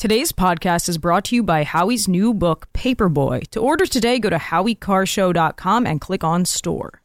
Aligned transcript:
Today's 0.00 0.32
podcast 0.32 0.88
is 0.88 0.96
brought 0.96 1.26
to 1.26 1.36
you 1.36 1.42
by 1.42 1.62
Howie's 1.62 2.08
new 2.08 2.32
book, 2.32 2.68
Paperboy. 2.72 3.46
To 3.48 3.60
order 3.60 3.84
today, 3.84 4.18
go 4.18 4.30
to 4.30 4.38
howiecarrshow.com 4.38 5.86
and 5.86 6.00
click 6.00 6.24
on 6.24 6.46
store. 6.46 7.02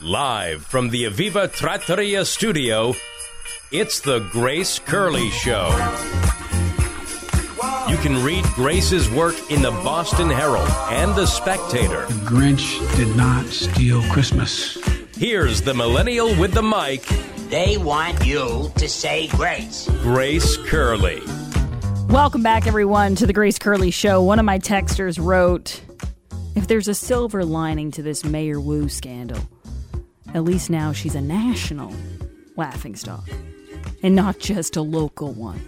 Live 0.00 0.64
from 0.64 0.88
the 0.88 1.04
Aviva 1.04 1.52
Trattoria 1.52 2.24
studio, 2.24 2.94
it's 3.70 4.00
the 4.00 4.20
Grace 4.32 4.78
Curley 4.78 5.28
Show. 5.28 5.68
You 7.90 7.98
can 7.98 8.24
read 8.24 8.46
Grace's 8.54 9.10
work 9.10 9.34
in 9.50 9.60
the 9.60 9.72
Boston 9.72 10.30
Herald 10.30 10.70
and 10.88 11.14
the 11.14 11.26
Spectator. 11.26 12.06
The 12.06 12.14
Grinch 12.24 12.96
did 12.96 13.14
not 13.14 13.44
steal 13.48 14.00
Christmas. 14.04 14.78
Here's 15.18 15.60
the 15.60 15.74
millennial 15.74 16.34
with 16.40 16.54
the 16.54 16.62
mic, 16.62 17.02
They 17.54 17.76
want 17.76 18.26
you 18.26 18.72
to 18.78 18.88
say 18.88 19.28
grace. 19.28 19.88
Grace 20.02 20.56
Curley. 20.56 21.22
Welcome 22.08 22.42
back, 22.42 22.66
everyone, 22.66 23.14
to 23.14 23.28
the 23.28 23.32
Grace 23.32 23.60
Curley 23.60 23.92
Show. 23.92 24.20
One 24.22 24.40
of 24.40 24.44
my 24.44 24.58
texters 24.58 25.24
wrote 25.24 25.80
If 26.56 26.66
there's 26.66 26.88
a 26.88 26.94
silver 26.96 27.44
lining 27.44 27.92
to 27.92 28.02
this 28.02 28.24
Mayor 28.24 28.58
Wu 28.58 28.88
scandal, 28.88 29.38
at 30.34 30.42
least 30.42 30.68
now 30.68 30.90
she's 30.90 31.14
a 31.14 31.20
national 31.20 31.94
laughingstock 32.56 33.28
and 34.02 34.16
not 34.16 34.40
just 34.40 34.74
a 34.74 34.82
local 34.82 35.32
one. 35.32 35.60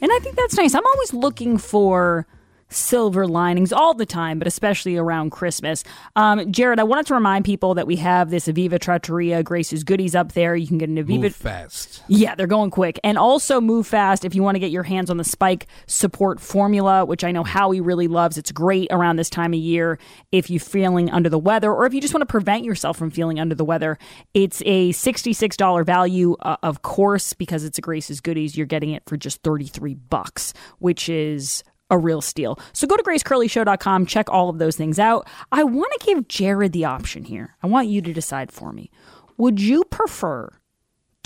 And 0.00 0.12
I 0.12 0.20
think 0.20 0.36
that's 0.36 0.56
nice. 0.56 0.76
I'm 0.76 0.86
always 0.86 1.12
looking 1.12 1.58
for 1.58 2.28
silver 2.68 3.26
linings 3.26 3.72
all 3.72 3.94
the 3.94 4.06
time, 4.06 4.38
but 4.38 4.48
especially 4.48 4.96
around 4.96 5.30
Christmas. 5.30 5.84
Um, 6.16 6.50
Jared, 6.50 6.80
I 6.80 6.84
wanted 6.84 7.06
to 7.06 7.14
remind 7.14 7.44
people 7.44 7.74
that 7.74 7.86
we 7.86 7.96
have 7.96 8.30
this 8.30 8.46
Aviva 8.46 8.80
Trattoria 8.80 9.42
Grace's 9.42 9.84
goodies 9.84 10.14
up 10.14 10.32
there. 10.32 10.56
You 10.56 10.66
can 10.66 10.78
get 10.78 10.88
an 10.88 10.96
Aviva. 10.96 11.20
Move 11.20 11.36
fast. 11.36 12.02
Yeah, 12.08 12.34
they're 12.34 12.46
going 12.46 12.70
quick. 12.70 12.98
And 13.04 13.18
also 13.18 13.60
move 13.60 13.86
fast 13.86 14.24
if 14.24 14.34
you 14.34 14.42
want 14.42 14.56
to 14.56 14.60
get 14.60 14.70
your 14.70 14.82
hands 14.82 15.10
on 15.10 15.16
the 15.16 15.24
Spike 15.24 15.66
support 15.86 16.40
formula, 16.40 17.04
which 17.04 17.24
I 17.24 17.32
know 17.32 17.44
Howie 17.44 17.80
really 17.80 18.08
loves. 18.08 18.38
It's 18.38 18.52
great 18.52 18.88
around 18.90 19.16
this 19.16 19.30
time 19.30 19.52
of 19.52 19.60
year 19.60 19.98
if 20.32 20.50
you're 20.50 20.60
feeling 20.60 21.10
under 21.10 21.28
the 21.28 21.38
weather 21.38 21.72
or 21.72 21.86
if 21.86 21.94
you 21.94 22.00
just 22.00 22.14
want 22.14 22.22
to 22.22 22.26
prevent 22.26 22.64
yourself 22.64 22.96
from 22.96 23.10
feeling 23.10 23.38
under 23.38 23.54
the 23.54 23.64
weather. 23.64 23.98
It's 24.34 24.62
a 24.66 24.90
$66 24.90 25.84
value, 25.84 26.36
uh, 26.40 26.56
of 26.62 26.82
course, 26.82 27.32
because 27.32 27.64
it's 27.64 27.78
a 27.78 27.80
Grace's 27.80 28.20
Goodies. 28.20 28.56
You're 28.56 28.66
getting 28.66 28.90
it 28.90 29.02
for 29.06 29.16
just 29.16 29.42
33 29.42 29.94
bucks, 29.94 30.52
which 30.78 31.08
is 31.08 31.62
a 31.90 31.98
real 31.98 32.20
steal. 32.20 32.58
So 32.72 32.86
go 32.86 32.96
to 32.96 33.02
gracecurleyshow.com, 33.02 34.06
check 34.06 34.28
all 34.28 34.48
of 34.48 34.58
those 34.58 34.76
things 34.76 34.98
out. 34.98 35.28
I 35.52 35.64
want 35.64 35.92
to 35.98 36.06
give 36.06 36.28
Jared 36.28 36.72
the 36.72 36.84
option 36.84 37.24
here. 37.24 37.56
I 37.62 37.66
want 37.66 37.88
you 37.88 38.02
to 38.02 38.12
decide 38.12 38.50
for 38.50 38.72
me. 38.72 38.90
Would 39.36 39.60
you 39.60 39.84
prefer 39.84 40.50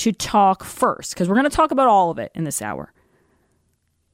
to 0.00 0.12
talk 0.12 0.64
first 0.64 1.12
because 1.12 1.28
we're 1.28 1.34
going 1.34 1.48
to 1.48 1.54
talk 1.54 1.70
about 1.70 1.86
all 1.86 2.10
of 2.10 2.18
it 2.18 2.32
in 2.34 2.44
this 2.44 2.62
hour. 2.62 2.94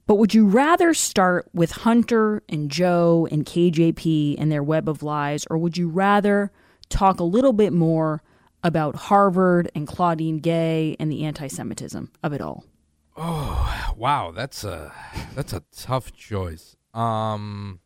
But 0.09 0.17
would 0.17 0.35
you 0.35 0.45
rather 0.47 0.95
start 0.95 1.49
with 1.55 1.71
Hunter 1.71 2.43
and 2.49 2.69
Joe 2.73 3.29
and 3.31 3.47
KJP 3.47 4.35
and 4.37 4.51
their 4.51 4.65
web 4.65 4.89
of 4.89 5.05
lies, 5.05 5.47
or 5.49 5.59
would 5.59 5.77
you 5.77 5.89
rather 5.89 6.51
talk 6.89 7.21
a 7.21 7.25
little 7.25 7.53
bit 7.53 7.73
more 7.73 8.21
about 8.65 8.97
Harvard 8.97 9.71
and 9.77 9.87
Claudine 9.87 10.39
Gay 10.39 10.97
and 10.99 11.11
the 11.11 11.25
anti 11.25 11.47
Semitism 11.47 12.11
of 12.21 12.33
it 12.33 12.41
all? 12.41 12.65
Oh 13.17 13.92
wow, 13.97 14.31
that's 14.31 14.62
a 14.64 14.92
that's 15.34 15.53
a 15.53 15.62
tough 15.75 16.14
choice. 16.14 16.77
Um, 16.95 17.81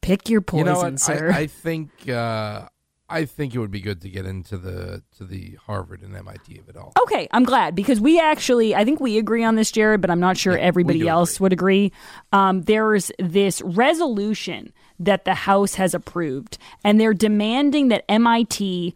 Pick 0.00 0.28
your 0.28 0.40
poison, 0.40 0.66
you 0.66 0.72
know 0.72 0.78
what? 0.80 1.00
sir. 1.00 1.30
I, 1.32 1.38
I 1.40 1.46
think 1.46 2.08
uh, 2.08 2.66
I 3.08 3.24
think 3.26 3.54
it 3.54 3.58
would 3.58 3.70
be 3.70 3.80
good 3.80 4.00
to 4.02 4.10
get 4.10 4.26
into 4.26 4.58
the 4.58 5.02
to 5.18 5.24
the 5.24 5.56
Harvard 5.66 6.02
and 6.02 6.16
MIT 6.16 6.58
of 6.58 6.68
it 6.68 6.76
all. 6.76 6.92
Okay, 7.04 7.28
I'm 7.32 7.44
glad 7.44 7.74
because 7.74 8.00
we 8.00 8.18
actually, 8.18 8.74
I 8.74 8.84
think 8.84 8.98
we 9.00 9.18
agree 9.18 9.44
on 9.44 9.54
this, 9.54 9.70
Jared, 9.70 10.00
but 10.00 10.10
I'm 10.10 10.20
not 10.20 10.36
sure 10.36 10.54
Yeah, 10.56 10.64
everybody 10.64 11.06
else 11.06 11.36
agree. 11.36 11.44
would 11.44 11.52
agree. 11.52 11.92
Um, 12.32 12.62
there's 12.62 13.12
this 13.18 13.62
resolution 13.62 14.72
that 14.98 15.24
the 15.24 15.34
House 15.34 15.74
has 15.76 15.94
approved, 15.94 16.58
and 16.82 17.00
they're 17.00 17.14
demanding 17.14 17.88
that 17.88 18.04
MIT, 18.10 18.94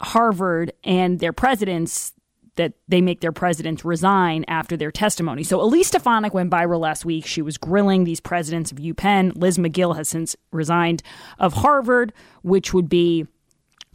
Harvard, 0.00 0.72
and 0.84 1.20
their 1.20 1.32
presidents 1.32 2.12
that 2.56 2.74
they 2.86 3.00
make 3.00 3.20
their 3.20 3.32
presidents 3.32 3.84
resign 3.84 4.44
after 4.46 4.76
their 4.76 4.90
testimony. 4.90 5.42
So 5.42 5.60
Elise 5.60 5.88
Stefanik 5.88 6.34
went 6.34 6.50
viral 6.50 6.80
last 6.80 7.04
week. 7.04 7.26
She 7.26 7.42
was 7.42 7.56
grilling 7.56 8.04
these 8.04 8.20
presidents 8.20 8.70
of 8.70 8.78
UPenn. 8.78 9.32
Liz 9.36 9.58
Magill 9.58 9.96
has 9.96 10.08
since 10.08 10.36
resigned 10.50 11.02
of 11.38 11.54
Harvard, 11.54 12.12
which 12.42 12.74
would 12.74 12.88
be 12.88 13.26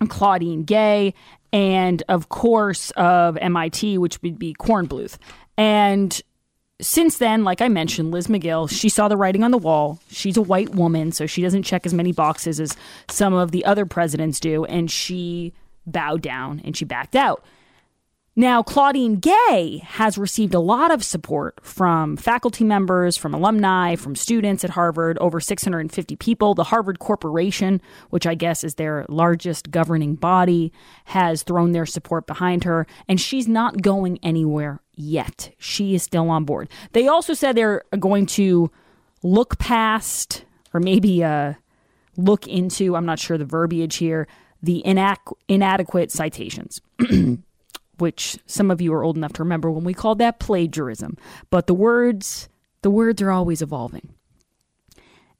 Claudine 0.08 0.64
Gay, 0.64 1.14
and 1.54 2.04
of 2.10 2.30
course 2.30 2.92
of 2.92 3.38
MIT, 3.38 3.98
which 3.98 4.22
would 4.22 4.40
be 4.40 4.56
Kornbluth. 4.60 5.18
And 5.58 6.20
since 6.80 7.18
then, 7.18 7.44
like 7.44 7.62
I 7.62 7.70
mentioned, 7.70 8.12
Liz 8.12 8.28
Magill, 8.28 8.70
she 8.70 8.90
saw 8.90 9.08
the 9.08 9.18
writing 9.18 9.44
on 9.44 9.52
the 9.52 9.58
wall. 9.58 10.00
She's 10.10 10.38
a 10.38 10.42
white 10.42 10.76
woman, 10.76 11.12
so 11.12 11.26
she 11.26 11.42
doesn't 11.42 11.64
check 11.64 11.86
as 11.86 11.94
many 11.94 12.12
boxes 12.12 12.60
as 12.60 12.76
some 13.10 13.34
of 13.34 13.52
the 13.52 13.66
other 13.66 13.86
presidents 13.86 14.40
do, 14.40 14.66
and 14.66 14.90
she 14.90 15.54
bowed 15.88 16.22
down 16.22 16.62
and 16.64 16.78
she 16.78 16.86
backed 16.86 17.16
out. 17.16 17.44
Now, 18.40 18.62
Claudine 18.62 19.16
Gay 19.16 19.82
has 19.84 20.16
received 20.16 20.54
a 20.54 20.60
lot 20.60 20.92
of 20.92 21.04
support 21.04 21.60
from 21.64 22.16
faculty 22.18 22.64
members, 22.64 23.18
from 23.18 23.34
alumni, 23.34 23.96
from 23.96 24.16
students 24.16 24.64
at 24.64 24.70
Harvard, 24.70 25.18
over 25.18 25.40
650 25.40 26.16
people. 26.18 26.54
The 26.54 26.66
Harvard 26.66 27.00
Corporation, 27.00 27.82
which 28.12 28.28
I 28.28 28.36
guess 28.36 28.64
is 28.64 28.76
their 28.76 29.08
largest 29.10 29.72
governing 29.72 30.14
body, 30.14 30.72
has 31.06 31.42
thrown 31.42 31.72
their 31.72 31.88
support 31.88 32.28
behind 32.28 32.64
her, 32.66 32.86
and 33.08 33.20
she's 33.20 33.48
not 33.48 33.82
going 33.82 34.20
anywhere 34.22 34.84
yet. 34.94 35.52
She 35.58 35.96
is 35.96 36.04
still 36.04 36.30
on 36.30 36.46
board. 36.46 36.70
They 36.92 37.08
also 37.08 37.34
said 37.34 37.56
they're 37.56 37.86
going 37.98 38.28
to 38.28 38.70
look 39.24 39.58
past, 39.58 40.46
or 40.76 40.80
maybe 40.80 41.24
uh, 41.24 41.54
look 42.18 42.46
into, 42.46 42.96
I'm 42.96 43.08
not 43.08 43.18
sure 43.18 43.40
the 43.40 43.46
verbiage 43.46 43.96
here, 43.96 44.28
the 44.62 44.86
inadequate 44.86 46.12
citations 46.12 46.82
which 48.00 48.38
some 48.46 48.72
of 48.72 48.82
you 48.82 48.94
are 48.94 49.04
old 49.04 49.18
enough 49.18 49.34
to 49.34 49.44
remember 49.44 49.72
when 49.72 49.84
we 49.84 49.94
called 49.94 50.20
that 50.20 50.40
plagiarism. 50.40 51.18
But 51.50 51.68
the 51.68 51.74
words, 51.74 52.50
the 52.82 52.90
words 52.90 53.22
are 53.22 53.32
always 53.32 53.62
evolving. 53.62 54.10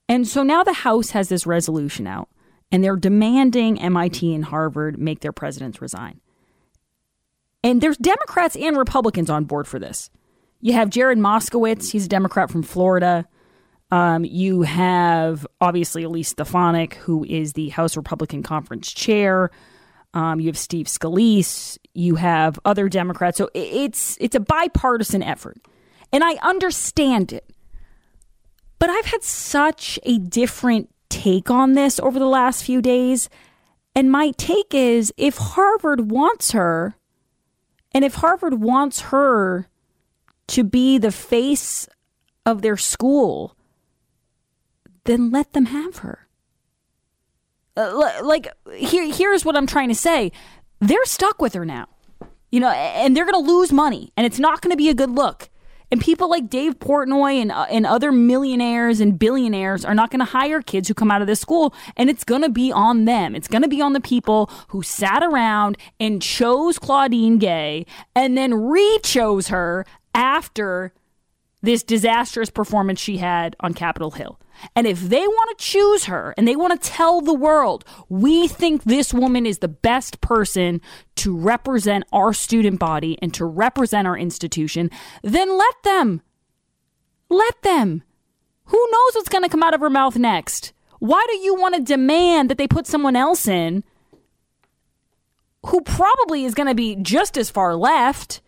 And 0.10 0.28
so 0.28 0.44
now 0.44 0.64
the 0.64 0.74
House 0.74 1.12
has 1.12 1.30
this 1.30 1.46
resolution 1.46 2.08
out, 2.08 2.30
and 2.72 2.84
they're 2.84 2.96
demanding 2.96 3.80
MIT 3.80 4.34
and 4.34 4.46
Harvard 4.46 4.98
make 4.98 5.20
their 5.20 5.34
presidents 5.34 5.82
resign. 5.82 6.22
And 7.64 7.82
there's 7.82 7.98
Democrats 7.98 8.56
and 8.56 8.78
Republicans 8.78 9.30
on 9.30 9.46
board 9.46 9.68
for 9.68 9.80
this. 9.80 10.10
You 10.62 10.74
have 10.74 10.90
Jared 10.90 11.18
Moskowitz, 11.18 11.92
he's 11.92 12.06
a 12.06 12.10
Democrat 12.10 12.50
from 12.50 12.64
Florida. 12.64 13.28
Um, 13.90 14.26
you 14.26 14.64
have 14.64 15.48
obviously 15.62 16.04
Elise 16.04 16.30
Stefanik, 16.30 16.96
who 16.96 17.24
is 17.24 17.54
the 17.54 17.70
House 17.70 17.96
Republican 17.96 18.44
Conference 18.44 18.92
chair. 18.92 19.50
Um, 20.14 20.40
you 20.40 20.48
have 20.48 20.58
Steve 20.58 20.88
Scalise. 20.88 21.78
You 21.98 22.14
have 22.18 22.60
other 22.64 22.90
Democrats. 22.90 23.40
So 23.40 23.50
it's 23.56 24.20
it's 24.22 24.36
a 24.36 24.40
bipartisan 24.40 25.24
effort, 25.24 25.58
and 26.14 26.24
I 26.24 26.34
understand 26.44 27.34
it. 27.34 27.50
But 28.78 28.92
I've 28.92 29.08
had 29.08 29.24
such 29.24 29.98
a 30.04 30.20
different 30.20 30.94
take 31.10 31.50
on 31.50 31.74
this 31.74 32.00
over 32.00 32.20
the 32.20 32.28
last 32.28 32.64
few 32.64 32.84
days, 32.84 33.30
and 33.96 34.12
my 34.12 34.30
take 34.38 34.76
is 34.76 35.12
if 35.18 35.38
Harvard 35.38 36.12
wants 36.12 36.52
her, 36.52 36.96
and 37.96 38.06
if 38.06 38.14
Harvard 38.14 38.62
wants 38.62 39.02
her 39.10 39.68
to 40.50 40.64
be 40.64 41.00
the 41.00 41.12
face 41.12 41.88
of 42.46 42.62
their 42.62 42.78
school, 42.78 43.58
then 45.06 45.32
let 45.32 45.54
them 45.54 45.66
have 45.66 45.98
her. 45.98 46.28
Uh, 47.76 48.22
like 48.24 48.48
here 48.76 49.12
here's 49.12 49.44
what 49.44 49.58
I'm 49.58 49.66
trying 49.66 49.90
to 49.90 49.96
say. 49.96 50.32
They're 50.80 51.06
stuck 51.06 51.42
with 51.42 51.54
her 51.54 51.66
now. 51.66 51.88
You 52.52 52.62
know, 52.62 52.70
and 52.70 53.16
they're 53.16 53.26
going 53.26 53.46
to 53.46 53.52
lose 53.52 53.74
money 53.74 54.14
and 54.16 54.26
it's 54.26 54.40
not 54.40 54.62
going 54.62 54.72
to 54.72 54.78
be 54.78 54.90
a 54.90 54.94
good 54.94 55.12
look. 55.12 55.50
And 55.90 56.02
people 56.02 56.30
like 56.30 56.50
Dave 56.50 56.80
Portnoy 56.80 57.42
and, 57.42 57.52
uh, 57.52 57.66
and 57.70 57.86
other 57.86 58.12
millionaires 58.12 59.00
and 59.00 59.18
billionaires 59.18 59.86
are 59.86 59.94
not 59.94 60.12
going 60.12 60.20
to 60.20 60.26
hire 60.26 60.62
kids 60.62 60.88
who 60.88 60.94
come 60.94 61.12
out 61.12 61.22
of 61.22 61.28
this 61.28 61.40
school. 61.40 61.74
And 61.96 62.10
it's 62.10 62.24
going 62.24 62.42
to 62.42 62.50
be 62.50 62.72
on 62.72 63.06
them. 63.06 63.36
It's 63.36 63.48
going 63.48 63.62
to 63.62 63.70
be 63.70 63.82
on 63.82 63.94
the 63.94 64.02
people 64.02 64.50
who 64.70 64.82
sat 64.82 65.24
around 65.24 65.78
and 66.00 66.22
chose 66.22 66.78
Claudine 66.78 67.38
Gay 67.38 67.86
and 68.16 68.38
then 68.38 68.54
re 68.54 69.00
chose 69.04 69.48
her 69.48 69.86
after 70.14 70.94
this 71.62 71.84
disastrous 71.84 72.50
performance 72.50 73.00
she 73.00 73.18
had 73.18 73.56
on 73.60 73.74
Capitol 73.74 74.12
Hill. 74.12 74.40
And 74.76 74.88
if 74.88 75.02
they 75.02 75.28
want 75.28 75.58
to 75.58 75.64
choose 75.64 76.06
her 76.06 76.34
and 76.38 76.48
they 76.48 76.56
want 76.56 76.82
to 76.82 76.90
tell 76.90 77.22
the 77.22 77.34
world, 77.34 77.86
we 78.10 78.48
think 78.48 78.84
this 78.84 79.14
woman 79.14 79.46
is 79.46 79.60
the 79.60 79.68
best 79.68 80.22
person 80.22 80.82
to 81.18 81.36
represent 81.36 82.06
our 82.12 82.34
student 82.34 82.80
body 82.80 83.18
and 83.22 83.34
to 83.36 83.46
represent 83.46 84.08
our 84.08 84.18
institution, 84.18 84.90
then 85.24 85.58
let 85.58 85.76
them. 85.84 86.22
Let 87.30 87.62
them. 87.62 88.04
Who 88.66 88.88
knows 88.92 89.16
what's 89.16 89.30
going 89.30 89.44
to 89.44 89.50
come 89.50 89.64
out 89.64 89.74
of 89.74 89.82
her 89.82 89.90
mouth 89.90 90.18
next? 90.18 90.74
Why 91.00 91.24
do 91.30 91.38
you 91.38 91.56
want 91.56 91.76
to 91.76 91.82
demand 91.82 92.50
that 92.50 92.58
they 92.58 92.68
put 92.68 92.88
someone 92.88 93.16
else 93.16 93.48
in 93.48 93.84
who 95.68 95.82
probably 95.82 96.46
is 96.46 96.56
going 96.56 96.68
to 96.68 96.76
be 96.76 96.96
just 96.96 97.38
as 97.38 97.50
far 97.50 97.76
left 97.76 98.42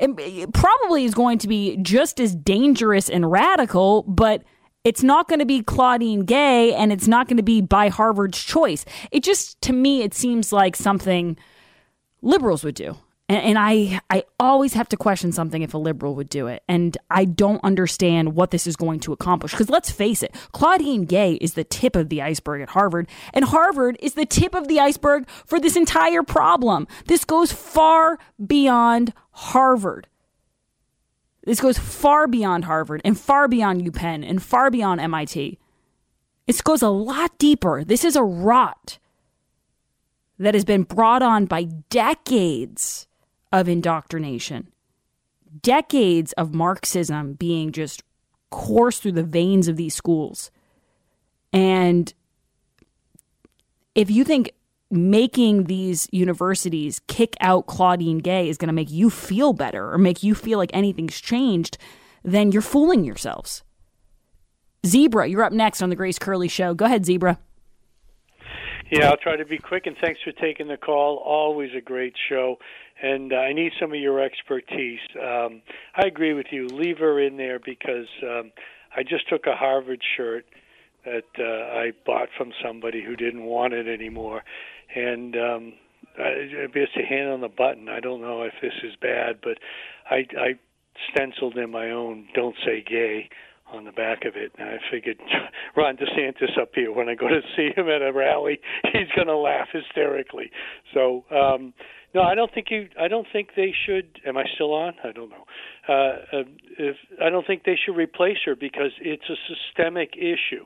it, 0.00 0.10
it 0.18 0.42
eh, 0.42 0.46
probably 0.52 1.04
is 1.04 1.14
going 1.14 1.38
to 1.38 1.48
be 1.48 1.76
just 1.78 2.18
as 2.18 2.34
dangerous 2.34 3.08
and 3.08 3.30
radical, 3.30 4.02
but 4.04 4.42
it's 4.82 5.02
not 5.02 5.28
going 5.28 5.40
to 5.40 5.46
be 5.46 5.62
Claudine 5.62 6.24
Gay 6.24 6.72
and 6.72 6.92
it's 6.92 7.06
not 7.06 7.28
going 7.28 7.36
to 7.36 7.42
be 7.42 7.60
by 7.60 7.88
Harvard's 7.88 8.42
choice. 8.42 8.84
It 9.10 9.22
just, 9.22 9.60
to 9.62 9.72
me, 9.72 10.02
it 10.02 10.14
seems 10.14 10.52
like 10.52 10.74
something 10.74 11.36
liberals 12.22 12.64
would 12.64 12.74
do. 12.74 12.96
And, 13.30 13.44
and 13.44 13.58
I, 13.58 14.00
I 14.10 14.24
always 14.40 14.74
have 14.74 14.88
to 14.88 14.96
question 14.96 15.30
something 15.30 15.62
if 15.62 15.72
a 15.72 15.78
liberal 15.78 16.16
would 16.16 16.28
do 16.28 16.48
it. 16.48 16.64
And 16.66 16.98
I 17.08 17.24
don't 17.24 17.62
understand 17.62 18.34
what 18.34 18.50
this 18.50 18.66
is 18.66 18.74
going 18.74 18.98
to 19.00 19.12
accomplish. 19.12 19.52
Because 19.52 19.70
let's 19.70 19.88
face 19.88 20.24
it, 20.24 20.34
Claudine 20.50 21.04
Gay 21.04 21.34
is 21.34 21.54
the 21.54 21.62
tip 21.62 21.94
of 21.94 22.08
the 22.08 22.20
iceberg 22.20 22.60
at 22.60 22.70
Harvard, 22.70 23.06
and 23.32 23.44
Harvard 23.44 23.96
is 24.00 24.14
the 24.14 24.26
tip 24.26 24.52
of 24.52 24.66
the 24.66 24.80
iceberg 24.80 25.28
for 25.46 25.60
this 25.60 25.76
entire 25.76 26.24
problem. 26.24 26.88
This 27.06 27.24
goes 27.24 27.52
far 27.52 28.18
beyond 28.44 29.12
Harvard. 29.30 30.08
This 31.44 31.60
goes 31.60 31.78
far 31.78 32.26
beyond 32.26 32.64
Harvard 32.64 33.00
and 33.04 33.18
far 33.18 33.46
beyond 33.46 33.82
UPenn 33.82 34.28
and 34.28 34.42
far 34.42 34.72
beyond 34.72 35.00
MIT. 35.00 35.56
This 36.48 36.60
goes 36.62 36.82
a 36.82 36.88
lot 36.88 37.38
deeper. 37.38 37.84
This 37.84 38.04
is 38.04 38.16
a 38.16 38.24
rot 38.24 38.98
that 40.40 40.54
has 40.54 40.64
been 40.64 40.82
brought 40.82 41.22
on 41.22 41.46
by 41.46 41.62
decades 41.90 43.06
of 43.52 43.68
indoctrination, 43.68 44.68
decades 45.62 46.32
of 46.32 46.54
Marxism 46.54 47.34
being 47.34 47.72
just 47.72 48.02
coursed 48.50 49.02
through 49.02 49.12
the 49.12 49.22
veins 49.22 49.68
of 49.68 49.76
these 49.76 49.94
schools. 49.94 50.50
And 51.52 52.12
if 53.94 54.10
you 54.10 54.24
think 54.24 54.52
making 54.90 55.64
these 55.64 56.08
universities 56.10 57.00
kick 57.06 57.36
out 57.40 57.66
Claudine 57.66 58.18
Gay 58.18 58.48
is 58.48 58.58
going 58.58 58.68
to 58.68 58.72
make 58.72 58.90
you 58.90 59.08
feel 59.08 59.52
better 59.52 59.92
or 59.92 59.98
make 59.98 60.22
you 60.22 60.34
feel 60.34 60.58
like 60.58 60.70
anything's 60.72 61.20
changed, 61.20 61.78
then 62.24 62.52
you're 62.52 62.62
fooling 62.62 63.04
yourselves. 63.04 63.62
Zebra, 64.84 65.26
you're 65.26 65.44
up 65.44 65.52
next 65.52 65.82
on 65.82 65.90
the 65.90 65.96
Grace 65.96 66.18
Curley 66.18 66.48
Show. 66.48 66.74
Go 66.74 66.86
ahead, 66.86 67.04
Zebra. 67.04 67.38
Yeah, 68.90 69.10
I'll 69.10 69.16
try 69.16 69.36
to 69.36 69.44
be 69.44 69.58
quick, 69.58 69.86
and 69.86 69.96
thanks 70.00 70.20
for 70.24 70.32
taking 70.32 70.66
the 70.66 70.76
call. 70.76 71.22
Always 71.24 71.70
a 71.76 71.80
great 71.80 72.14
show, 72.28 72.58
and 73.02 73.32
uh, 73.32 73.36
I 73.36 73.52
need 73.52 73.72
some 73.80 73.92
of 73.92 73.98
your 73.98 74.20
expertise. 74.20 75.00
Um, 75.20 75.62
I 75.94 76.06
agree 76.06 76.34
with 76.34 76.46
you. 76.50 76.66
Leave 76.66 76.98
her 76.98 77.20
in 77.20 77.36
there 77.36 77.58
because 77.58 78.06
um, 78.22 78.52
I 78.96 79.02
just 79.02 79.28
took 79.28 79.46
a 79.46 79.54
Harvard 79.54 80.00
shirt 80.16 80.44
that 81.04 81.24
uh, 81.38 81.78
I 81.78 81.92
bought 82.04 82.28
from 82.36 82.52
somebody 82.62 83.02
who 83.02 83.16
didn't 83.16 83.44
want 83.44 83.72
it 83.72 83.88
anymore, 83.88 84.42
and 84.94 85.34
um, 85.36 85.72
I, 86.18 86.68
just 86.72 86.96
a 86.96 87.06
hand 87.06 87.30
on 87.30 87.40
the 87.40 87.48
button. 87.48 87.88
I 87.88 88.00
don't 88.00 88.20
know 88.20 88.42
if 88.42 88.52
this 88.60 88.74
is 88.84 88.94
bad, 89.00 89.36
but 89.42 89.58
I, 90.10 90.26
I 90.38 90.58
stenciled 91.12 91.56
in 91.56 91.70
my 91.70 91.90
own 91.90 92.28
"Don't 92.34 92.56
say 92.64 92.84
gay" 92.86 93.30
on 93.72 93.84
the 93.84 93.92
back 93.92 94.24
of 94.24 94.36
it. 94.36 94.52
And 94.58 94.68
I 94.68 94.78
figured 94.90 95.18
Ron 95.76 95.96
DeSantis 95.96 96.58
up 96.60 96.70
here 96.74 96.92
when 96.92 97.08
I 97.08 97.14
go 97.14 97.28
to 97.28 97.40
see 97.56 97.70
him 97.76 97.88
at 97.88 98.02
a 98.02 98.12
rally, 98.12 98.60
he's 98.92 99.08
going 99.14 99.28
to 99.28 99.36
laugh 99.36 99.68
hysterically. 99.72 100.50
So 100.92 101.24
um, 101.30 101.72
no, 102.14 102.22
I 102.22 102.34
don't 102.34 102.52
think 102.52 102.68
you. 102.70 102.88
I 102.98 103.08
don't 103.08 103.26
think 103.32 103.50
they 103.56 103.72
should. 103.86 104.20
Am 104.26 104.36
I 104.36 104.44
still 104.54 104.74
on? 104.74 104.94
I 105.04 105.12
don't 105.12 105.30
know. 105.30 105.44
Uh, 105.88 105.92
uh, 105.92 106.42
if 106.78 106.96
I 107.22 107.30
don't 107.30 107.46
think 107.46 107.64
they 107.64 107.78
should 107.84 107.96
replace 107.96 108.38
her 108.46 108.56
because 108.56 108.90
it's 109.00 109.28
a 109.30 109.36
systemic 109.48 110.16
issue. 110.16 110.64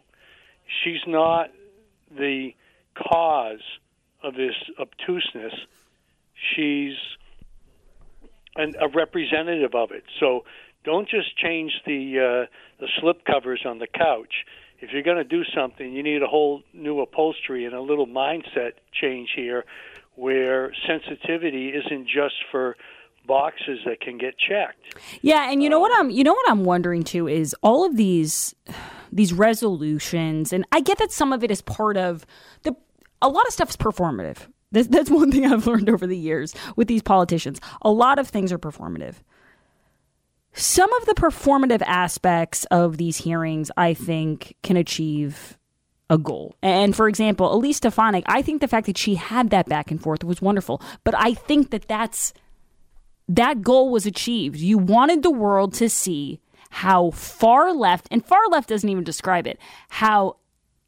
She's 0.83 1.01
not 1.07 1.51
the 2.11 2.51
cause 2.97 3.63
of 4.23 4.35
this 4.35 4.55
obtuseness. 4.79 5.53
She's 6.55 6.95
an, 8.57 8.73
a 8.81 8.89
representative 8.89 9.75
of 9.75 9.91
it. 9.91 10.05
So 10.21 10.45
don't 10.85 11.09
just 11.09 11.37
change 11.37 11.73
the 11.87 12.47
uh, 12.47 12.51
the 12.81 12.89
slip 13.01 13.25
covers 13.27 13.63
on 13.67 13.79
the 13.79 13.87
couch. 13.87 14.33
If 14.81 14.91
you're 14.93 15.03
going 15.03 15.17
to 15.17 15.25
do 15.25 15.45
something, 15.55 15.93
you 15.93 16.03
need 16.03 16.23
a 16.23 16.27
whole 16.27 16.63
new 16.73 17.01
upholstery 17.01 17.65
and 17.65 17.75
a 17.75 17.81
little 17.81 18.07
mindset 18.07 18.73
change 18.93 19.31
here, 19.35 19.65
where 20.17 20.73
sensitivity 20.87 21.69
isn't 21.71 22.07
just 22.07 22.35
for 22.51 22.77
boxes 23.27 23.81
that 23.87 24.01
can 24.01 24.19
get 24.19 24.35
checked. 24.39 24.95
Yeah, 25.23 25.51
and 25.51 25.63
you 25.63 25.71
know 25.71 25.81
what 25.81 25.93
uh, 25.93 26.01
I'm 26.01 26.11
you 26.11 26.25
know 26.25 26.35
what 26.35 26.51
I'm 26.51 26.65
wondering 26.65 27.03
too 27.03 27.27
is 27.27 27.55
all 27.63 27.85
of 27.85 27.97
these 27.97 28.55
these 29.13 29.33
resolutions 29.33 30.53
and 30.53 30.67
I 30.73 30.81
get 30.81 30.99
that 30.99 31.13
some 31.13 31.33
of 31.33 31.45
it 31.45 31.51
is 31.51 31.63
part 31.63 31.97
of 31.97 32.27
the 32.63 32.75
a 33.23 33.29
lot 33.29 33.47
of 33.47 33.53
stuff 33.53 33.71
is 33.71 33.77
performative. 33.77 34.39
That's, 34.73 34.89
that's 34.89 35.11
one 35.11 35.31
thing 35.31 35.47
I've 35.47 35.67
learned 35.67 35.89
over 35.89 36.07
the 36.07 36.19
years 36.19 36.55
with 36.77 36.89
these 36.89 37.03
politicians. 37.03 37.61
A 37.83 37.91
lot 37.91 38.19
of 38.19 38.29
things 38.29 38.53
are 38.53 38.59
performative. 38.59 39.17
Some 40.53 40.93
of 40.95 41.07
the 41.07 41.15
performative 41.15 41.83
aspects 41.83 42.65
of 42.67 42.97
these 42.97 43.17
hearings, 43.17 43.73
I 43.77 43.93
think, 43.93 44.55
can 44.63 44.77
achieve 44.77 45.59
a 46.11 46.19
goal. 46.19 46.55
And 46.63 46.95
for 46.95 47.09
example, 47.09 47.55
Elise 47.55 47.79
Stefanik, 47.79 48.25
I 48.27 48.43
think 48.43 48.61
the 48.61 48.69
fact 48.69 48.87
that 48.87 48.99
she 48.99 49.15
had 49.15 49.51
that 49.51 49.67
back 49.67 49.91
and 49.91 50.01
forth 50.01 50.23
was 50.25 50.43
wonderful. 50.43 50.83
But 51.03 51.15
I 51.17 51.35
think 51.35 51.71
that 51.71 51.89
that's 51.89 52.33
that 53.29 53.63
goal 53.63 53.91
was 53.91 54.07
achieved. 54.07 54.57
You 54.57 54.79
wanted 54.79 55.23
the 55.23 55.31
world 55.31 55.75
to 55.75 55.89
see 55.89 56.41
how 56.71 57.11
far 57.11 57.73
left, 57.73 58.09
and 58.11 58.25
far 58.25 58.49
left 58.51 58.69
doesn't 58.69 58.89
even 58.89 59.05
describe 59.05 59.47
it, 59.47 59.59
how 59.89 60.37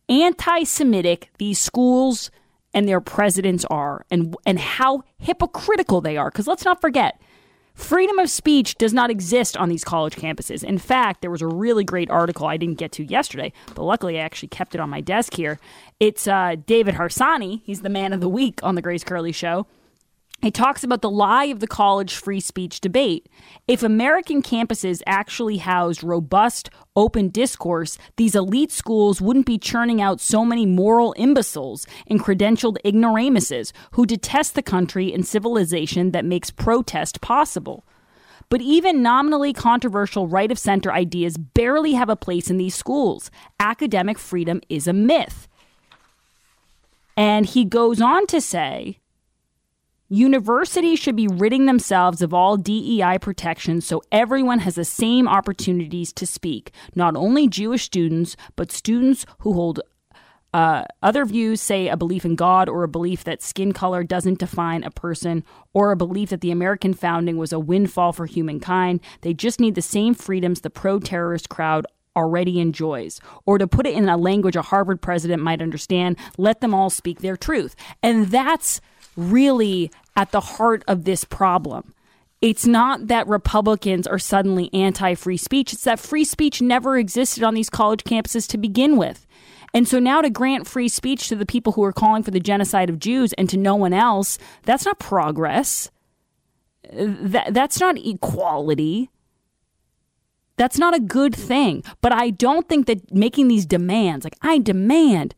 anti 0.09 0.65
Semitic 0.65 1.31
these 1.39 1.59
schools 1.59 2.31
and 2.75 2.89
their 2.89 3.01
presidents 3.01 3.65
are, 3.67 4.05
and, 4.11 4.37
and 4.45 4.59
how 4.59 5.05
hypocritical 5.19 6.01
they 6.01 6.17
are. 6.17 6.31
Because 6.31 6.47
let's 6.47 6.65
not 6.65 6.81
forget, 6.81 7.21
Freedom 7.77 8.19
of 8.19 8.31
speech 8.31 8.77
does 8.77 8.95
not 8.95 9.11
exist 9.11 9.55
on 9.55 9.69
these 9.69 9.85
college 9.85 10.17
campuses. 10.17 10.65
In 10.65 10.79
fact, 10.79 11.21
there 11.21 11.31
was 11.31 11.43
a 11.43 11.47
really 11.47 11.85
great 11.85 12.11
article 12.11 12.47
I 12.47 12.57
didn't 12.57 12.79
get 12.79 12.91
to 12.93 13.05
yesterday, 13.05 13.53
but 13.75 13.85
luckily 13.85 14.19
I 14.19 14.23
actually 14.23 14.49
kept 14.49 14.75
it 14.75 14.81
on 14.81 14.89
my 14.89 15.03
desk 15.03 15.35
here. 15.35 15.61
It's 16.01 16.27
uh, 16.27 16.57
David 16.67 16.95
Harsanyi. 16.95 17.61
He's 17.65 17.83
the 17.83 17.91
man 17.91 18.15
of 18.15 18.21
the 18.21 18.31
week 18.31 18.61
on 18.63 18.77
the 18.77 18.83
Grace 18.83 19.05
Curley 19.05 19.31
Show. 19.31 19.67
He 20.43 20.51
talks 20.51 20.85
about 20.85 21.01
the 21.01 21.11
lie 21.11 21.47
of 21.47 21.61
the 21.61 21.67
college 21.67 22.15
free 22.15 22.41
speech 22.41 22.81
debate. 22.81 23.29
If 23.67 23.83
American 23.83 24.43
campuses 24.43 25.03
actually 25.07 25.57
housed 25.57 26.05
robust, 26.05 26.69
open 26.95 27.31
discourse, 27.31 27.97
these 28.17 28.35
elite 28.35 28.71
schools 28.71 29.21
wouldn't 29.21 29.47
be 29.47 29.59
churning 29.59 30.01
out 30.01 30.21
so 30.21 30.45
many 30.45 30.67
moral 30.67 31.15
imbeciles 31.15 31.87
and 32.07 32.21
credentialed 32.21 32.77
ignoramuses 32.85 33.73
who 33.93 34.07
detest 34.07 34.55
the 34.55 34.63
country 34.63 35.13
and 35.13 35.27
civilization 35.27 36.11
that 36.13 36.25
makes 36.25 36.51
protest 36.51 37.21
possible. 37.21 37.85
But 38.49 38.61
even 38.61 39.03
nominally 39.03 39.53
controversial 39.53 40.29
right 40.29 40.53
of 40.53 40.59
center 40.59 40.93
ideas 40.93 41.37
barely 41.37 41.95
have 41.95 42.11
a 42.11 42.15
place 42.15 42.51
in 42.51 42.59
these 42.59 42.75
schools. 42.75 43.31
Academic 43.59 44.19
freedom 44.19 44.61
is 44.69 44.87
a 44.87 44.93
myth. 44.93 45.49
And 47.17 47.47
he 47.47 47.65
goes 47.65 48.01
on 48.01 48.27
to 48.29 48.41
say 48.41 48.99
Universities 50.09 50.99
should 50.99 51.17
be 51.17 51.27
ridding 51.27 51.67
themselves 51.67 52.23
of 52.23 52.33
all 52.33 52.57
DEI 52.57 53.19
protections 53.21 53.87
so 53.87 54.03
everyone 54.13 54.61
has 54.61 54.77
the 54.77 54.85
same 54.85 55.27
opportunities 55.27 56.13
to 56.13 56.27
speak, 56.27 56.71
not 56.95 57.17
only 57.17 57.49
Jewish 57.49 57.85
students, 57.85 58.37
but 58.55 58.71
students 58.71 59.27
who 59.41 59.53
hold 59.55 59.81
uh, 60.55 60.85
other 61.03 61.25
views, 61.25 61.61
say 61.61 61.89
a 61.89 61.97
belief 61.97 62.25
in 62.25 62.35
God 62.35 62.69
or 62.69 62.85
a 62.85 62.89
belief 62.89 63.25
that 63.25 63.43
skin 63.43 63.73
color 63.73 64.05
doesn't 64.05 64.39
define 64.39 64.85
a 64.85 64.91
person 64.91 65.45
or 65.75 65.91
a 65.91 65.97
belief 65.97 66.31
that 66.31 66.41
the 66.41 66.51
American 66.51 66.95
founding 66.95 67.37
was 67.37 67.53
a 67.53 67.59
windfall 67.59 68.13
for 68.13 68.27
humankind. 68.27 69.01
They 69.21 69.35
just 69.35 69.61
need 69.61 69.75
the 69.75 69.83
same 69.83 70.15
freedoms 70.15 70.61
the 70.61 70.71
pro 70.71 70.99
terrorist 70.99 71.49
crowd 71.49 71.85
already 72.17 72.59
enjoys. 72.61 73.21
Or 73.45 73.59
to 73.59 73.67
put 73.67 73.87
it 73.87 73.95
in 73.95 74.09
a 74.09 74.17
language 74.17 74.57
a 74.57 74.63
Harvard 74.63 75.03
president 75.03 75.43
might 75.43 75.61
understand, 75.61 76.17
let 76.39 76.61
them 76.61 76.73
all 76.73 76.91
speak 76.91 77.21
their 77.21 77.37
truth. 77.37 77.77
And 78.03 78.29
that's 78.29 78.81
really 79.17 79.91
at 80.15 80.33
the 80.33 80.41
heart 80.41 80.85
of 80.87 81.05
this 81.05 81.25
problem. 81.25 81.95
It's 82.43 82.67
not 82.67 83.07
that 83.09 83.27
Republicans 83.27 84.07
are 84.07 84.19
suddenly 84.19 84.73
anti 84.73 85.15
free 85.15 85.37
speech, 85.37 85.73
it's 85.73 85.85
that 85.85 85.99
free 85.99 86.25
speech 86.25 86.61
never 86.61 86.99
existed 86.99 87.43
on 87.43 87.55
these 87.55 87.71
college 87.71 88.05
campuses 88.05 88.47
to 88.49 88.59
begin 88.59 88.97
with. 88.97 89.27
And 89.75 89.89
so 89.89 89.99
now 89.99 90.23
to 90.23 90.31
grant 90.31 90.67
free 90.67 90.89
speech 90.89 91.29
to 91.29 91.37
the 91.37 91.47
people 91.47 91.73
who 91.73 91.85
are 91.85 91.93
calling 91.93 92.23
for 92.23 92.31
the 92.31 92.41
genocide 92.41 92.89
of 92.89 92.99
Jews 92.99 93.33
and 93.35 93.49
to 93.51 93.57
no 93.57 93.75
one 93.75 93.93
else, 93.93 94.39
that's 94.63 94.85
not 94.87 94.99
progress. 94.99 95.91
That, 96.93 97.53
that's 97.53 97.81
not 97.81 97.99
equality. 97.99 99.11
That's 100.57 100.79
not 100.79 100.95
a 100.95 101.01
good 101.01 101.35
thing. 101.35 101.83
But 102.01 102.13
I 102.13 102.31
don't 102.31 102.69
think 102.69 102.87
that 102.87 103.13
making 103.13 103.49
these 103.49 103.67
demands, 103.67 104.25
like 104.25 104.37
I 104.41 104.59
demand 104.59 105.35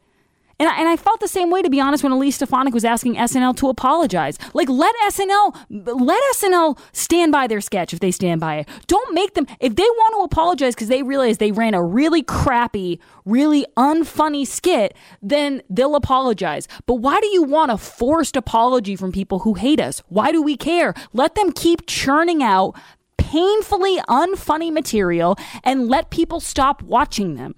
and 0.59 0.69
I, 0.69 0.79
and 0.79 0.89
I 0.89 0.97
felt 0.97 1.21
the 1.21 1.29
same 1.29 1.51
way, 1.51 1.63
to 1.63 1.71
be 1.71 1.81
honest, 1.81 2.03
when 2.03 2.13
Elise 2.13 2.37
Stefanik 2.37 2.75
was 2.75 2.85
asking 2.85 3.15
SNL 3.15 3.57
to 3.59 3.69
apologize. 3.69 4.39
Like, 4.55 4.69
let 4.69 4.95
SNL, 5.07 5.57
let 5.69 6.23
SNL 6.35 6.79
stand 6.93 7.31
by 7.31 7.47
their 7.47 7.61
sketch 7.61 7.93
if 7.93 8.01
they 8.01 8.11
stand 8.11 8.41
by 8.41 8.57
it. 8.57 8.69
Don't 8.89 9.15
make 9.15 9.35
them, 9.35 9.47
if 9.61 9.77
they 9.77 9.83
want 9.83 10.15
to 10.17 10.25
apologize 10.25 10.75
because 10.75 10.89
they 10.89 11.03
realize 11.03 11.39
they 11.39 11.53
ran 11.53 11.75
a 11.75 11.83
really 11.83 12.23
crappy, 12.23 13.01
really 13.25 13.67
unfunny 13.77 14.47
skit, 14.47 14.97
then 15.23 15.63
they'll 15.71 15.95
apologize. 15.95 16.67
But 16.87 16.97
why 16.97 17.21
do 17.21 17.29
you 17.29 17.45
want 17.45 17.71
a 17.71 17.79
forced 17.79 18.37
apology 18.37 18.97
from 18.97 19.13
people 19.13 19.41
who 19.41 19.55
hate 19.55 19.81
us? 19.81 20.03
Why 20.09 20.33
do 20.33 20.43
we 20.43 20.57
care? 20.57 20.93
Let 21.13 21.37
them 21.37 21.53
keep 21.53 21.87
churning 21.87 22.43
out 22.43 22.75
painfully 23.17 23.99
unfunny 24.09 24.73
material 24.73 25.37
and 25.63 25.89
let 25.89 26.11
people 26.11 26.41
stop 26.41 26.83
watching 26.83 27.35
them. 27.35 27.55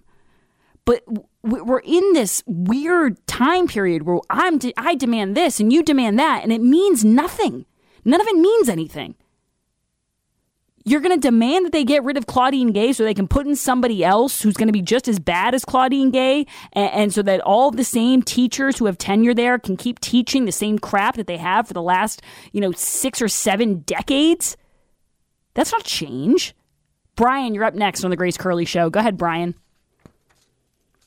But 0.84 1.04
we're 1.42 1.80
in 1.80 2.12
this 2.12 2.42
weird 2.46 3.24
time 3.26 3.66
period 3.66 4.02
where 4.02 4.20
I'm 4.28 4.58
de- 4.58 4.74
I 4.76 4.94
demand 4.94 5.36
this 5.36 5.60
and 5.60 5.72
you 5.72 5.82
demand 5.82 6.18
that, 6.18 6.42
and 6.42 6.52
it 6.52 6.60
means 6.60 7.04
nothing. 7.04 7.66
None 8.04 8.20
of 8.20 8.26
it 8.26 8.36
means 8.36 8.68
anything. 8.68 9.14
You're 10.84 11.00
going 11.00 11.14
to 11.14 11.20
demand 11.20 11.66
that 11.66 11.72
they 11.72 11.84
get 11.84 12.02
rid 12.04 12.16
of 12.16 12.26
Claudine 12.26 12.72
Gay 12.72 12.94
so 12.94 13.04
they 13.04 13.12
can 13.12 13.28
put 13.28 13.46
in 13.46 13.54
somebody 13.54 14.02
else 14.02 14.40
who's 14.40 14.56
going 14.56 14.68
to 14.68 14.72
be 14.72 14.80
just 14.80 15.08
as 15.08 15.18
bad 15.18 15.54
as 15.54 15.64
Claudine 15.64 16.10
Gay, 16.10 16.46
and, 16.72 16.90
and 16.92 17.14
so 17.14 17.22
that 17.22 17.40
all 17.42 17.70
the 17.70 17.84
same 17.84 18.22
teachers 18.22 18.78
who 18.78 18.86
have 18.86 18.96
tenure 18.96 19.34
there 19.34 19.58
can 19.58 19.76
keep 19.76 20.00
teaching 20.00 20.46
the 20.46 20.52
same 20.52 20.78
crap 20.78 21.16
that 21.16 21.26
they 21.26 21.36
have 21.36 21.68
for 21.68 21.74
the 21.74 21.82
last, 21.82 22.22
you 22.52 22.60
know, 22.62 22.72
six 22.72 23.20
or 23.20 23.28
seven 23.28 23.80
decades. 23.80 24.56
That's 25.54 25.72
not 25.72 25.84
change. 25.84 26.54
Brian, 27.14 27.54
you're 27.54 27.64
up 27.64 27.74
next 27.74 28.02
on 28.02 28.10
the 28.10 28.16
Grace 28.16 28.38
Curley 28.38 28.64
Show. 28.64 28.88
Go 28.88 29.00
ahead, 29.00 29.18
Brian. 29.18 29.54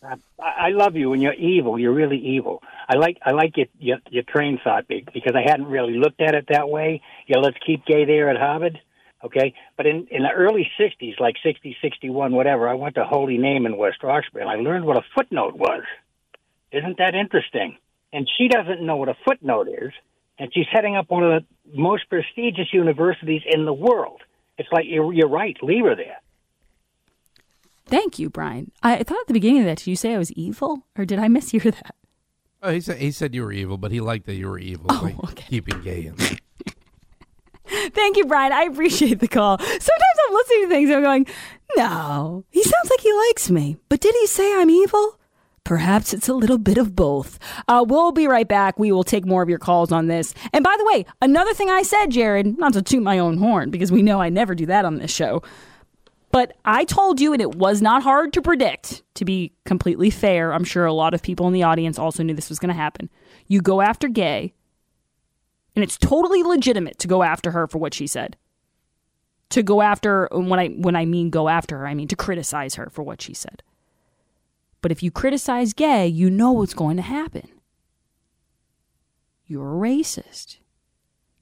Um, 0.03 0.22
I, 0.39 0.67
I 0.67 0.69
love 0.69 0.95
you 0.95 1.13
and 1.13 1.22
you're 1.22 1.33
evil. 1.33 1.79
You're 1.79 1.93
really 1.93 2.17
evil. 2.17 2.62
I 2.89 2.95
like 2.95 3.17
I 3.25 3.31
like 3.31 3.55
your, 3.57 3.67
your 3.79 3.98
your 4.10 4.24
train 4.24 4.60
thought 4.63 4.88
because 4.88 5.36
I 5.36 5.41
hadn't 5.50 5.67
really 5.67 5.98
looked 5.98 6.22
at 6.22 6.36
it 6.36 6.45
that 6.50 6.69
way. 6.69 7.01
Yeah, 7.27 7.38
let's 7.38 7.57
keep 7.65 7.86
gay 7.86 8.05
there 8.05 8.29
at 8.29 8.38
Harvard. 8.38 8.79
Okay, 9.24 9.53
but 9.77 9.86
in 9.86 10.07
in 10.12 10.24
the 10.24 10.31
early 10.31 10.69
'60s, 10.79 11.19
like 11.19 11.36
'60, 11.43 11.77
'61, 11.81 12.33
whatever, 12.33 12.67
I 12.67 12.74
went 12.74 12.95
to 12.95 13.05
Holy 13.05 13.38
Name 13.38 13.65
in 13.65 13.77
West 13.77 14.03
Roxbury, 14.03 14.43
and 14.43 14.51
I 14.51 14.55
learned 14.55 14.86
what 14.86 14.98
a 14.98 15.05
footnote 15.15 15.55
was. 15.55 15.83
Isn't 16.72 16.98
that 16.98 17.15
interesting? 17.15 17.77
And 18.12 18.29
she 18.38 18.48
doesn't 18.48 18.81
know 18.86 18.98
what 18.98 19.10
a 19.10 19.15
footnote 19.25 19.69
is, 19.69 19.91
and 20.38 20.51
she's 20.53 20.65
heading 20.72 20.95
up 20.95 21.10
one 21.10 21.24
of 21.24 21.43
the 21.43 21.79
most 21.79 22.10
prestigious 22.10 22.74
universities 22.74 23.41
in 23.45 23.65
the 23.65 23.74
world. 23.74 24.22
It's 24.57 24.69
like 24.72 24.86
you're, 24.88 25.12
you're 25.13 25.29
right. 25.29 25.57
Leave 25.63 25.86
her 25.86 25.95
there. 25.95 26.17
Thank 27.93 28.17
you, 28.17 28.27
Brian. 28.27 28.71
I 28.81 29.03
thought 29.03 29.19
at 29.21 29.27
the 29.27 29.33
beginning 29.33 29.59
of 29.59 29.65
that, 29.65 29.77
did 29.77 29.85
you 29.85 29.95
say 29.95 30.15
I 30.15 30.17
was 30.17 30.31
evil, 30.31 30.88
or 30.97 31.05
did 31.05 31.19
I 31.19 31.27
mishear 31.27 31.62
that? 31.71 31.93
Oh, 32.63 32.71
he 32.71 32.81
said 32.81 32.97
he 32.97 33.12
said 33.12 33.35
you 33.35 33.43
were 33.43 33.51
evil, 33.51 33.77
but 33.77 33.91
he 33.91 34.01
liked 34.01 34.25
that 34.25 34.33
you 34.33 34.47
were 34.47 34.57
evil. 34.57 34.88
Oh, 34.89 35.03
by 35.03 35.15
okay. 35.29 35.45
Keeping 35.47 35.79
gay 35.81 36.05
in. 36.07 36.15
Thank 37.91 38.17
you, 38.17 38.25
Brian. 38.25 38.51
I 38.51 38.63
appreciate 38.63 39.19
the 39.19 39.27
call. 39.27 39.59
Sometimes 39.59 40.17
I'm 40.27 40.33
listening 40.33 40.62
to 40.63 40.69
things 40.69 40.89
and 40.89 40.97
I'm 40.97 41.03
going, 41.03 41.27
no, 41.77 42.45
he 42.50 42.63
sounds 42.63 42.89
like 42.89 43.01
he 43.01 43.13
likes 43.27 43.51
me. 43.51 43.77
But 43.89 44.00
did 44.00 44.15
he 44.15 44.25
say 44.25 44.59
I'm 44.59 44.71
evil? 44.71 45.19
Perhaps 45.63 46.15
it's 46.15 46.27
a 46.27 46.33
little 46.33 46.57
bit 46.57 46.79
of 46.79 46.95
both. 46.95 47.38
Uh, 47.67 47.85
we'll 47.88 48.12
be 48.12 48.25
right 48.25 48.47
back. 48.47 48.79
We 48.79 48.91
will 48.91 49.03
take 49.03 49.23
more 49.23 49.43
of 49.43 49.50
your 49.50 49.59
calls 49.59 49.91
on 49.91 50.07
this. 50.07 50.33
And 50.51 50.63
by 50.63 50.75
the 50.79 50.85
way, 50.85 51.05
another 51.21 51.53
thing 51.53 51.69
I 51.69 51.83
said, 51.83 52.07
Jared, 52.07 52.57
not 52.57 52.73
to 52.73 52.81
toot 52.81 53.03
my 53.03 53.19
own 53.19 53.38
horn, 53.38 53.69
because 53.69 53.91
we 53.91 54.01
know 54.01 54.19
I 54.19 54.29
never 54.29 54.55
do 54.55 54.65
that 54.65 54.83
on 54.83 54.95
this 54.95 55.13
show. 55.13 55.43
But 56.33 56.57
I 56.65 56.83
told 56.83 57.21
you, 57.21 57.31
and 57.31 57.41
it 57.43 57.53
was 57.53 57.79
not 57.79 58.01
hard 58.01 58.33
to 58.33 58.41
predict, 58.41 59.03
to 59.13 59.23
be 59.23 59.53
completely 59.65 60.09
fair. 60.09 60.51
I'm 60.51 60.63
sure 60.63 60.83
a 60.83 60.91
lot 60.91 61.13
of 61.13 61.21
people 61.21 61.45
in 61.45 61.53
the 61.53 61.61
audience 61.61 61.99
also 61.99 62.23
knew 62.23 62.33
this 62.33 62.49
was 62.49 62.57
going 62.57 62.73
to 62.73 62.81
happen. 62.81 63.11
You 63.47 63.61
go 63.61 63.81
after 63.81 64.07
gay, 64.07 64.55
and 65.75 65.83
it's 65.83 65.95
totally 65.95 66.41
legitimate 66.41 66.97
to 66.97 67.07
go 67.07 67.21
after 67.21 67.51
her 67.51 67.67
for 67.67 67.77
what 67.77 67.93
she 67.93 68.07
said. 68.07 68.35
To 69.51 69.61
go 69.61 69.83
after 69.83 70.27
when 70.31 70.59
I 70.59 70.69
when 70.69 70.95
I 70.95 71.05
mean 71.05 71.29
go 71.29 71.49
after 71.49 71.77
her, 71.77 71.85
I 71.85 71.93
mean 71.93 72.07
to 72.07 72.15
criticize 72.15 72.73
her 72.75 72.89
for 72.89 73.03
what 73.03 73.21
she 73.21 73.35
said. 73.35 73.61
But 74.81 74.91
if 74.91 75.03
you 75.03 75.11
criticize 75.11 75.73
gay, 75.73 76.07
you 76.07 76.31
know 76.31 76.51
what's 76.51 76.73
going 76.73 76.97
to 76.97 77.03
happen. 77.03 77.47
You're 79.45 79.71
a 79.71 79.87
racist. 79.87 80.57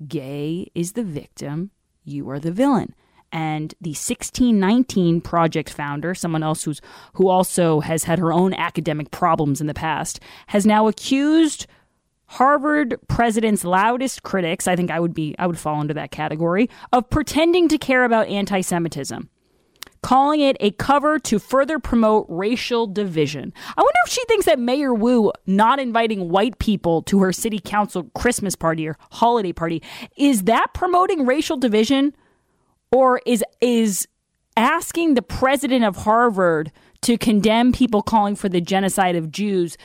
Gay 0.05 0.69
is 0.75 0.93
the 0.93 1.03
victim, 1.03 1.71
you 2.03 2.29
are 2.29 2.41
the 2.41 2.51
villain. 2.51 2.93
And 3.31 3.73
the 3.79 3.91
1619 3.91 5.21
project 5.21 5.69
founder, 5.69 6.13
someone 6.13 6.43
else 6.43 6.63
who's 6.63 6.81
who 7.13 7.29
also 7.29 7.79
has 7.79 8.03
had 8.03 8.19
her 8.19 8.33
own 8.33 8.53
academic 8.53 9.11
problems 9.11 9.61
in 9.61 9.67
the 9.67 9.73
past, 9.73 10.19
has 10.47 10.65
now 10.65 10.87
accused 10.87 11.67
Harvard 12.31 12.95
president's 13.09 13.65
loudest 13.65 14.23
critics, 14.23 14.65
I 14.65 14.77
think 14.77 14.89
I 14.89 15.01
would 15.01 15.13
be 15.13 15.35
I 15.37 15.47
would 15.47 15.59
fall 15.59 15.81
into 15.81 15.93
that 15.95 16.11
category, 16.11 16.69
of 16.93 17.09
pretending 17.09 17.67
to 17.67 17.77
care 17.77 18.05
about 18.05 18.29
anti-Semitism. 18.29 19.29
Calling 20.01 20.39
it 20.39 20.55
a 20.61 20.71
cover 20.71 21.19
to 21.19 21.39
further 21.39 21.77
promote 21.77 22.25
racial 22.29 22.87
division. 22.87 23.53
I 23.77 23.81
wonder 23.81 23.99
if 24.05 24.13
she 24.13 24.23
thinks 24.25 24.45
that 24.45 24.59
Mayor 24.59 24.93
Wu 24.93 25.31
not 25.45 25.79
inviting 25.79 26.29
white 26.29 26.57
people 26.57 27.01
to 27.03 27.19
her 27.19 27.33
city 27.33 27.59
council 27.63 28.09
Christmas 28.15 28.55
party 28.55 28.87
or 28.87 28.97
holiday 29.11 29.51
party 29.53 29.83
is 30.17 30.43
that 30.43 30.73
promoting 30.73 31.25
racial 31.25 31.57
division 31.57 32.15
or 32.91 33.21
is 33.25 33.43
is 33.61 34.07
asking 34.57 35.13
the 35.13 35.21
president 35.21 35.85
of 35.85 35.97
Harvard 35.97 36.71
to 37.01 37.17
condemn 37.17 37.71
people 37.71 38.01
calling 38.01 38.35
for 38.35 38.49
the 38.49 38.61
genocide 38.61 39.15
of 39.15 39.31
Jews 39.31 39.77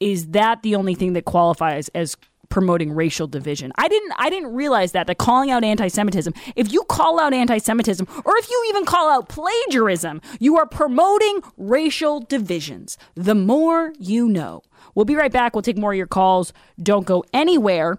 is 0.00 0.28
that 0.28 0.62
the 0.62 0.74
only 0.74 0.94
thing 0.94 1.12
that 1.12 1.24
qualifies 1.24 1.88
as 1.88 2.16
promoting 2.48 2.92
racial 2.92 3.26
division? 3.26 3.72
I 3.76 3.88
didn't 3.88 4.12
I 4.16 4.30
didn't 4.30 4.54
realize 4.54 4.92
that 4.92 5.06
that 5.06 5.18
calling 5.18 5.50
out 5.50 5.64
anti-Semitism, 5.64 6.32
if 6.54 6.72
you 6.72 6.84
call 6.84 7.18
out 7.18 7.34
anti-Semitism 7.34 8.06
or 8.24 8.36
if 8.36 8.50
you 8.50 8.66
even 8.68 8.84
call 8.84 9.10
out 9.10 9.28
plagiarism, 9.28 10.20
you 10.38 10.56
are 10.56 10.66
promoting 10.66 11.42
racial 11.56 12.20
divisions. 12.20 12.98
The 13.14 13.34
more 13.34 13.92
you 13.98 14.28
know. 14.28 14.62
We'll 14.94 15.04
be 15.04 15.16
right 15.16 15.32
back. 15.32 15.54
We'll 15.54 15.62
take 15.62 15.78
more 15.78 15.92
of 15.92 15.96
your 15.96 16.06
calls. 16.06 16.52
Don't 16.82 17.06
go 17.06 17.24
anywhere. 17.32 17.98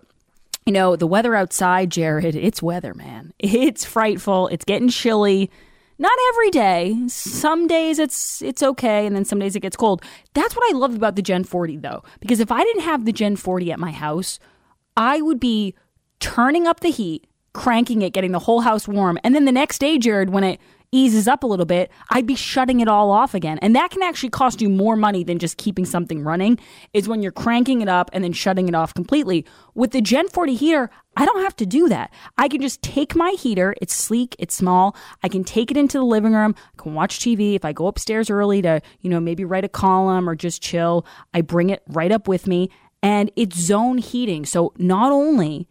You 0.65 0.73
know, 0.73 0.95
the 0.95 1.07
weather 1.07 1.35
outside, 1.35 1.91
Jared, 1.91 2.35
it's 2.35 2.61
weather, 2.61 2.93
man. 2.93 3.33
It's 3.39 3.83
frightful. 3.83 4.47
It's 4.47 4.65
getting 4.65 4.89
chilly. 4.89 5.51
Not 5.99 6.17
every 6.29 6.49
day. 6.49 6.97
Some 7.07 7.67
days 7.67 7.99
it's 7.99 8.41
it's 8.41 8.63
okay, 8.63 9.05
and 9.05 9.15
then 9.15 9.25
some 9.25 9.39
days 9.39 9.55
it 9.55 9.59
gets 9.59 9.75
cold. 9.75 10.01
That's 10.33 10.55
what 10.55 10.73
I 10.73 10.77
love 10.77 10.95
about 10.95 11.15
the 11.15 11.21
Gen 11.21 11.43
40, 11.43 11.77
though, 11.77 12.03
because 12.19 12.39
if 12.39 12.51
I 12.51 12.63
didn't 12.63 12.83
have 12.83 13.05
the 13.05 13.13
Gen 13.13 13.35
40 13.35 13.71
at 13.71 13.79
my 13.79 13.91
house, 13.91 14.39
I 14.97 15.21
would 15.21 15.39
be 15.39 15.75
turning 16.19 16.65
up 16.67 16.79
the 16.79 16.89
heat, 16.89 17.27
cranking 17.53 18.01
it, 18.01 18.13
getting 18.13 18.31
the 18.31 18.39
whole 18.39 18.61
house 18.61 18.87
warm, 18.87 19.19
and 19.23 19.35
then 19.35 19.45
the 19.45 19.51
next 19.51 19.79
day, 19.79 19.97
Jared, 19.97 20.31
when 20.31 20.43
it 20.43 20.59
eases 20.93 21.27
up 21.27 21.43
a 21.43 21.47
little 21.47 21.65
bit, 21.65 21.91
I'd 22.11 22.27
be 22.27 22.35
shutting 22.35 22.79
it 22.79 22.87
all 22.87 23.11
off 23.11 23.33
again. 23.33 23.57
And 23.61 23.75
that 23.75 23.91
can 23.91 24.03
actually 24.03 24.29
cost 24.29 24.61
you 24.61 24.69
more 24.69 24.95
money 24.95 25.23
than 25.23 25.39
just 25.39 25.57
keeping 25.57 25.85
something 25.85 26.23
running, 26.23 26.59
is 26.93 27.07
when 27.07 27.21
you're 27.21 27.31
cranking 27.31 27.81
it 27.81 27.89
up 27.89 28.09
and 28.13 28.23
then 28.23 28.33
shutting 28.33 28.67
it 28.67 28.75
off 28.75 28.93
completely. 28.93 29.45
With 29.73 29.91
the 29.91 30.01
Gen 30.01 30.29
40 30.29 30.55
heater, 30.55 30.89
I 31.17 31.25
don't 31.25 31.43
have 31.43 31.55
to 31.57 31.65
do 31.65 31.89
that. 31.89 32.13
I 32.37 32.47
can 32.47 32.61
just 32.61 32.81
take 32.81 33.15
my 33.15 33.31
heater, 33.31 33.75
it's 33.81 33.93
sleek, 33.93 34.35
it's 34.39 34.55
small. 34.55 34.95
I 35.23 35.27
can 35.27 35.43
take 35.43 35.71
it 35.71 35.77
into 35.77 35.97
the 35.97 36.05
living 36.05 36.33
room, 36.33 36.55
I 36.57 36.81
can 36.81 36.93
watch 36.93 37.19
TV. 37.19 37.55
If 37.55 37.65
I 37.65 37.73
go 37.73 37.87
upstairs 37.87 38.29
early 38.29 38.61
to, 38.61 38.81
you 39.01 39.09
know, 39.09 39.19
maybe 39.19 39.45
write 39.45 39.65
a 39.65 39.69
column 39.69 40.29
or 40.29 40.35
just 40.35 40.61
chill, 40.61 41.05
I 41.33 41.41
bring 41.41 41.69
it 41.69 41.83
right 41.87 42.11
up 42.11 42.27
with 42.27 42.47
me 42.47 42.69
and 43.01 43.31
it's 43.35 43.59
zone 43.59 43.97
heating. 43.97 44.45
So 44.45 44.73
not 44.77 45.11
only 45.11 45.67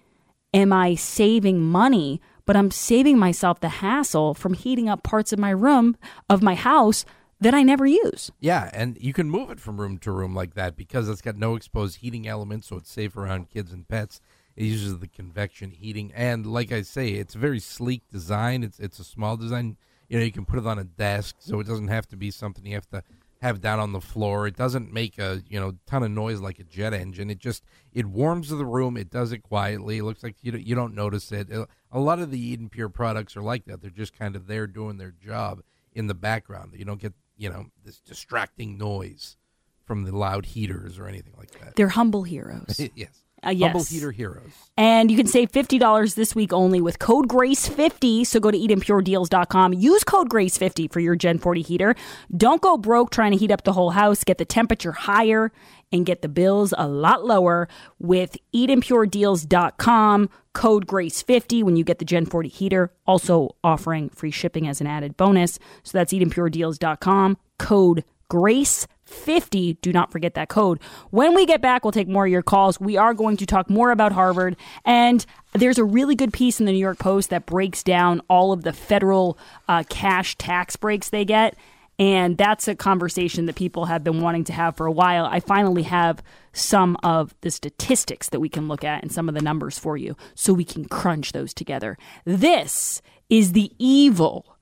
am 0.54 0.72
I 0.72 0.94
saving 0.94 1.60
money, 1.60 2.20
but 2.52 2.58
I'm 2.58 2.70
saving 2.70 3.18
myself 3.18 3.60
the 3.60 3.70
hassle 3.70 4.34
from 4.34 4.52
heating 4.52 4.86
up 4.86 5.02
parts 5.02 5.32
of 5.32 5.38
my 5.38 5.48
room, 5.48 5.96
of 6.28 6.42
my 6.42 6.54
house 6.54 7.06
that 7.40 7.54
I 7.54 7.62
never 7.62 7.86
use. 7.86 8.30
Yeah, 8.40 8.68
and 8.74 8.98
you 9.00 9.14
can 9.14 9.30
move 9.30 9.50
it 9.50 9.58
from 9.58 9.80
room 9.80 9.96
to 10.00 10.12
room 10.12 10.34
like 10.34 10.52
that 10.52 10.76
because 10.76 11.08
it's 11.08 11.22
got 11.22 11.38
no 11.38 11.56
exposed 11.56 12.00
heating 12.00 12.28
elements, 12.28 12.66
so 12.66 12.76
it's 12.76 12.92
safe 12.92 13.16
around 13.16 13.48
kids 13.48 13.72
and 13.72 13.88
pets. 13.88 14.20
It 14.54 14.64
uses 14.64 14.98
the 14.98 15.08
convection 15.08 15.70
heating, 15.70 16.12
and 16.14 16.44
like 16.44 16.72
I 16.72 16.82
say, 16.82 17.12
it's 17.12 17.34
a 17.34 17.38
very 17.38 17.58
sleek 17.58 18.02
design. 18.10 18.62
It's 18.64 18.78
it's 18.78 18.98
a 18.98 19.04
small 19.04 19.38
design. 19.38 19.78
You 20.10 20.18
know, 20.18 20.24
you 20.26 20.30
can 20.30 20.44
put 20.44 20.58
it 20.58 20.66
on 20.66 20.78
a 20.78 20.84
desk, 20.84 21.36
so 21.38 21.58
it 21.58 21.66
doesn't 21.66 21.88
have 21.88 22.06
to 22.08 22.16
be 22.16 22.30
something 22.30 22.66
you 22.66 22.74
have 22.74 22.90
to 22.90 23.02
have 23.42 23.60
down 23.60 23.80
on 23.80 23.92
the 23.92 24.00
floor. 24.00 24.46
It 24.46 24.56
doesn't 24.56 24.92
make 24.92 25.18
a 25.18 25.42
you 25.48 25.58
know 25.60 25.74
ton 25.84 26.04
of 26.04 26.12
noise 26.12 26.40
like 26.40 26.60
a 26.60 26.64
jet 26.64 26.94
engine. 26.94 27.28
It 27.28 27.38
just 27.38 27.64
it 27.92 28.06
warms 28.06 28.48
the 28.48 28.64
room. 28.64 28.96
It 28.96 29.10
does 29.10 29.32
it 29.32 29.42
quietly. 29.42 29.98
It 29.98 30.04
looks 30.04 30.22
like 30.22 30.36
you 30.42 30.52
don't, 30.52 30.64
you 30.64 30.74
don't 30.76 30.94
notice 30.94 31.30
it. 31.32 31.48
A 31.50 32.00
lot 32.00 32.20
of 32.20 32.30
the 32.30 32.40
Eden 32.40 32.68
Pure 32.68 32.90
products 32.90 33.36
are 33.36 33.42
like 33.42 33.64
that. 33.64 33.82
They're 33.82 33.90
just 33.90 34.16
kind 34.16 34.36
of 34.36 34.46
there 34.46 34.68
doing 34.68 34.96
their 34.96 35.10
job 35.10 35.60
in 35.92 36.06
the 36.06 36.14
background. 36.14 36.74
You 36.76 36.84
don't 36.84 37.00
get 37.00 37.14
you 37.36 37.50
know 37.50 37.66
this 37.84 37.98
distracting 37.98 38.78
noise 38.78 39.36
from 39.84 40.04
the 40.04 40.16
loud 40.16 40.46
heaters 40.46 40.96
or 40.96 41.08
anything 41.08 41.34
like 41.36 41.50
that. 41.58 41.74
They're 41.74 41.88
humble 41.88 42.22
heroes. 42.22 42.80
yes. 42.94 43.21
Uh, 43.44 43.50
yes. 43.50 43.72
Humble 43.72 43.84
heater 43.84 44.12
heroes. 44.12 44.52
And 44.76 45.10
you 45.10 45.16
can 45.16 45.26
save 45.26 45.50
$50 45.50 46.14
this 46.14 46.34
week 46.34 46.52
only 46.52 46.80
with 46.80 46.98
code 46.98 47.28
GRACE50. 47.28 48.26
So 48.26 48.40
go 48.40 48.50
to 48.50 48.58
EdenPureDeals.com. 48.58 49.74
Use 49.74 50.04
code 50.04 50.28
GRACE50 50.30 50.92
for 50.92 51.00
your 51.00 51.16
Gen 51.16 51.38
40 51.38 51.62
heater. 51.62 51.94
Don't 52.34 52.62
go 52.62 52.76
broke 52.76 53.10
trying 53.10 53.32
to 53.32 53.36
heat 53.36 53.50
up 53.50 53.64
the 53.64 53.72
whole 53.72 53.90
house. 53.90 54.24
Get 54.24 54.38
the 54.38 54.44
temperature 54.44 54.92
higher 54.92 55.52
and 55.90 56.06
get 56.06 56.22
the 56.22 56.28
bills 56.28 56.72
a 56.78 56.88
lot 56.88 57.24
lower 57.24 57.68
with 57.98 58.36
EdenPureDeals.com. 58.54 60.30
Code 60.54 60.86
GRACE50 60.86 61.62
when 61.62 61.76
you 61.76 61.84
get 61.84 61.98
the 61.98 62.04
Gen 62.04 62.26
40 62.26 62.48
heater. 62.48 62.92
Also 63.06 63.56
offering 63.64 64.08
free 64.10 64.30
shipping 64.30 64.68
as 64.68 64.80
an 64.80 64.86
added 64.86 65.16
bonus. 65.16 65.58
So 65.82 65.98
that's 65.98 66.12
EdenPureDeals.com. 66.12 67.38
Code 67.58 68.04
Grace 68.32 68.86
50. 69.04 69.74
Do 69.82 69.92
not 69.92 70.10
forget 70.10 70.32
that 70.36 70.48
code. 70.48 70.80
When 71.10 71.34
we 71.34 71.44
get 71.44 71.60
back, 71.60 71.84
we'll 71.84 71.92
take 71.92 72.08
more 72.08 72.24
of 72.24 72.32
your 72.32 72.42
calls. 72.42 72.80
We 72.80 72.96
are 72.96 73.12
going 73.12 73.36
to 73.36 73.44
talk 73.44 73.68
more 73.68 73.90
about 73.90 74.12
Harvard. 74.12 74.56
And 74.86 75.26
there's 75.52 75.76
a 75.76 75.84
really 75.84 76.14
good 76.14 76.32
piece 76.32 76.58
in 76.58 76.64
the 76.64 76.72
New 76.72 76.78
York 76.78 76.98
Post 76.98 77.28
that 77.28 77.44
breaks 77.44 77.82
down 77.82 78.22
all 78.30 78.50
of 78.50 78.62
the 78.62 78.72
federal 78.72 79.36
uh, 79.68 79.82
cash 79.90 80.34
tax 80.38 80.76
breaks 80.76 81.10
they 81.10 81.26
get. 81.26 81.56
And 81.98 82.38
that's 82.38 82.68
a 82.68 82.74
conversation 82.74 83.44
that 83.44 83.54
people 83.54 83.84
have 83.84 84.02
been 84.02 84.22
wanting 84.22 84.44
to 84.44 84.54
have 84.54 84.78
for 84.78 84.86
a 84.86 84.92
while. 84.92 85.26
I 85.26 85.40
finally 85.40 85.82
have 85.82 86.22
some 86.54 86.96
of 87.02 87.34
the 87.42 87.50
statistics 87.50 88.30
that 88.30 88.40
we 88.40 88.48
can 88.48 88.66
look 88.66 88.82
at 88.82 89.02
and 89.02 89.12
some 89.12 89.28
of 89.28 89.34
the 89.34 89.42
numbers 89.42 89.78
for 89.78 89.98
you 89.98 90.16
so 90.34 90.54
we 90.54 90.64
can 90.64 90.86
crunch 90.86 91.32
those 91.32 91.52
together. 91.52 91.98
This 92.24 93.02
is 93.28 93.52
the 93.52 93.72
evil 93.78 94.56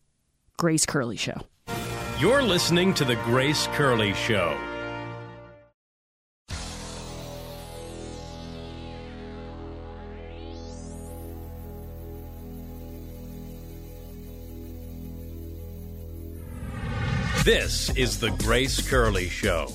Grace 0.56 0.84
Curley 0.86 1.16
Show. 1.16 1.42
You're 2.20 2.42
listening 2.42 2.92
to 2.94 3.06
The 3.06 3.16
Grace 3.16 3.66
Curley 3.68 4.12
Show. 4.12 4.54
This 17.42 17.88
is 17.96 18.20
The 18.20 18.28
Grace 18.42 18.86
Curley 18.86 19.30
Show. 19.30 19.72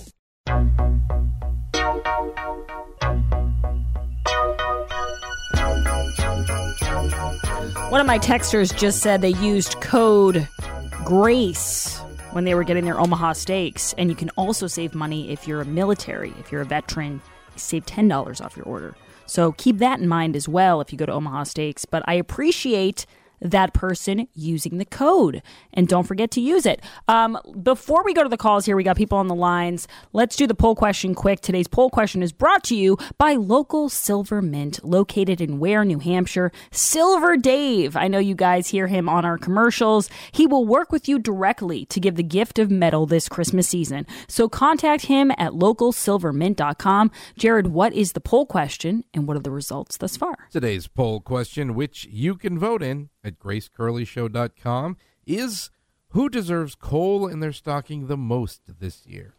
One 7.90 8.02
of 8.02 8.06
my 8.06 8.20
texters 8.20 8.78
just 8.78 9.02
said 9.02 9.22
they 9.22 9.30
used 9.30 9.82
code 9.82 10.48
GRACE 11.04 12.05
when 12.36 12.44
they 12.44 12.54
were 12.54 12.66
getting 12.66 12.84
their 12.84 13.00
Omaha 13.00 13.32
steaks. 13.32 13.94
And 13.98 14.10
you 14.10 14.16
can 14.16 14.30
also 14.32 14.68
save 14.68 14.94
money 14.94 15.32
if 15.32 15.48
you're 15.48 15.62
a 15.62 15.66
military, 15.66 16.34
if 16.38 16.52
you're 16.52 16.60
a 16.60 16.66
veteran, 16.66 17.22
save 17.56 17.86
$10 17.86 18.44
off 18.44 18.58
your 18.58 18.66
order. 18.66 18.94
So 19.26 19.54
keep 19.54 19.78
that 19.78 20.02
in 20.02 20.10
mind 20.10 20.36
as 20.36 20.50
well 20.50 20.82
if 20.82 20.92
you 20.92 20.98
go 20.98 21.06
to 21.06 21.14
Omaha 21.14 21.46
Steaks. 21.46 21.86
But 21.86 22.04
I 22.08 22.16
appreciate 22.16 23.06
that 23.42 23.74
person 23.74 24.28
using 24.34 24.78
the 24.78 24.86
code. 24.86 25.42
And 25.74 25.88
don't 25.88 26.06
forget 26.06 26.32
to 26.32 26.42
use 26.42 26.66
it. 26.66 26.82
Um, 27.08 27.38
before 27.62 28.04
we 28.04 28.14
go 28.14 28.24
to 28.24 28.30
the 28.30 28.38
calls 28.38 28.66
here, 28.66 28.76
we 28.76 28.84
got 28.84 28.98
people 28.98 29.18
on 29.18 29.28
the 29.28 29.36
lines. 29.36 29.88
Let's 30.14 30.36
do 30.36 30.48
the 30.48 30.56
poll 30.56 30.76
question 30.76 31.16
quick. 31.16 31.42
Today's 31.42 31.68
poll 31.68 31.90
question 31.90 32.24
is 32.24 32.32
brought 32.32 32.64
to 32.66 32.76
you 32.76 32.98
by 33.18 33.34
local 33.34 33.90
Silver 33.90 34.42
Mint, 34.42 34.84
located 34.84 35.42
in 35.42 35.60
Weare, 35.60 35.86
New 35.86 36.00
Hampshire. 36.00 36.52
Silver 36.72 37.38
Dave. 37.38 37.96
I 37.96 38.08
know 38.08 38.20
you 38.20 38.36
guys 38.36 38.68
hear 38.68 38.88
him 38.88 39.10
on 39.10 39.26
our 39.26 39.38
commercials. 39.38 40.10
He 40.32 40.48
will 40.48 40.66
work 40.66 40.92
with 40.92 41.08
you 41.08 41.20
directly 41.20 41.86
to 41.86 42.00
give 42.00 42.16
the 42.16 42.24
gift 42.24 42.60
of 42.60 42.72
metal 42.72 43.06
this 43.06 43.30
Christmas 43.30 43.68
season. 43.68 44.06
So 44.28 44.48
contact 44.48 45.06
him 45.06 45.32
at 45.32 45.52
localsilvermint.com. 45.52 47.12
Jared, 47.38 47.68
what 47.68 47.94
is 47.94 48.14
the 48.14 48.22
poll 48.22 48.46
question 48.46 49.04
and 49.14 49.28
what 49.28 49.38
are 49.38 49.42
the 49.42 49.52
results 49.52 49.98
thus 49.98 50.18
far? 50.18 50.36
Today's 50.52 50.88
poll 50.88 51.20
question, 51.20 51.76
which 51.76 52.06
you 52.06 52.36
can 52.36 52.58
vote 52.58 52.82
in 52.82 53.10
at 53.26 53.40
gracecurleyshow.com, 53.40 54.98
is 55.26 55.72
who 56.10 56.30
deserves 56.30 56.76
coal 56.76 57.28
in 57.28 57.40
their 57.42 57.52
stocking 57.52 58.08
the 58.08 58.16
most 58.18 58.62
this 58.80 59.06
year? 59.06 59.34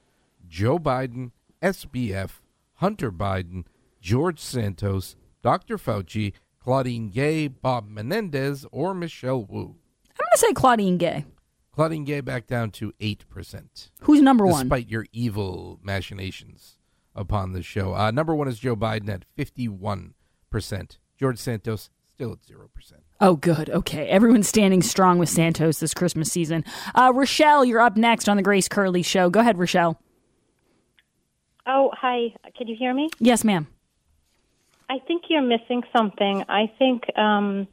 Joe 0.47 0.79
Biden, 0.79 1.31
SBF, 1.63 2.41
Hunter 2.75 3.11
Biden, 3.11 3.65
George 4.01 4.39
Santos, 4.39 5.17
Dr. 5.43 5.79
Fauci, 5.79 6.33
Claudine 6.59 7.09
Gay, 7.09 7.49
Bob 7.49 7.89
Menendez, 7.89 8.67
or 8.73 8.93
Michelle 8.93 9.45
Wu. 9.45 9.61
I'm 9.61 10.25
going 10.25 10.29
to 10.33 10.39
say 10.39 10.53
Claudine 10.53 10.99
Gay. 10.99 11.25
Claudine 11.73 12.05
Gay 12.05 12.21
back 12.21 12.47
down 12.47 12.71
to 12.73 12.93
8%. 13.01 13.91
Who's 14.03 14.21
number 14.21 14.47
one? 14.47 14.65
Despite 14.65 14.89
your 14.89 15.07
evil 15.13 15.79
machinations 15.83 16.77
upon 17.15 17.53
the 17.53 17.63
show. 17.63 17.95
Uh, 17.95 18.11
number 18.11 18.35
one 18.35 18.49
is 18.49 18.59
Joe 18.59 18.77
Biden 18.77 19.09
at 19.09 19.25
51%. 19.37 20.99
George 21.19 21.39
Santos 21.39 21.91
still 22.07 22.33
at 22.33 22.43
0%. 22.43 22.93
Oh, 23.21 23.37
good. 23.37 23.71
Okay. 23.71 24.07
Everyone's 24.09 24.49
standing 24.49 24.83
strong 24.83 25.19
with 25.19 25.29
Santos 25.29 25.81
this 25.81 25.95
Christmas 25.95 26.31
season. 26.31 26.65
Uh, 26.95 27.13
Rochelle, 27.15 27.65
you're 27.65 27.81
up 27.81 27.97
next 27.97 28.29
on 28.29 28.37
the 28.37 28.43
Grace 28.43 28.69
Curley 28.69 29.03
Show. 29.03 29.31
Go 29.31 29.41
ahead, 29.41 29.59
Rochelle. 29.59 29.99
Oh, 31.67 31.91
hi. 31.95 32.35
Can 32.57 32.69
you 32.69 32.77
hear 32.77 32.95
me? 32.95 33.11
Yes, 33.19 33.43
ma'am. 33.43 33.67
I 34.89 34.99
think 35.07 35.25
you're 35.29 35.43
missing 35.43 35.83
something. 35.97 36.45
I 36.49 36.71
think 36.79 37.05
um, 37.19 37.67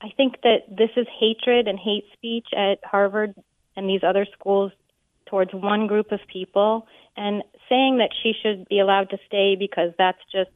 I 0.00 0.08
think 0.16 0.40
that 0.42 0.60
this 0.68 0.90
is 0.96 1.06
hatred 1.18 1.68
and 1.68 1.78
hate 1.78 2.04
speech 2.14 2.46
at 2.56 2.78
Harvard 2.82 3.34
and 3.76 3.88
these 3.88 4.02
other 4.02 4.26
schools 4.38 4.72
towards 5.26 5.52
one 5.52 5.86
group 5.86 6.12
of 6.12 6.20
people, 6.32 6.86
and 7.16 7.42
saying 7.68 7.98
that 7.98 8.10
she 8.22 8.32
should 8.42 8.66
be 8.68 8.80
allowed 8.80 9.10
to 9.10 9.18
stay 9.26 9.54
because 9.54 9.92
that's 9.98 10.18
just 10.32 10.50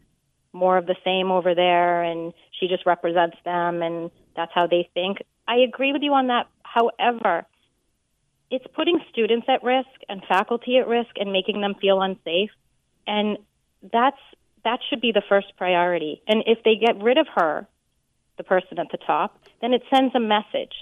more 0.55 0.79
of 0.79 0.87
the 0.87 0.97
same 1.05 1.31
over 1.31 1.55
there, 1.55 2.03
and 2.03 2.33
she 2.59 2.69
just 2.69 2.87
represents 2.87 3.37
them, 3.45 3.83
and 3.83 4.11
that's 4.37 4.53
how 4.55 4.67
they 4.67 4.89
think. 4.95 5.19
I 5.47 5.57
agree 5.57 5.93
with 5.93 6.03
you 6.03 6.15
on 6.15 6.29
that. 6.29 6.47
However, 6.63 7.45
it's 8.51 8.67
putting 8.75 9.01
students 9.11 9.47
at 9.49 9.63
risk 9.63 9.89
and 10.09 10.23
faculty 10.27 10.79
at 10.79 10.87
risk 10.87 11.11
and 11.17 11.33
making 11.33 11.61
them 11.61 11.75
feel 11.81 12.01
unsafe, 12.01 12.51
and 13.07 13.39
that's 13.93 14.21
that 14.65 14.81
should 14.89 15.01
be 15.01 15.13
the 15.13 15.23
first 15.29 15.49
priority. 15.59 16.23
And 16.27 16.43
if 16.47 16.63
they 16.65 16.77
get 16.77 17.03
rid 17.03 17.19
of 17.19 17.27
her, 17.35 17.67
the 18.37 18.45
person 18.45 18.79
at 18.79 18.87
the 18.91 18.99
top, 18.99 19.39
then 19.61 19.73
it 19.75 19.83
sends 19.91 20.15
a 20.15 20.21
message 20.21 20.73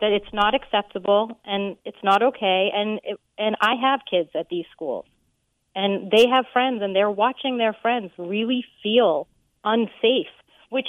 that 0.00 0.12
it's 0.12 0.32
not 0.32 0.54
acceptable 0.54 1.38
and 1.44 1.76
it's 1.84 2.02
not 2.02 2.22
okay. 2.22 2.70
And 2.74 3.00
it, 3.04 3.20
and 3.38 3.56
I 3.60 3.74
have 3.80 4.00
kids 4.08 4.30
at 4.34 4.48
these 4.48 4.64
schools, 4.72 5.06
and 5.74 6.10
they 6.10 6.26
have 6.28 6.44
friends, 6.52 6.82
and 6.82 6.94
they're 6.94 7.10
watching 7.10 7.58
their 7.58 7.72
friends 7.72 8.12
really 8.18 8.64
feel 8.82 9.26
unsafe. 9.64 10.32
Which 10.70 10.88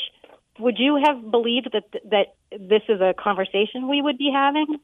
would 0.60 0.78
you 0.78 1.02
have 1.04 1.32
believed 1.32 1.70
that 1.74 1.86
that 2.12 2.36
this 2.52 2.84
is 2.90 3.02
a 3.02 3.14
conversation 3.14 3.88
we 3.88 4.02
would 4.02 4.18
be 4.18 4.32
having 4.34 4.80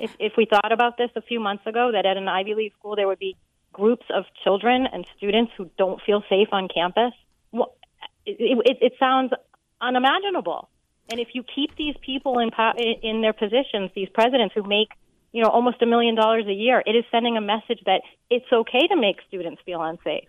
if 0.00 0.14
if 0.18 0.32
we 0.36 0.46
thought 0.46 0.72
about 0.72 0.96
this 0.96 1.10
a 1.16 1.22
few 1.22 1.40
months 1.40 1.66
ago? 1.66 1.90
That 1.92 2.06
at 2.06 2.16
an 2.16 2.28
Ivy 2.28 2.54
League 2.54 2.72
school 2.78 2.96
there 2.96 3.06
would 3.06 3.18
be 3.18 3.36
groups 3.72 4.06
of 4.14 4.24
children 4.42 4.86
and 4.92 5.06
students 5.16 5.52
who 5.56 5.70
don't 5.76 6.00
feel 6.02 6.22
safe 6.28 6.48
on 6.52 6.68
campus. 6.68 7.12
Well, 7.52 7.74
it, 8.26 8.36
it, 8.40 8.78
it 8.80 8.92
sounds 8.98 9.32
unimaginable. 9.80 10.68
And 11.10 11.20
if 11.20 11.28
you 11.32 11.42
keep 11.42 11.74
these 11.76 11.94
people 12.04 12.38
in 12.38 12.50
in 13.02 13.22
their 13.22 13.32
positions, 13.32 13.90
these 13.94 14.08
presidents 14.10 14.54
who 14.54 14.62
make 14.62 14.90
you 15.32 15.42
know 15.42 15.48
almost 15.48 15.82
a 15.82 15.86
million 15.86 16.14
dollars 16.14 16.46
a 16.46 16.52
year, 16.52 16.82
it 16.86 16.92
is 16.92 17.04
sending 17.10 17.36
a 17.36 17.40
message 17.40 17.80
that 17.86 18.02
it's 18.30 18.46
okay 18.52 18.86
to 18.88 18.96
make 18.96 19.16
students 19.28 19.60
feel 19.64 19.82
unsafe. 19.82 20.28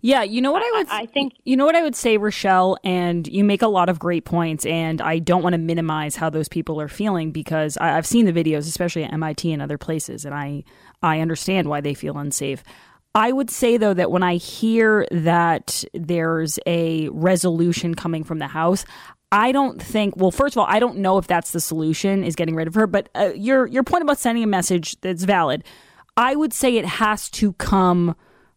Yeah, 0.00 0.22
you 0.22 0.42
know 0.42 0.52
what 0.52 0.62
I 0.62 0.78
would 0.78 0.88
I, 0.90 1.06
think 1.06 1.32
you 1.44 1.56
know 1.56 1.64
what 1.64 1.74
I 1.74 1.82
would 1.82 1.96
say 1.96 2.18
Rochelle 2.18 2.76
and 2.84 3.26
you 3.26 3.42
make 3.42 3.62
a 3.62 3.68
lot 3.68 3.88
of 3.88 3.98
great 3.98 4.24
points 4.24 4.66
and 4.66 5.00
I 5.00 5.18
don't 5.18 5.42
want 5.42 5.54
to 5.54 5.58
minimize 5.58 6.16
how 6.16 6.28
those 6.28 6.48
people 6.48 6.80
are 6.80 6.88
feeling 6.88 7.32
because 7.32 7.78
I, 7.78 7.96
I've 7.96 8.06
seen 8.06 8.26
the 8.26 8.32
videos 8.32 8.68
especially 8.68 9.04
at 9.04 9.12
MIT 9.12 9.50
and 9.50 9.62
other 9.62 9.78
places 9.78 10.24
and 10.24 10.34
I 10.34 10.64
I 11.02 11.20
understand 11.20 11.68
why 11.68 11.80
they 11.80 11.94
feel 11.94 12.18
unsafe. 12.18 12.62
I 13.14 13.32
would 13.32 13.48
say 13.48 13.76
though 13.76 13.94
that 13.94 14.10
when 14.10 14.22
I 14.22 14.36
hear 14.36 15.06
that 15.10 15.84
there's 15.94 16.58
a 16.66 17.08
resolution 17.10 17.94
coming 17.94 18.24
from 18.24 18.40
the 18.40 18.48
House, 18.48 18.84
I 19.34 19.50
don't 19.50 19.82
think. 19.82 20.14
Well, 20.16 20.30
first 20.30 20.54
of 20.54 20.60
all, 20.60 20.66
I 20.68 20.78
don't 20.78 20.98
know 20.98 21.18
if 21.18 21.26
that's 21.26 21.50
the 21.50 21.58
solution 21.58 22.22
is 22.22 22.36
getting 22.36 22.54
rid 22.54 22.68
of 22.68 22.74
her. 22.76 22.86
But 22.86 23.08
uh, 23.16 23.32
your 23.34 23.66
your 23.66 23.82
point 23.82 24.02
about 24.02 24.18
sending 24.18 24.44
a 24.44 24.46
message 24.46 25.00
that's 25.00 25.24
valid. 25.24 25.64
I 26.16 26.36
would 26.36 26.52
say 26.52 26.76
it 26.76 26.86
has 26.86 27.28
to 27.30 27.52
come 27.54 28.14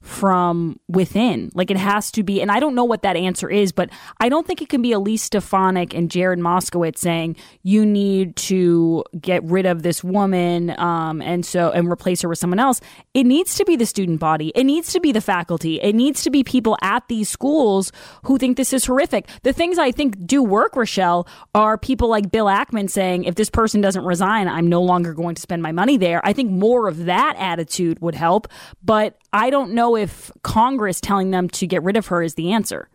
from 0.07 0.79
within. 0.87 1.51
Like 1.53 1.69
it 1.69 1.77
has 1.77 2.11
to 2.11 2.23
be, 2.23 2.41
and 2.41 2.49
I 2.49 2.59
don't 2.59 2.75
know 2.75 2.85
what 2.85 3.01
that 3.01 3.17
answer 3.17 3.49
is, 3.49 3.71
but 3.71 3.89
I 4.19 4.29
don't 4.29 4.47
think 4.47 4.61
it 4.61 4.69
can 4.69 4.81
be 4.81 4.93
Elise 4.93 5.23
Stefanik 5.23 5.93
and 5.93 6.09
Jared 6.09 6.39
Moskowitz 6.39 6.99
saying 6.99 7.35
you 7.61 7.85
need 7.85 8.35
to 8.37 9.03
get 9.19 9.43
rid 9.43 9.65
of 9.65 9.83
this 9.83 10.03
woman 10.03 10.77
um, 10.79 11.21
and 11.21 11.45
so 11.45 11.71
and 11.71 11.91
replace 11.91 12.21
her 12.21 12.29
with 12.29 12.37
someone 12.37 12.59
else. 12.59 12.79
It 13.13 13.25
needs 13.25 13.55
to 13.55 13.65
be 13.65 13.75
the 13.75 13.85
student 13.85 14.19
body. 14.19 14.53
It 14.55 14.63
needs 14.63 14.93
to 14.93 15.01
be 15.01 15.11
the 15.11 15.21
faculty. 15.21 15.81
It 15.81 15.93
needs 15.93 16.23
to 16.23 16.29
be 16.29 16.43
people 16.43 16.77
at 16.81 17.07
these 17.09 17.27
schools 17.27 17.91
who 18.23 18.37
think 18.37 18.55
this 18.55 18.71
is 18.71 18.85
horrific. 18.85 19.27
The 19.43 19.53
things 19.53 19.77
I 19.77 19.91
think 19.91 20.25
do 20.25 20.41
work, 20.41 20.77
Rochelle, 20.77 21.27
are 21.53 21.77
people 21.77 22.07
like 22.07 22.31
Bill 22.31 22.45
Ackman 22.45 22.89
saying 22.89 23.25
if 23.25 23.35
this 23.35 23.49
person 23.49 23.81
doesn't 23.81 24.05
resign, 24.05 24.47
I'm 24.47 24.67
no 24.67 24.81
longer 24.81 25.13
going 25.13 25.35
to 25.35 25.41
spend 25.41 25.61
my 25.61 25.73
money 25.73 25.97
there. 25.97 26.21
I 26.23 26.31
think 26.31 26.49
more 26.49 26.87
of 26.87 27.05
that 27.05 27.35
attitude 27.37 27.99
would 27.99 28.15
help, 28.15 28.47
but 28.81 29.17
I 29.37 29.51
don't 29.51 29.73
know 29.73 29.95
if 29.95 30.31
Congress 30.41 30.99
telling 30.99 31.29
them 31.29 31.47
to 31.49 31.67
get 31.67 31.83
rid 31.83 31.95
of 31.95 32.07
her 32.07 32.23
is 32.23 32.33
the 32.33 32.53
answer. 32.53 32.89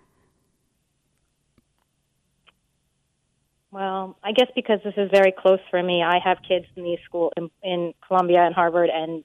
Well, 3.70 4.18
I 4.24 4.32
guess 4.32 4.48
because 4.54 4.80
this 4.82 4.94
is 4.96 5.08
very 5.12 5.32
close 5.32 5.60
for 5.70 5.80
me, 5.80 6.02
I 6.02 6.18
have 6.18 6.38
kids 6.46 6.66
in 6.74 6.82
these 6.82 6.98
school 7.04 7.32
in, 7.36 7.48
in 7.62 7.94
Columbia 8.06 8.40
and 8.42 8.54
Harvard, 8.56 8.90
and 8.92 9.22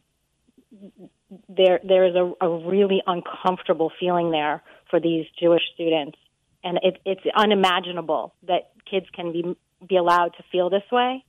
there 1.49 1.79
there 1.83 2.05
is 2.05 2.15
a, 2.15 2.33
a 2.39 2.69
really 2.69 3.01
uncomfortable 3.07 3.91
feeling 3.99 4.29
there 4.29 4.61
for 4.89 4.99
these 4.99 5.25
Jewish 5.39 5.63
students, 5.73 6.19
and 6.63 6.79
it, 6.83 7.01
it's 7.03 7.21
unimaginable 7.35 8.35
that 8.43 8.69
kids 8.89 9.07
can 9.11 9.33
be 9.33 9.57
be 9.89 9.97
allowed 9.97 10.35
to 10.37 10.43
feel 10.51 10.69
this 10.69 10.89
way, 10.91 11.25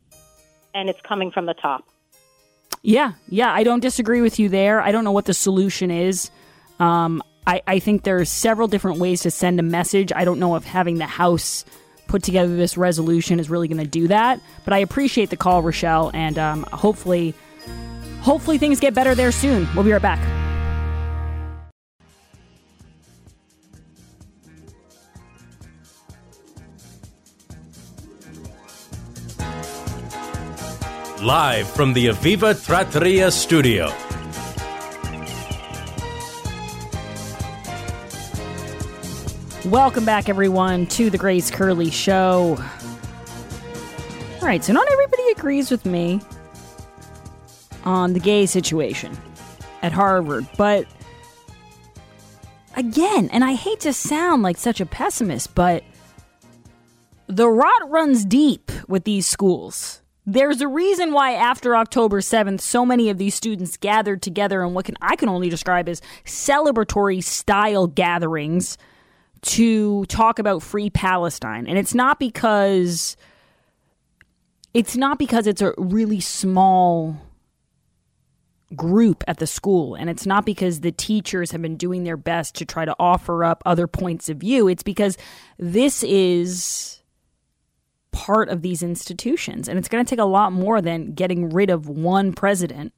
and 0.74 0.90
it's 0.90 1.00
coming 1.00 1.30
from 1.30 1.46
the 1.46 1.54
top. 1.54 1.88
Yeah, 2.82 3.12
yeah, 3.28 3.52
I 3.52 3.64
don't 3.64 3.80
disagree 3.80 4.20
with 4.20 4.38
you 4.38 4.48
there. 4.48 4.80
I 4.80 4.92
don't 4.92 5.04
know 5.04 5.12
what 5.12 5.24
the 5.24 5.34
solution 5.34 5.90
is. 5.90 6.30
Um, 6.78 7.22
I, 7.46 7.62
I 7.66 7.78
think 7.78 8.04
there's 8.04 8.30
several 8.30 8.68
different 8.68 8.98
ways 8.98 9.22
to 9.22 9.30
send 9.30 9.58
a 9.58 9.62
message. 9.62 10.12
I 10.14 10.24
don't 10.24 10.38
know 10.38 10.54
if 10.56 10.64
having 10.64 10.98
the 10.98 11.06
House 11.06 11.64
put 12.06 12.22
together 12.22 12.56
this 12.56 12.76
resolution 12.76 13.40
is 13.40 13.50
really 13.50 13.68
going 13.68 13.82
to 13.82 13.86
do 13.86 14.08
that. 14.08 14.40
But 14.64 14.74
I 14.74 14.78
appreciate 14.78 15.30
the 15.30 15.36
call, 15.36 15.62
Rochelle, 15.62 16.10
and 16.14 16.38
um, 16.38 16.62
hopefully, 16.72 17.34
hopefully 18.20 18.58
things 18.58 18.80
get 18.80 18.94
better 18.94 19.14
there 19.14 19.32
soon. 19.32 19.68
We'll 19.74 19.84
be 19.84 19.92
right 19.92 20.02
back. 20.02 20.47
Live 31.22 31.68
from 31.68 31.94
the 31.94 32.06
Aviva 32.06 32.64
Trattoria 32.64 33.32
studio. 33.32 33.92
Welcome 39.68 40.04
back, 40.04 40.28
everyone, 40.28 40.86
to 40.86 41.10
the 41.10 41.18
Grace 41.18 41.50
Curley 41.50 41.90
Show. 41.90 42.56
All 44.36 44.46
right, 44.46 44.62
so 44.62 44.72
not 44.72 44.88
everybody 44.88 45.28
agrees 45.30 45.72
with 45.72 45.84
me 45.84 46.20
on 47.82 48.12
the 48.12 48.20
gay 48.20 48.46
situation 48.46 49.18
at 49.82 49.90
Harvard, 49.90 50.46
but 50.56 50.86
again, 52.76 53.28
and 53.32 53.42
I 53.42 53.54
hate 53.54 53.80
to 53.80 53.92
sound 53.92 54.44
like 54.44 54.56
such 54.56 54.80
a 54.80 54.86
pessimist, 54.86 55.52
but 55.56 55.82
the 57.26 57.48
rot 57.48 57.90
runs 57.90 58.24
deep 58.24 58.70
with 58.86 59.02
these 59.02 59.26
schools. 59.26 60.00
There's 60.30 60.60
a 60.60 60.68
reason 60.68 61.12
why 61.12 61.32
after 61.32 61.74
October 61.74 62.20
7th, 62.20 62.60
so 62.60 62.84
many 62.84 63.08
of 63.08 63.16
these 63.16 63.34
students 63.34 63.78
gathered 63.78 64.20
together 64.20 64.62
in 64.62 64.74
what 64.74 64.84
can 64.84 64.94
I 65.00 65.16
can 65.16 65.30
only 65.30 65.48
describe 65.48 65.88
as 65.88 66.02
celebratory 66.26 67.24
style 67.24 67.86
gatherings 67.86 68.76
to 69.40 70.04
talk 70.04 70.38
about 70.38 70.62
free 70.62 70.90
Palestine. 70.90 71.66
And 71.66 71.78
it's 71.78 71.94
not 71.94 72.18
because 72.18 73.16
it's 74.74 74.98
not 74.98 75.18
because 75.18 75.46
it's 75.46 75.62
a 75.62 75.72
really 75.78 76.20
small 76.20 77.16
group 78.76 79.24
at 79.26 79.38
the 79.38 79.46
school 79.46 79.94
and 79.94 80.10
it's 80.10 80.26
not 80.26 80.44
because 80.44 80.80
the 80.80 80.92
teachers 80.92 81.52
have 81.52 81.62
been 81.62 81.78
doing 81.78 82.04
their 82.04 82.18
best 82.18 82.54
to 82.56 82.66
try 82.66 82.84
to 82.84 82.94
offer 82.98 83.44
up 83.44 83.62
other 83.64 83.86
points 83.86 84.28
of 84.28 84.36
view. 84.36 84.68
It's 84.68 84.82
because 84.82 85.16
this 85.58 86.02
is 86.02 86.97
part 88.12 88.48
of 88.48 88.62
these 88.62 88.82
institutions 88.82 89.68
and 89.68 89.78
it's 89.78 89.88
going 89.88 90.04
to 90.04 90.08
take 90.08 90.18
a 90.18 90.24
lot 90.24 90.52
more 90.52 90.80
than 90.80 91.12
getting 91.12 91.50
rid 91.50 91.70
of 91.70 91.88
one 91.88 92.32
president 92.32 92.92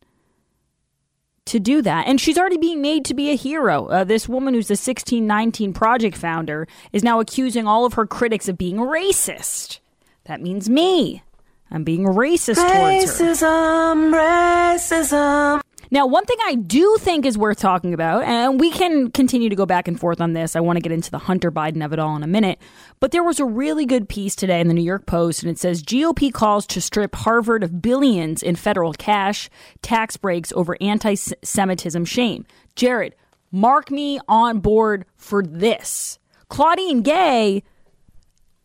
to 1.47 1.59
do 1.59 1.83
that. 1.83 2.07
And 2.07 2.21
she's 2.21 2.39
already 2.39 2.59
being 2.59 2.81
made 2.81 3.05
to 3.07 3.15
be 3.15 3.31
a 3.31 3.37
hero. 3.37 3.87
Uh, 3.87 4.05
this 4.05 4.29
woman 4.29 4.55
who's 4.55 4.69
the 4.69 4.73
1619 4.73 5.73
Project 5.73 6.17
founder 6.17 6.69
is 6.93 7.03
now 7.03 7.19
accusing 7.21 7.67
all 7.67 7.85
of 7.85 7.95
her 7.95 8.07
critics 8.07 8.49
of 8.49 8.57
being 8.57 8.77
racist. 8.77 9.81
That 10.25 10.41
means 10.41 10.69
me. 10.71 11.23
I'm 11.71 11.85
being 11.85 12.05
racist 12.05 12.57
towards 12.57 13.19
her. 13.19 13.27
Racism, 13.27 14.13
racism. 14.15 15.61
Now, 15.93 16.07
one 16.07 16.25
thing 16.25 16.37
I 16.45 16.55
do 16.55 16.99
think 17.01 17.27
is 17.27 17.37
worth 17.37 17.59
talking 17.59 17.93
about, 17.93 18.23
and 18.23 18.61
we 18.61 18.71
can 18.71 19.11
continue 19.11 19.49
to 19.49 19.57
go 19.57 19.67
back 19.67 19.89
and 19.89 19.99
forth 19.99 20.21
on 20.21 20.35
this. 20.35 20.55
I 20.55 20.61
want 20.61 20.77
to 20.77 20.81
get 20.81 20.93
into 20.93 21.11
the 21.11 21.19
Hunter 21.19 21.51
Biden 21.51 21.85
of 21.85 21.93
it 21.93 21.99
all 21.99 22.15
in 22.15 22.23
a 22.23 22.29
minute. 22.29 22.61
But 23.01 23.11
there 23.11 23.25
was 23.25 23.41
a 23.41 23.45
really 23.45 23.87
good 23.87 24.09
piece 24.09 24.37
today 24.37 24.61
in 24.61 24.69
the 24.69 24.75
New 24.75 24.85
York 24.85 25.07
Post, 25.07 25.43
and 25.43 25.51
it 25.51 25.59
says 25.59 25.83
GOP 25.83 26.33
calls 26.33 26.65
to 26.69 26.81
strip 26.81 27.17
Harvard 27.17 27.65
of 27.65 27.83
billions 27.83 28.41
in 28.41 28.55
federal 28.55 28.93
cash, 28.93 29.51
tax 29.83 30.17
breaks 30.17 30.53
over 30.53 30.77
anti 30.81 31.17
Semitism 31.17 32.05
shame. 32.05 32.47
Jared, 32.77 33.17
mark 33.51 33.91
me 33.91 34.21
on 34.29 34.61
board 34.61 35.07
for 35.17 35.43
this. 35.43 36.21
Claudine 36.49 37.03
Gay 37.03 37.65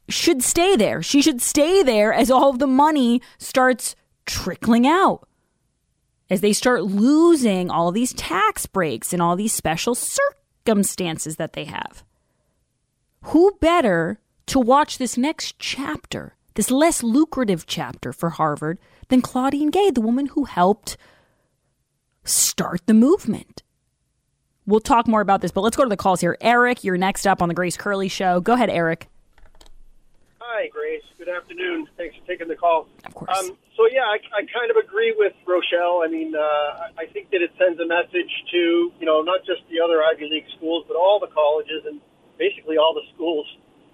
should 0.10 0.44
stay 0.44 0.76
there. 0.76 1.02
She 1.02 1.24
should 1.24 1.42
stay 1.42 1.82
there 1.82 2.14
as 2.14 2.30
all 2.30 2.52
of 2.52 2.60
the 2.60 2.68
money 2.68 3.20
starts 3.40 3.96
trickling 4.28 4.86
out 4.86 5.28
as 6.30 6.42
they 6.42 6.54
start 6.54 6.84
losing 6.84 7.70
all 7.70 7.92
these 7.92 8.14
tax 8.14 8.66
breaks 8.66 9.14
and 9.14 9.22
all 9.22 9.36
these 9.36 9.54
special 9.54 9.96
circumstances 9.96 11.36
that 11.36 11.54
they 11.54 11.66
have. 11.66 12.04
Who 13.24 13.58
better 13.60 14.20
to 14.48 14.60
watch 14.60 14.98
this 14.98 15.18
next 15.18 15.58
chapter, 15.60 16.36
this 16.56 16.72
less 16.72 17.04
lucrative 17.04 17.66
chapter 17.66 18.14
for 18.14 18.32
Harvard, 18.32 18.80
than 19.10 19.22
Claudine 19.22 19.70
Gay, 19.70 19.92
the 19.92 20.02
woman 20.02 20.28
who 20.28 20.46
helped 20.46 20.98
start 22.24 22.82
the 22.86 22.94
movement? 22.94 23.64
We'll 24.68 24.80
talk 24.80 25.08
more 25.08 25.22
about 25.22 25.42
this, 25.42 25.52
but 25.52 25.62
let's 25.62 25.78
go 25.78 25.84
to 25.84 25.90
the 25.90 25.98
calls 25.98 26.22
here. 26.22 26.38
Eric, 26.42 26.84
you're 26.84 26.98
next 26.98 27.28
up 27.28 27.42
on 27.42 27.50
the 27.50 27.56
Grace 27.56 27.78
Curley 27.78 28.08
Show. 28.08 28.42
Go 28.42 28.54
ahead, 28.54 28.72
Eric. 28.72 29.10
Hi, 30.56 30.72
Grace. 30.72 31.04
Good 31.20 31.28
afternoon. 31.28 31.84
Thanks 32.00 32.16
for 32.16 32.24
taking 32.24 32.48
the 32.48 32.56
call. 32.56 32.88
Of 33.04 33.12
course. 33.12 33.28
Um, 33.28 33.60
so, 33.76 33.92
yeah, 33.92 34.08
I, 34.08 34.24
I 34.32 34.48
kind 34.48 34.72
of 34.72 34.80
agree 34.80 35.12
with 35.12 35.36
Rochelle. 35.44 36.00
I 36.00 36.08
mean, 36.08 36.32
uh, 36.32 36.96
I 36.96 37.12
think 37.12 37.28
that 37.36 37.44
it 37.44 37.52
sends 37.60 37.76
a 37.76 37.84
message 37.84 38.32
to, 38.56 38.88
you 38.96 39.04
know, 39.04 39.20
not 39.20 39.44
just 39.44 39.68
the 39.68 39.84
other 39.84 40.00
Ivy 40.00 40.32
League 40.32 40.48
schools, 40.56 40.88
but 40.88 40.96
all 40.96 41.20
the 41.20 41.28
colleges 41.28 41.84
and 41.84 42.00
basically 42.40 42.80
all 42.80 42.96
the 42.96 43.04
schools 43.12 43.44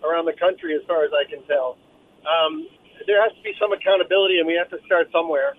around 0.06 0.30
the 0.30 0.38
country, 0.38 0.78
as 0.78 0.86
far 0.86 1.02
as 1.02 1.10
I 1.10 1.26
can 1.26 1.42
tell. 1.50 1.82
Um, 2.30 2.70
there 3.10 3.18
has 3.26 3.34
to 3.34 3.42
be 3.42 3.58
some 3.58 3.74
accountability, 3.74 4.38
and 4.38 4.46
we 4.46 4.54
have 4.54 4.70
to 4.70 4.78
start 4.86 5.10
somewhere. 5.10 5.58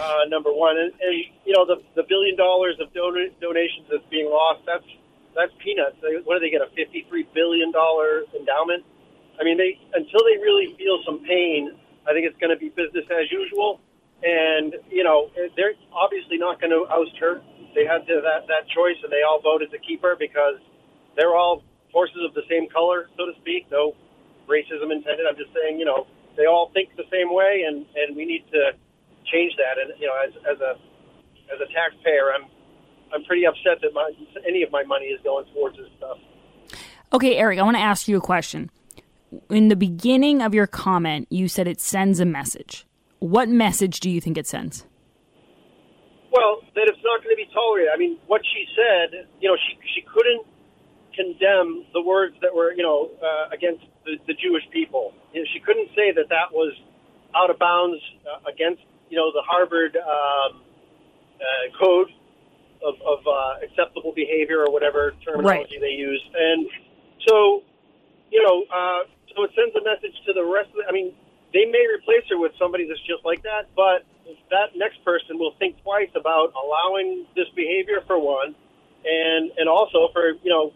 Uh, 0.00 0.24
number 0.32 0.56
one, 0.56 0.80
and, 0.80 0.88
and 1.04 1.14
you 1.44 1.52
know 1.52 1.68
the 1.68 1.84
the 2.00 2.06
billion 2.08 2.40
dollars 2.40 2.80
of 2.80 2.88
don- 2.96 3.28
donations 3.44 3.84
that's 3.92 4.08
being 4.08 4.30
lost. 4.32 4.64
That's 4.64 4.88
that's 5.36 5.52
peanuts. 5.60 6.00
They, 6.00 6.16
what 6.24 6.38
do 6.38 6.40
they 6.40 6.48
get? 6.48 6.64
A 6.64 6.72
fifty-three 6.72 7.28
billion 7.36 7.76
dollar 7.76 8.24
endowment? 8.32 8.88
I 9.40 9.44
mean, 9.44 9.56
they 9.56 9.80
until 9.94 10.20
they 10.20 10.36
really 10.36 10.76
feel 10.76 11.00
some 11.04 11.24
pain, 11.24 11.72
I 12.06 12.12
think 12.12 12.26
it's 12.28 12.36
going 12.36 12.52
to 12.52 12.60
be 12.60 12.68
business 12.68 13.08
as 13.08 13.32
usual. 13.32 13.80
And 14.22 14.76
you 14.90 15.02
know, 15.02 15.30
they're 15.56 15.72
obviously 15.92 16.36
not 16.36 16.60
going 16.60 16.76
to 16.76 16.84
oust 16.92 17.16
her. 17.18 17.40
They 17.74 17.86
had 17.86 18.04
to, 18.06 18.20
that 18.20 18.44
that 18.48 18.68
choice, 18.68 19.00
and 19.02 19.10
they 19.10 19.22
all 19.24 19.40
voted 19.40 19.70
to 19.72 19.78
keep 19.78 20.02
her 20.02 20.14
because 20.14 20.60
they're 21.16 21.34
all 21.34 21.64
horses 21.92 22.20
of 22.28 22.34
the 22.34 22.44
same 22.50 22.68
color, 22.68 23.08
so 23.16 23.24
to 23.24 23.32
speak. 23.40 23.70
No 23.70 23.96
racism 24.46 24.92
intended. 24.92 25.24
I'm 25.24 25.36
just 25.36 25.54
saying, 25.54 25.78
you 25.78 25.86
know, 25.86 26.06
they 26.36 26.44
all 26.44 26.70
think 26.74 26.94
the 26.96 27.08
same 27.10 27.32
way, 27.32 27.64
and 27.66 27.86
and 27.96 28.16
we 28.16 28.26
need 28.26 28.44
to 28.52 28.76
change 29.32 29.56
that. 29.56 29.80
And 29.80 29.96
you 29.98 30.06
know, 30.06 30.16
as 30.20 30.36
as 30.44 30.60
a 30.60 30.76
as 31.48 31.58
a 31.64 31.68
taxpayer, 31.72 32.28
I'm 32.36 32.44
I'm 33.14 33.24
pretty 33.24 33.46
upset 33.46 33.80
that 33.80 33.94
my 33.94 34.12
any 34.46 34.62
of 34.62 34.70
my 34.70 34.84
money 34.84 35.06
is 35.06 35.20
going 35.24 35.46
towards 35.54 35.78
this 35.78 35.88
stuff. 35.96 36.18
Okay, 37.12 37.36
Eric, 37.36 37.58
I 37.58 37.62
want 37.62 37.76
to 37.76 37.82
ask 37.82 38.06
you 38.06 38.18
a 38.18 38.20
question. 38.20 38.70
In 39.48 39.68
the 39.68 39.76
beginning 39.76 40.42
of 40.42 40.54
your 40.54 40.66
comment, 40.66 41.28
you 41.30 41.48
said 41.48 41.68
it 41.68 41.80
sends 41.80 42.20
a 42.20 42.24
message. 42.24 42.86
What 43.20 43.48
message 43.48 44.00
do 44.00 44.10
you 44.10 44.20
think 44.20 44.36
it 44.38 44.46
sends? 44.46 44.86
Well, 46.32 46.62
that 46.74 46.86
it's 46.88 47.02
not 47.02 47.22
going 47.22 47.34
to 47.34 47.36
be 47.36 47.48
tolerated. 47.52 47.90
I 47.92 47.98
mean, 47.98 48.18
what 48.26 48.40
she 48.44 48.64
said, 48.74 49.26
you 49.40 49.48
know, 49.48 49.56
she 49.56 49.76
she 49.94 50.02
couldn't 50.02 50.46
condemn 51.14 51.84
the 51.92 52.02
words 52.02 52.34
that 52.40 52.54
were, 52.54 52.72
you 52.72 52.82
know, 52.82 53.10
uh, 53.22 53.50
against 53.52 53.84
the, 54.04 54.16
the 54.26 54.34
Jewish 54.34 54.62
people. 54.72 55.12
You 55.34 55.42
know, 55.42 55.46
she 55.52 55.60
couldn't 55.60 55.88
say 55.94 56.12
that 56.12 56.28
that 56.28 56.52
was 56.52 56.72
out 57.34 57.50
of 57.50 57.58
bounds 57.58 58.00
uh, 58.26 58.48
against, 58.50 58.82
you 59.10 59.16
know, 59.18 59.30
the 59.32 59.42
Harvard 59.44 59.96
um, 59.96 60.62
uh, 61.38 61.78
code 61.82 62.08
of, 62.86 62.94
of 63.02 63.26
uh, 63.26 63.66
acceptable 63.66 64.12
behavior 64.14 64.64
or 64.64 64.72
whatever 64.72 65.14
terminology 65.24 65.76
Right. 65.76 65.80
they 65.80 65.94
use. 65.98 66.22
And 66.34 66.66
so, 67.26 67.62
you 68.30 68.42
know, 68.42 68.64
uh, 68.70 69.02
so 69.34 69.44
it 69.44 69.50
sends 69.54 69.74
a 69.76 69.84
message 69.84 70.14
to 70.26 70.32
the 70.32 70.44
rest 70.44 70.70
of 70.70 70.82
the, 70.82 70.86
I 70.88 70.92
mean, 70.92 71.14
they 71.52 71.66
may 71.66 71.84
replace 71.94 72.26
her 72.30 72.38
with 72.38 72.52
somebody 72.58 72.86
that's 72.86 73.02
just 73.02 73.24
like 73.24 73.42
that, 73.42 73.70
but 73.74 74.06
that 74.50 74.76
next 74.76 75.02
person 75.04 75.38
will 75.38 75.54
think 75.58 75.82
twice 75.82 76.10
about 76.14 76.54
allowing 76.54 77.26
this 77.34 77.48
behavior 77.56 78.02
for 78.06 78.18
one, 78.18 78.54
and 79.04 79.50
and 79.56 79.68
also 79.68 80.08
for 80.12 80.38
you 80.42 80.50
know 80.50 80.72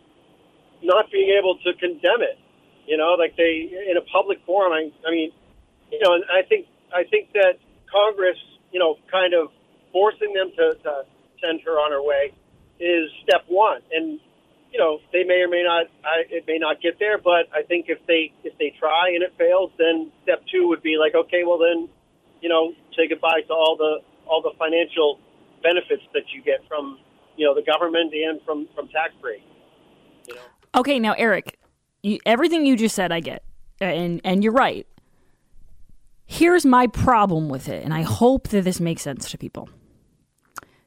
not 0.83 1.11
being 1.13 1.31
able 1.39 1.57
to 1.63 1.73
condemn 1.79 2.23
it. 2.23 2.39
You 2.87 2.97
know, 2.97 3.15
like 3.15 3.37
they 3.37 3.71
in 3.71 3.97
a 3.97 4.05
public 4.13 4.39
forum. 4.45 4.73
I, 4.73 4.91
I 5.07 5.11
mean, 5.11 5.31
you 5.91 6.01
know, 6.03 6.15
and 6.15 6.25
I 6.27 6.43
think 6.43 6.67
I 6.93 7.05
think 7.05 7.33
that 7.35 7.59
Congress, 7.91 8.39
you 8.73 8.81
know, 8.81 8.97
kind 9.11 9.35
of 9.35 9.49
forcing 9.93 10.33
them 10.35 10.51
to, 10.57 10.75
to 10.83 11.03
send 11.43 11.61
her 11.63 11.79
on 11.79 11.93
her 11.93 12.03
way 12.03 12.33
is 12.81 13.11
step 13.23 13.45
one. 13.49 13.81
And 13.93 14.19
you 14.75 14.81
know, 14.81 14.99
they 15.13 15.23
may 15.23 15.41
or 15.41 15.49
may 15.49 15.63
not. 15.63 15.87
I, 16.03 16.27
it 16.29 16.45
may 16.49 16.59
not 16.59 16.83
get 16.83 16.99
there, 16.99 17.17
but 17.17 17.47
I 17.55 17.63
think 17.63 17.87
if 17.89 18.05
they 18.09 18.33
if 18.43 18.59
they 18.59 18.75
try 18.77 19.15
and 19.15 19.23
it 19.23 19.33
fails, 19.39 19.71
then 19.79 20.11
step 20.25 20.43
two 20.51 20.67
would 20.67 20.83
be 20.83 20.97
like, 20.99 21.15
okay, 21.15 21.45
well 21.47 21.59
then, 21.59 21.89
you 22.41 22.49
know, 22.49 22.73
say 22.97 23.07
goodbye 23.07 23.43
to 23.47 23.55
all 23.55 23.77
the 23.79 23.99
all 24.27 24.43
the 24.43 24.51
financial 24.59 25.21
benefits 25.63 26.03
that 26.13 26.25
you 26.35 26.43
get 26.43 26.67
from 26.67 26.99
you 27.37 27.47
know 27.47 27.55
the 27.55 27.63
government 27.63 28.13
and 28.13 28.41
from 28.45 28.67
from 28.75 28.89
tax 28.89 29.15
breaks. 29.23 29.45
Okay, 30.75 30.99
now 30.99 31.13
Eric, 31.13 31.57
you, 32.03 32.19
everything 32.27 32.67
you 32.67 32.77
just 32.77 32.97
said, 32.97 33.13
I 33.13 33.21
get, 33.21 33.45
and 33.81 34.21
and 34.25 34.43
you're 34.43 34.53
right. 34.53 34.89
Here's 36.27 36.67
my 36.67 36.89
problem 36.89 37.49
with 37.49 37.69
it, 37.69 37.85
and 37.85 37.95
I 37.95 38.03
hope 38.03 38.49
that 38.49 38.65
this 38.65 38.81
makes 38.81 39.03
sense 39.03 39.31
to 39.31 39.39
people. 39.39 39.69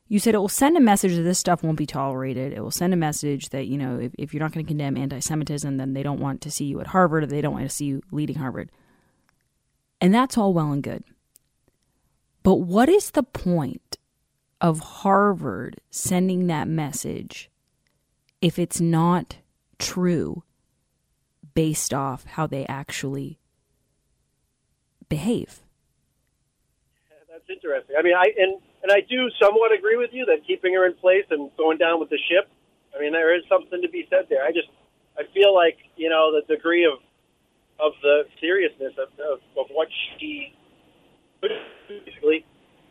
You 0.09 0.19
said 0.19 0.33
it 0.33 0.39
will 0.39 0.47
send 0.47 0.77
a 0.77 0.81
message 0.81 1.15
that 1.15 1.23
this 1.23 1.39
stuff 1.39 1.63
won't 1.63 1.77
be 1.77 1.85
tolerated. 1.85 2.53
It 2.53 2.61
will 2.61 2.71
send 2.71 2.93
a 2.93 2.97
message 2.97 3.49
that, 3.49 3.67
you 3.67 3.77
know, 3.77 3.99
if, 3.99 4.13
if 4.17 4.33
you're 4.33 4.41
not 4.41 4.53
going 4.53 4.65
to 4.65 4.69
condemn 4.69 4.97
anti 4.97 5.19
Semitism, 5.19 5.77
then 5.77 5.93
they 5.93 6.03
don't 6.03 6.19
want 6.19 6.41
to 6.41 6.51
see 6.51 6.65
you 6.65 6.79
at 6.79 6.87
Harvard 6.87 7.23
or 7.23 7.27
they 7.27 7.41
don't 7.41 7.53
want 7.53 7.69
to 7.69 7.75
see 7.75 7.85
you 7.85 8.01
leading 8.11 8.37
Harvard. 8.37 8.71
And 9.99 10.13
that's 10.13 10.37
all 10.37 10.53
well 10.53 10.71
and 10.71 10.83
good. 10.83 11.03
But 12.43 12.55
what 12.55 12.87
is 12.87 13.11
the 13.11 13.23
point 13.23 13.97
of 14.61 14.79
Harvard 14.79 15.81
sending 15.89 16.47
that 16.47 16.67
message 16.67 17.49
if 18.41 18.57
it's 18.57 18.79
not 18.79 19.37
true 19.77 20.43
based 21.53 21.93
off 21.93 22.23
how 22.23 22.47
they 22.47 22.65
actually 22.67 23.39
behave? 25.09 25.63
Interesting. 27.49 27.95
I 27.97 28.01
mean, 28.01 28.13
I 28.15 28.25
and 28.37 28.59
and 28.83 28.91
I 28.91 29.01
do 29.07 29.29
somewhat 29.39 29.71
agree 29.71 29.97
with 29.97 30.11
you 30.11 30.25
that 30.25 30.45
keeping 30.45 30.73
her 30.73 30.85
in 30.85 30.95
place 30.95 31.25
and 31.29 31.49
going 31.57 31.77
down 31.77 31.99
with 31.99 32.09
the 32.09 32.19
ship. 32.29 32.49
I 32.95 32.99
mean, 32.99 33.11
there 33.13 33.35
is 33.35 33.43
something 33.47 33.81
to 33.81 33.89
be 33.89 34.07
said 34.09 34.27
there. 34.29 34.43
I 34.43 34.51
just 34.51 34.67
I 35.17 35.23
feel 35.33 35.53
like 35.55 35.77
you 35.95 36.09
know 36.09 36.31
the 36.31 36.45
degree 36.53 36.85
of 36.85 36.99
of 37.79 37.93
the 38.01 38.23
seriousness 38.41 38.93
of 38.97 39.09
of, 39.19 39.39
of 39.57 39.65
what 39.71 39.87
she 40.19 40.53
basically 41.87 42.45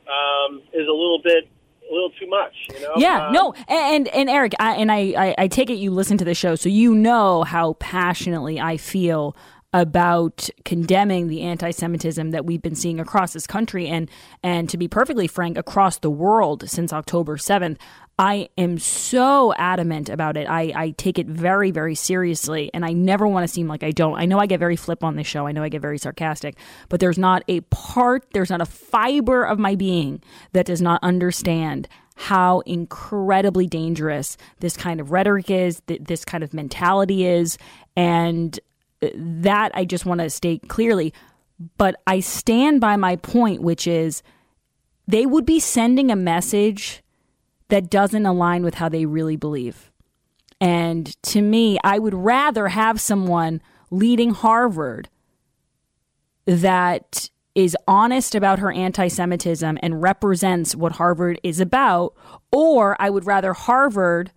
um, 0.07 0.63
is 0.73 0.87
a 0.89 0.93
little 0.93 1.21
bit 1.23 1.49
a 1.89 1.93
little 1.93 2.11
too 2.19 2.27
much, 2.27 2.55
you 2.73 2.81
know. 2.81 2.95
Yeah, 2.97 3.27
Um, 3.29 3.33
no, 3.33 3.55
and 3.69 4.09
and 4.09 4.29
Eric, 4.29 4.55
I, 4.59 4.75
and 4.77 4.91
I, 4.91 4.99
I 5.17 5.35
I 5.39 5.49
take 5.49 5.71
it 5.71 5.75
you 5.75 5.91
listen 5.91 6.19
to 6.19 6.25
the 6.25 6.35
show, 6.35 6.55
so 6.55 6.69
you 6.69 6.95
know 6.95 7.45
how 7.45 7.75
passionately 7.75 8.61
I 8.61 8.77
feel 8.77 9.37
about 9.73 10.49
condemning 10.65 11.29
the 11.29 11.43
anti-Semitism 11.43 12.31
that 12.31 12.47
we've 12.47 12.63
been 12.63 12.75
seeing 12.75 13.01
across 13.01 13.33
this 13.33 13.47
country, 13.47 13.89
and 13.89 14.11
and 14.43 14.71
to 14.71 14.77
be 14.77 14.89
perfectly 14.89 15.27
frank, 15.27 15.59
across 15.59 15.99
the 15.99 16.11
world 16.11 16.69
since 16.69 16.93
October 16.93 17.37
seventh. 17.37 17.79
I 18.19 18.49
am 18.57 18.79
so 18.79 19.53
adamant 19.59 20.09
about 20.09 20.39
it. 20.39 20.49
I, 20.49 20.73
I 20.75 20.91
take 20.93 21.19
it 21.19 21.27
very, 21.27 21.71
very 21.71 21.95
seriously, 21.95 22.71
and 22.73 22.83
I 22.83 22.95
never 22.95 23.29
want 23.29 23.45
to 23.45 23.53
seem 23.53 23.69
like 23.69 23.83
I 23.83 23.91
don't. 23.91 24.19
I 24.19 24.25
know 24.25 24.39
I 24.39 24.47
get 24.47 24.59
very 24.59 24.77
flip 24.77 25.05
on 25.05 25.17
this 25.17 25.27
show. 25.27 25.47
I 25.47 25.53
know 25.53 25.63
I 25.63 25.69
get 25.69 25.83
very 25.83 25.99
sarcastic, 25.99 26.57
but 26.89 26.99
there's 26.99 27.19
not 27.19 27.43
a 27.47 27.61
part, 27.61 28.25
there's 28.33 28.49
not 28.49 28.63
a 28.63 28.67
fiber 28.67 29.45
of 29.45 29.59
my 29.59 29.75
being 29.75 30.23
that 30.53 30.65
does 30.65 30.81
not 30.81 30.99
understand 31.03 31.89
how 32.15 32.61
incredibly 32.61 33.67
dangerous 33.67 34.39
this 34.61 34.79
kind 34.79 34.99
of 34.99 35.11
rhetoric 35.11 35.51
is, 35.51 35.83
th- 35.87 36.01
this 36.05 36.25
kind 36.25 36.43
of 36.43 36.55
mentality 36.55 37.27
is, 37.27 37.59
and 37.95 38.59
that 39.15 39.73
I 39.75 39.85
just 39.85 40.07
want 40.07 40.21
to 40.21 40.31
state 40.31 40.69
clearly. 40.69 41.13
But 41.79 42.01
I 42.07 42.21
stand 42.21 42.81
by 42.81 42.97
my 42.97 43.17
point, 43.17 43.63
which 43.63 43.87
is 43.87 44.23
they 45.07 45.27
would 45.27 45.47
be 45.47 45.61
sending 45.61 46.11
a 46.11 46.17
message 46.17 47.03
that 47.69 47.91
doesn't 47.91 48.27
align 48.27 48.63
with 48.63 48.75
how 48.75 48.89
they 48.89 49.07
really 49.07 49.37
believe. 49.37 49.91
And 50.61 51.21
to 51.25 51.43
me, 51.43 51.79
I 51.85 51.99
would 51.99 52.15
rather 52.15 52.69
have 52.69 53.01
someone 53.01 53.61
leading 53.91 54.31
Harvard 54.31 55.09
that 56.47 57.29
is 57.55 57.77
honest 57.89 58.35
about 58.35 58.59
her 58.59 58.71
anti 58.71 59.09
Semitism 59.09 59.79
and 59.83 60.03
represents 60.03 60.77
what 60.77 60.93
Harvard 60.93 61.41
is 61.43 61.61
about, 61.61 62.15
or 62.53 62.97
I 63.01 63.11
would 63.11 63.27
rather 63.27 63.53
Harvard 63.53 64.31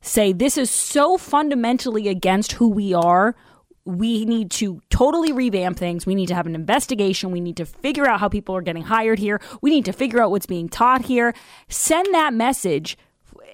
say, 0.00 0.32
This 0.32 0.58
is 0.58 0.70
so 0.70 1.16
fundamentally 1.16 2.08
against 2.08 2.52
who 2.52 2.68
we 2.68 2.92
are. 2.92 3.34
We 3.84 4.24
need 4.24 4.50
to 4.52 4.80
totally 4.90 5.32
revamp 5.32 5.76
things. 5.76 6.06
We 6.06 6.14
need 6.14 6.26
to 6.26 6.34
have 6.34 6.46
an 6.46 6.54
investigation. 6.54 7.32
We 7.32 7.40
need 7.40 7.56
to 7.56 7.66
figure 7.66 8.06
out 8.06 8.20
how 8.20 8.28
people 8.28 8.54
are 8.54 8.62
getting 8.62 8.84
hired 8.84 9.18
here. 9.18 9.40
We 9.60 9.70
need 9.70 9.84
to 9.86 9.92
figure 9.92 10.22
out 10.22 10.30
what's 10.30 10.46
being 10.46 10.68
taught 10.68 11.06
here. 11.06 11.34
Send 11.68 12.14
that 12.14 12.32
message 12.32 12.96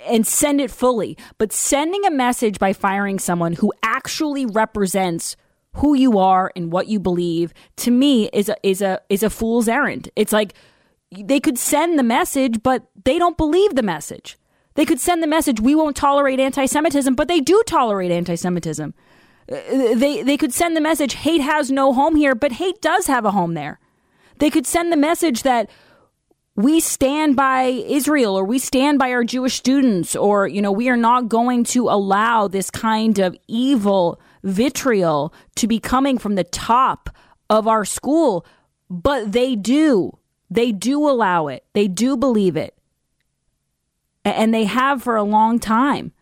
and 0.07 0.27
send 0.27 0.61
it 0.61 0.71
fully. 0.71 1.17
But 1.39 1.53
sending 1.53 2.05
a 2.05 2.11
message 2.11 2.59
by 2.59 2.73
firing 2.73 3.19
someone 3.19 3.55
who 3.55 3.73
actually 3.83 4.47
represents 4.47 5.37
who 5.75 5.95
you 5.95 6.19
are 6.19 6.53
and 6.57 6.73
what 6.73 6.89
you 6.89 6.99
believe 6.99 7.53
to 7.77 7.91
me 7.91 8.29
is 8.33 8.49
a 8.49 8.57
is 8.63 8.83
a 8.83 9.01
is 9.09 9.23
a 9.23 9.31
fool's 9.31 9.69
errand. 9.69 10.11
It's 10.17 10.33
like 10.33 10.55
they 11.11 11.41
could 11.41 11.59
send 11.59 11.99
the 11.99 12.03
message 12.03 12.63
but 12.63 12.89
they 13.05 13.19
don't 13.19 13.37
believe 13.37 13.75
the 13.75 13.83
message. 13.83 14.37
They 14.75 14.85
could 14.85 15.01
send 15.01 15.23
the 15.23 15.27
message 15.27 15.61
we 15.61 15.75
won't 15.75 15.97
tolerate 15.97 16.39
anti-Semitism, 16.39 17.17
but 17.17 17.27
they 17.27 17.41
do 17.41 17.61
tolerate 17.67 18.13
anti-Semitism. 18.13 18.95
They 19.49 20.23
they 20.23 20.37
could 20.37 20.53
send 20.53 20.77
the 20.77 20.81
message 20.81 21.15
hate 21.15 21.41
has 21.41 21.71
no 21.71 21.95
home 21.95 22.17
here, 22.17 22.35
but 22.35 22.53
hate 22.53 22.83
does 22.83 23.07
have 23.07 23.25
a 23.25 23.31
home 23.31 23.55
there. 23.55 23.81
They 24.39 24.51
could 24.51 24.67
send 24.67 24.93
the 24.93 24.97
message 24.97 25.43
that 25.43 25.71
we 26.55 26.81
stand 26.81 27.35
by 27.35 27.63
Israel 27.63 28.39
or 28.39 28.45
we 28.45 28.59
stand 28.59 28.99
by 28.99 29.13
our 29.13 29.25
Jewish 29.25 29.55
students 29.55 30.15
or 30.15 30.47
you 30.47 30.61
know 30.61 30.71
we 30.71 30.91
are 30.91 30.99
not 30.99 31.29
going 31.29 31.65
to 31.65 31.89
allow 31.89 32.47
this 32.47 32.71
kind 32.71 33.19
of 33.19 33.35
evil 33.47 34.21
vitriol 34.45 35.33
to 35.57 35.67
be 35.67 35.81
coming 35.81 36.19
from 36.19 36.35
the 36.35 36.45
top 36.45 37.09
of 37.49 37.67
our 37.67 37.87
school. 37.87 38.45
But 38.91 39.33
they 39.33 39.57
do. 39.57 40.19
They 40.51 40.73
do 40.73 41.09
allow 41.09 41.49
it. 41.49 41.65
They 41.73 41.89
do 41.89 42.17
believe 42.17 42.57
it. 42.57 42.75
And 44.25 44.53
they 44.53 44.65
have 44.65 45.03
for 45.03 45.17
a 45.17 45.23
long 45.23 45.59
time 45.59 46.13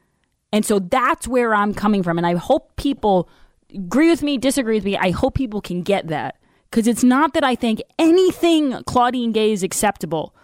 and 0.53 0.65
so 0.65 0.79
that's 0.79 1.29
where 1.29 1.55
I'm 1.55 1.75
coming 1.75 2.03
from 2.03 2.19
and 2.19 2.27
I 2.27 2.35
hope 2.35 2.77
people 2.77 3.29
agree 3.75 4.11
with 4.11 4.23
me 4.23 4.39
disagree 4.39 4.77
with 4.77 4.85
me 4.85 4.97
I 4.97 5.11
hope 5.11 5.35
people 5.35 5.61
can 5.61 5.83
get 5.83 6.09
that 6.09 6.37
because 6.71 6.87
it's 6.87 7.05
not 7.05 7.33
that 7.35 7.45
I 7.45 7.55
think 7.55 7.81
anything 7.99 8.83
Claudine 8.85 9.33
Gay 9.33 9.53
is 9.53 9.63
acceptable, 9.63 10.35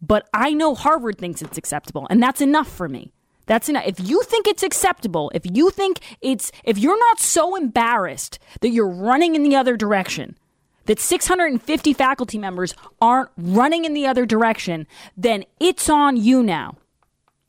but 0.00 0.28
I 0.32 0.52
know 0.52 0.74
Harvard 0.74 1.18
thinks 1.18 1.42
it's 1.42 1.58
acceptable, 1.58 2.06
and 2.10 2.22
that's 2.22 2.40
enough 2.40 2.68
for 2.68 2.88
me. 2.88 3.12
That's 3.46 3.68
enough. 3.68 3.84
If 3.86 3.98
you 3.98 4.22
think 4.22 4.46
it's 4.46 4.62
acceptable, 4.62 5.32
if 5.34 5.42
you 5.44 5.70
think 5.70 5.98
it's, 6.20 6.52
if 6.64 6.78
you're 6.78 6.98
not 6.98 7.18
so 7.18 7.56
embarrassed 7.56 8.38
that 8.60 8.68
you're 8.68 8.88
running 8.88 9.34
in 9.34 9.42
the 9.42 9.56
other 9.56 9.76
direction, 9.76 10.38
that 10.84 11.00
650 11.00 11.92
faculty 11.92 12.38
members 12.38 12.74
aren't 13.00 13.30
running 13.36 13.84
in 13.84 13.94
the 13.94 14.06
other 14.06 14.26
direction, 14.26 14.86
then 15.16 15.44
it's 15.58 15.88
on 15.88 16.16
you 16.16 16.42
now. 16.42 16.76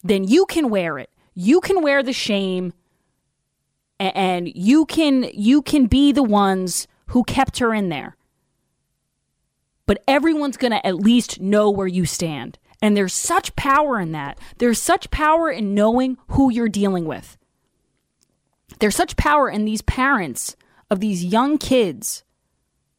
Then 0.04 0.24
you 0.28 0.46
can 0.46 0.70
wear 0.70 0.98
it. 0.98 1.10
You 1.34 1.62
can 1.62 1.82
wear 1.82 2.04
the 2.04 2.14
shame 2.14 2.74
and 4.00 4.48
you 4.54 4.86
can 4.86 5.30
you 5.34 5.62
can 5.62 5.88
be 5.88 6.12
the 6.12 6.24
ones 6.24 6.88
who 7.08 7.24
kept 7.24 7.60
her 7.60 7.74
in 7.74 7.90
there. 7.90 8.16
But 9.86 10.04
everyone's 10.08 10.58
going 10.58 10.72
to 10.72 10.86
at 10.86 10.96
least 10.96 11.42
know 11.42 11.70
where 11.70 11.88
you 11.88 12.06
stand. 12.06 12.58
And 12.82 12.98
there's 12.98 13.14
such 13.14 13.56
power 13.56 14.00
in 14.00 14.12
that. 14.14 14.38
There's 14.58 14.82
such 14.82 15.12
power 15.12 15.50
in 15.50 15.74
knowing 15.74 16.18
who 16.30 16.52
you're 16.52 16.70
dealing 16.70 17.06
with. 17.06 17.38
There's 18.80 18.96
such 18.96 19.16
power 19.16 19.50
in 19.50 19.66
these 19.66 19.82
parents 19.82 20.56
of 20.90 21.00
these 21.00 21.24
young 21.24 21.58
kids 21.58 22.24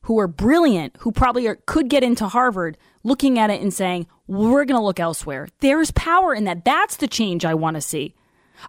who 0.03 0.19
are 0.19 0.29
brilliant, 0.29 0.97
who 1.01 1.13
probably 1.13 1.47
are, 1.47 1.59
could 1.67 1.89
get 1.89 2.03
into 2.03 2.29
Harvard, 2.29 2.77
looking 3.03 3.39
at 3.39 3.51
it 3.51 3.61
and 3.61 3.73
saying, 3.73 4.07
we're 4.27 4.65
going 4.65 4.79
to 4.79 4.85
look 4.85 5.01
elsewhere. 5.01 5.49
There's 5.61 5.91
power 5.91 6.35
in 6.35 6.45
that. 6.45 6.65
That's 6.65 6.97
the 6.97 7.09
change 7.09 7.45
I 7.45 7.55
want 7.55 7.77
to 7.77 7.81
see. 7.81 8.15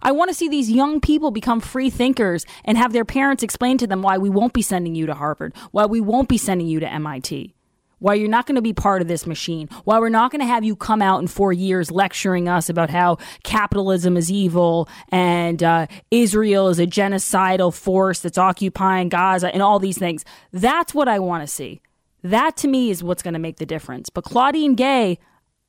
I 0.02 0.12
want 0.12 0.28
to 0.28 0.34
see 0.34 0.48
these 0.48 0.70
young 0.70 1.00
people 1.00 1.30
become 1.30 1.60
free 1.60 1.90
thinkers 1.90 2.44
and 2.64 2.76
have 2.78 2.92
their 2.92 3.04
parents 3.04 3.42
explain 3.42 3.78
to 3.78 3.86
them 3.86 4.02
why 4.02 4.18
we 4.18 4.30
won't 4.30 4.52
be 4.52 4.62
sending 4.62 4.94
you 4.94 5.06
to 5.06 5.14
Harvard, 5.14 5.54
why 5.70 5.86
we 5.86 6.00
won't 6.00 6.28
be 6.28 6.38
sending 6.38 6.66
you 6.66 6.80
to 6.80 6.92
MIT, 6.92 7.54
why 7.98 8.14
you're 8.14 8.28
not 8.28 8.46
going 8.46 8.56
to 8.56 8.62
be 8.62 8.72
part 8.72 9.00
of 9.00 9.08
this 9.08 9.26
machine, 9.26 9.68
why 9.84 9.98
we're 9.98 10.08
not 10.08 10.30
going 10.30 10.40
to 10.40 10.46
have 10.46 10.64
you 10.64 10.76
come 10.76 11.00
out 11.00 11.20
in 11.20 11.26
four 11.26 11.52
years 11.52 11.90
lecturing 11.90 12.48
us 12.48 12.68
about 12.68 12.90
how 12.90 13.16
capitalism 13.42 14.16
is 14.16 14.30
evil 14.30 14.88
and 15.08 15.62
uh, 15.62 15.86
Israel 16.10 16.68
is 16.68 16.78
a 16.78 16.86
genocidal 16.86 17.72
force 17.72 18.20
that's 18.20 18.38
occupying 18.38 19.08
Gaza 19.08 19.52
and 19.52 19.62
all 19.62 19.78
these 19.78 19.98
things. 19.98 20.24
That's 20.52 20.94
what 20.94 21.08
I 21.08 21.18
want 21.18 21.42
to 21.42 21.46
see. 21.46 21.80
That 22.22 22.56
to 22.58 22.68
me 22.68 22.90
is 22.90 23.04
what's 23.04 23.22
going 23.22 23.34
to 23.34 23.40
make 23.40 23.58
the 23.58 23.66
difference. 23.66 24.10
But 24.10 24.24
Claudine 24.24 24.74
Gay, 24.74 25.18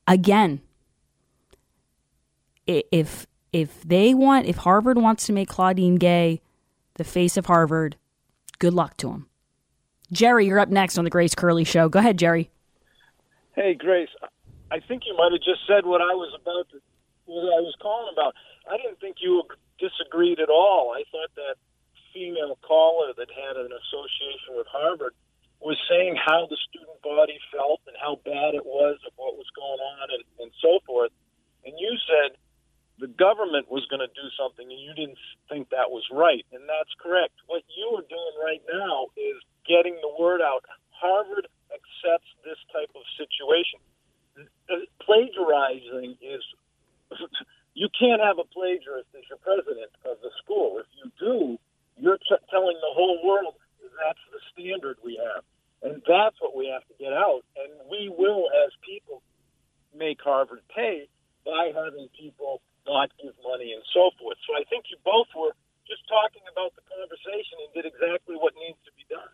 again, 0.06 0.60
if 2.66 3.27
if 3.52 3.82
they 3.82 4.14
want 4.14 4.46
if 4.46 4.58
Harvard 4.58 4.98
wants 4.98 5.26
to 5.26 5.32
make 5.32 5.48
Claudine 5.48 5.96
Gay 5.96 6.40
the 6.94 7.04
face 7.04 7.36
of 7.36 7.46
Harvard, 7.46 7.96
good 8.58 8.74
luck 8.74 8.96
to 8.98 9.08
them. 9.08 9.28
Jerry, 10.12 10.46
you're 10.46 10.58
up 10.58 10.68
next 10.68 10.98
on 10.98 11.04
the 11.04 11.10
Grace 11.10 11.34
Curley 11.34 11.64
show. 11.64 11.88
Go 11.88 12.00
ahead, 12.00 12.18
Jerry. 12.18 12.50
Hey, 13.54 13.74
Grace, 13.74 14.08
I 14.70 14.80
think 14.80 15.02
you 15.06 15.16
might 15.16 15.32
have 15.32 15.42
just 15.42 15.66
said 15.66 15.86
what 15.86 16.00
I 16.00 16.12
was 16.14 16.32
about 16.34 16.68
to, 16.70 16.80
what 17.26 17.54
I 17.54 17.60
was 17.60 17.74
calling 17.80 18.12
about. 18.12 18.34
I 18.70 18.76
didn't 18.76 19.00
think 19.00 19.16
you 19.20 19.42
disagreed 19.78 20.40
at 20.40 20.48
all. 20.48 20.92
I 20.96 21.04
thought 21.10 21.30
that 21.36 21.56
female 22.12 22.58
caller 22.66 23.12
that 23.16 23.28
had 23.30 23.56
an 23.56 23.70
association 23.70 24.56
with 24.56 24.66
Harvard 24.66 25.14
was 25.60 25.76
saying 25.88 26.16
how 26.16 26.46
the 26.48 26.56
student 26.68 27.00
body 27.02 27.38
felt 27.52 27.80
and 27.86 27.96
how 28.00 28.20
bad 28.24 28.54
it 28.54 28.64
was 28.64 28.98
of 29.06 29.12
what 29.16 29.36
was 29.36 29.46
going 29.54 29.82
on 29.98 30.06
and, 30.14 30.24
and 30.38 30.50
so 30.62 30.78
forth. 30.86 31.10
And 31.64 31.74
you 31.78 31.96
said 32.06 32.38
the 32.98 33.06
government 33.06 33.70
was 33.70 33.86
going 33.86 34.02
to 34.02 34.10
do 34.10 34.26
something 34.34 34.66
and 34.66 34.80
you 34.80 34.92
didn't 34.94 35.18
think 35.48 35.70
that 35.70 35.90
was 35.90 36.02
right. 36.10 36.44
And 36.52 36.66
that's 36.66 36.90
correct. 36.98 37.34
What 37.46 37.62
you 37.70 37.94
are 37.94 38.06
doing 38.06 38.34
right 38.42 38.62
now 38.66 39.14
is 39.14 39.38
getting 39.66 39.94
the 40.02 40.10
word 40.18 40.42
out. 40.42 40.66
Harvard 40.90 41.46
accepts 41.70 42.30
this 42.42 42.58
type 42.74 42.90
of 42.98 43.02
situation. 43.14 43.78
Uh, 44.66 44.82
Plagiarizing 45.02 46.18
is 46.18 46.42
you 47.74 47.88
can't 47.94 48.20
have 48.20 48.38
a 48.38 48.46
plagiarist 48.50 49.08
as 49.14 49.24
your 49.30 49.38
president 49.38 49.90
of 50.04 50.18
the 50.22 50.30
school. 50.42 50.82
If 50.82 50.90
you 50.98 51.06
do, 51.18 51.58
you're 51.96 52.18
t- 52.18 52.44
telling 52.50 52.76
the 52.82 52.92
whole 52.94 53.22
world 53.24 53.54
that's 53.98 54.22
the 54.30 54.40
standard 54.54 54.96
we 55.04 55.18
have. 55.18 55.42
And 55.82 56.02
that's 56.06 56.36
what 56.40 56.56
we 56.56 56.70
have 56.70 56.82
to 56.86 56.94
get 56.98 57.12
out. 57.12 57.42
And 57.54 57.70
we 57.90 58.10
will, 58.10 58.50
as 58.64 58.72
people, 58.82 59.22
make 59.94 60.18
Harvard 60.22 60.62
pay 60.74 61.08
by 61.44 61.70
having 61.74 62.08
people 62.18 62.60
not 62.88 63.12
give 63.22 63.36
money 63.44 63.76
and 63.76 63.84
so 63.92 64.10
forth. 64.18 64.40
So 64.48 64.56
I 64.56 64.64
think 64.72 64.88
you 64.90 64.96
both 65.04 65.28
were 65.36 65.52
just 65.86 66.02
talking 66.08 66.42
about 66.50 66.72
the 66.74 66.82
conversation 66.88 67.60
and 67.64 67.70
did 67.76 67.84
exactly 67.84 68.36
what 68.36 68.52
needs 68.56 68.78
to 68.84 68.92
be 68.96 69.04
done. 69.08 69.28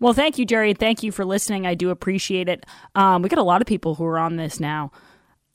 Well, 0.00 0.12
thank 0.12 0.38
you, 0.38 0.44
Jerry. 0.44 0.74
Thank 0.74 1.02
you 1.02 1.10
for 1.10 1.24
listening. 1.24 1.66
I 1.66 1.74
do 1.74 1.90
appreciate 1.90 2.48
it. 2.48 2.64
Um, 2.94 3.22
we 3.22 3.28
got 3.28 3.38
a 3.38 3.42
lot 3.42 3.60
of 3.60 3.66
people 3.66 3.96
who 3.96 4.04
are 4.04 4.18
on 4.18 4.36
this 4.36 4.60
now. 4.60 4.92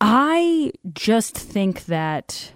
I 0.02 0.72
just 0.94 1.38
think 1.38 1.86
that 1.86 2.52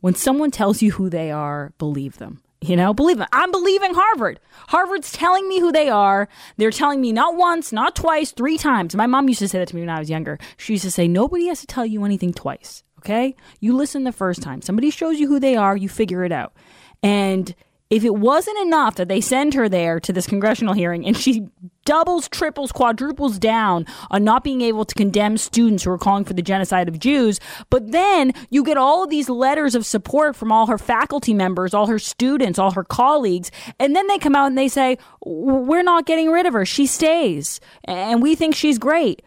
when 0.00 0.14
someone 0.14 0.50
tells 0.50 0.80
you 0.80 0.92
who 0.92 1.10
they 1.10 1.30
are, 1.32 1.72
believe 1.78 2.18
them. 2.18 2.40
You 2.60 2.76
know, 2.76 2.94
believe 2.94 3.18
them. 3.18 3.28
I'm 3.32 3.50
believing 3.50 3.92
Harvard. 3.94 4.40
Harvard's 4.68 5.12
telling 5.12 5.46
me 5.48 5.60
who 5.60 5.70
they 5.70 5.90
are. 5.90 6.28
They're 6.56 6.70
telling 6.70 7.00
me 7.00 7.12
not 7.12 7.36
once, 7.36 7.72
not 7.72 7.94
twice, 7.94 8.30
three 8.30 8.56
times. 8.56 8.94
My 8.94 9.06
mom 9.06 9.28
used 9.28 9.40
to 9.40 9.48
say 9.48 9.58
that 9.58 9.68
to 9.68 9.76
me 9.76 9.82
when 9.82 9.90
I 9.90 9.98
was 9.98 10.08
younger. 10.08 10.38
She 10.56 10.74
used 10.74 10.84
to 10.84 10.90
say, 10.90 11.06
nobody 11.06 11.48
has 11.48 11.60
to 11.60 11.66
tell 11.66 11.84
you 11.84 12.04
anything 12.04 12.32
twice. 12.32 12.82
Okay? 13.04 13.36
You 13.60 13.76
listen 13.76 14.04
the 14.04 14.12
first 14.12 14.42
time. 14.42 14.62
Somebody 14.62 14.90
shows 14.90 15.20
you 15.20 15.28
who 15.28 15.38
they 15.38 15.56
are, 15.56 15.76
you 15.76 15.88
figure 15.88 16.24
it 16.24 16.32
out. 16.32 16.54
And 17.02 17.54
if 17.90 18.02
it 18.02 18.14
wasn't 18.14 18.58
enough 18.58 18.96
that 18.96 19.08
they 19.08 19.20
send 19.20 19.52
her 19.54 19.68
there 19.68 20.00
to 20.00 20.12
this 20.12 20.26
congressional 20.26 20.72
hearing 20.72 21.06
and 21.06 21.16
she 21.16 21.46
doubles, 21.84 22.28
triples, 22.28 22.72
quadruples 22.72 23.38
down 23.38 23.86
on 24.10 24.24
not 24.24 24.42
being 24.42 24.62
able 24.62 24.86
to 24.86 24.94
condemn 24.94 25.36
students 25.36 25.84
who 25.84 25.90
are 25.90 25.98
calling 25.98 26.24
for 26.24 26.32
the 26.32 26.40
genocide 26.40 26.88
of 26.88 26.98
Jews, 26.98 27.40
but 27.68 27.92
then 27.92 28.32
you 28.48 28.64
get 28.64 28.78
all 28.78 29.04
of 29.04 29.10
these 29.10 29.28
letters 29.28 29.74
of 29.74 29.84
support 29.84 30.34
from 30.34 30.50
all 30.50 30.66
her 30.66 30.78
faculty 30.78 31.34
members, 31.34 31.74
all 31.74 31.86
her 31.86 31.98
students, 31.98 32.58
all 32.58 32.70
her 32.70 32.84
colleagues, 32.84 33.50
and 33.78 33.94
then 33.94 34.06
they 34.06 34.18
come 34.18 34.34
out 34.34 34.46
and 34.46 34.56
they 34.56 34.68
say, 34.68 34.96
We're 35.24 35.82
not 35.82 36.06
getting 36.06 36.30
rid 36.30 36.46
of 36.46 36.54
her. 36.54 36.64
She 36.64 36.86
stays, 36.86 37.60
and 37.84 38.22
we 38.22 38.34
think 38.34 38.54
she's 38.54 38.78
great. 38.78 39.22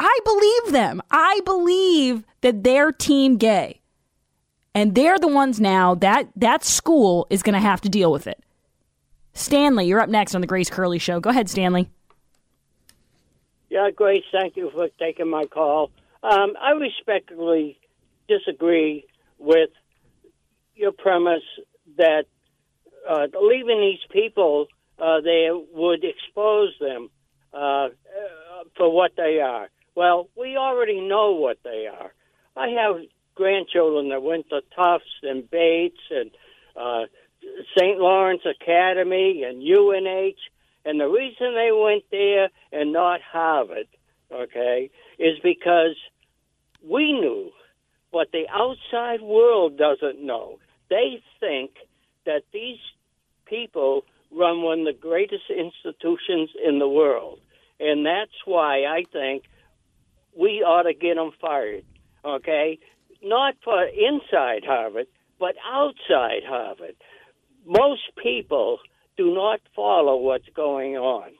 I 0.00 0.18
believe 0.24 0.72
them. 0.72 1.02
I 1.10 1.40
believe 1.44 2.24
that 2.42 2.62
they're 2.62 2.92
team 2.92 3.36
gay 3.36 3.80
and 4.72 4.94
they're 4.94 5.18
the 5.18 5.26
ones 5.26 5.60
now 5.60 5.96
that 5.96 6.28
that 6.36 6.62
school 6.62 7.26
is 7.30 7.42
going 7.42 7.54
to 7.54 7.60
have 7.60 7.80
to 7.80 7.88
deal 7.88 8.12
with 8.12 8.28
it. 8.28 8.40
Stanley, 9.34 9.86
you're 9.86 9.98
up 9.98 10.08
next 10.08 10.36
on 10.36 10.40
the 10.40 10.46
Grace 10.46 10.70
Curley 10.70 11.00
Show. 11.00 11.18
Go 11.18 11.30
ahead, 11.30 11.50
Stanley. 11.50 11.88
Yeah, 13.70 13.90
Grace, 13.90 14.22
thank 14.30 14.56
you 14.56 14.70
for 14.70 14.88
taking 15.00 15.28
my 15.28 15.46
call. 15.46 15.90
Um, 16.22 16.54
I 16.60 16.70
respectfully 16.72 17.78
disagree 18.28 19.04
with 19.38 19.70
your 20.76 20.92
premise 20.92 21.42
that 21.96 22.26
uh, 23.08 23.26
leaving 23.40 23.80
these 23.80 24.04
people, 24.10 24.68
uh, 24.98 25.20
they 25.22 25.48
would 25.72 26.04
expose 26.04 26.72
them 26.80 27.10
uh, 27.52 27.88
for 28.76 28.94
what 28.94 29.12
they 29.16 29.40
are. 29.40 29.68
Well, 29.98 30.28
we 30.36 30.56
already 30.56 31.00
know 31.00 31.32
what 31.32 31.58
they 31.64 31.88
are. 31.88 32.12
I 32.56 32.68
have 32.68 33.04
grandchildren 33.34 34.10
that 34.10 34.22
went 34.22 34.48
to 34.50 34.60
Tufts 34.76 35.24
and 35.24 35.50
Bates 35.50 35.98
and 36.08 36.30
uh, 36.76 37.06
St. 37.76 37.98
Lawrence 37.98 38.42
Academy 38.46 39.42
and 39.42 39.60
UNH, 39.60 40.38
and 40.84 41.00
the 41.00 41.08
reason 41.08 41.52
they 41.56 41.72
went 41.72 42.04
there 42.12 42.48
and 42.70 42.92
not 42.92 43.20
Harvard, 43.22 43.88
okay, 44.32 44.88
is 45.18 45.36
because 45.42 45.96
we 46.88 47.12
knew, 47.12 47.50
what 48.12 48.30
the 48.30 48.46
outside 48.54 49.20
world 49.20 49.76
doesn't 49.76 50.24
know. 50.24 50.60
They 50.90 51.20
think 51.40 51.72
that 52.24 52.42
these 52.52 52.78
people 53.46 54.04
run 54.30 54.62
one 54.62 54.78
of 54.78 54.86
the 54.86 54.92
greatest 54.92 55.50
institutions 55.50 56.50
in 56.64 56.78
the 56.78 56.88
world, 56.88 57.40
and 57.80 58.06
that's 58.06 58.46
why 58.46 58.84
I 58.84 59.02
think 59.12 59.42
we 60.38 60.62
ought 60.62 60.84
to 60.84 60.94
get 60.94 61.16
them 61.16 61.32
fired. 61.40 61.84
Okay, 62.24 62.78
not 63.22 63.54
for 63.64 63.84
inside 63.84 64.64
Harvard, 64.64 65.06
but 65.38 65.54
outside 65.66 66.42
Harvard. 66.46 66.94
Most 67.66 68.02
people 68.22 68.78
do 69.16 69.34
not 69.34 69.60
follow 69.74 70.16
what's 70.16 70.48
going 70.54 70.96
on. 70.96 71.30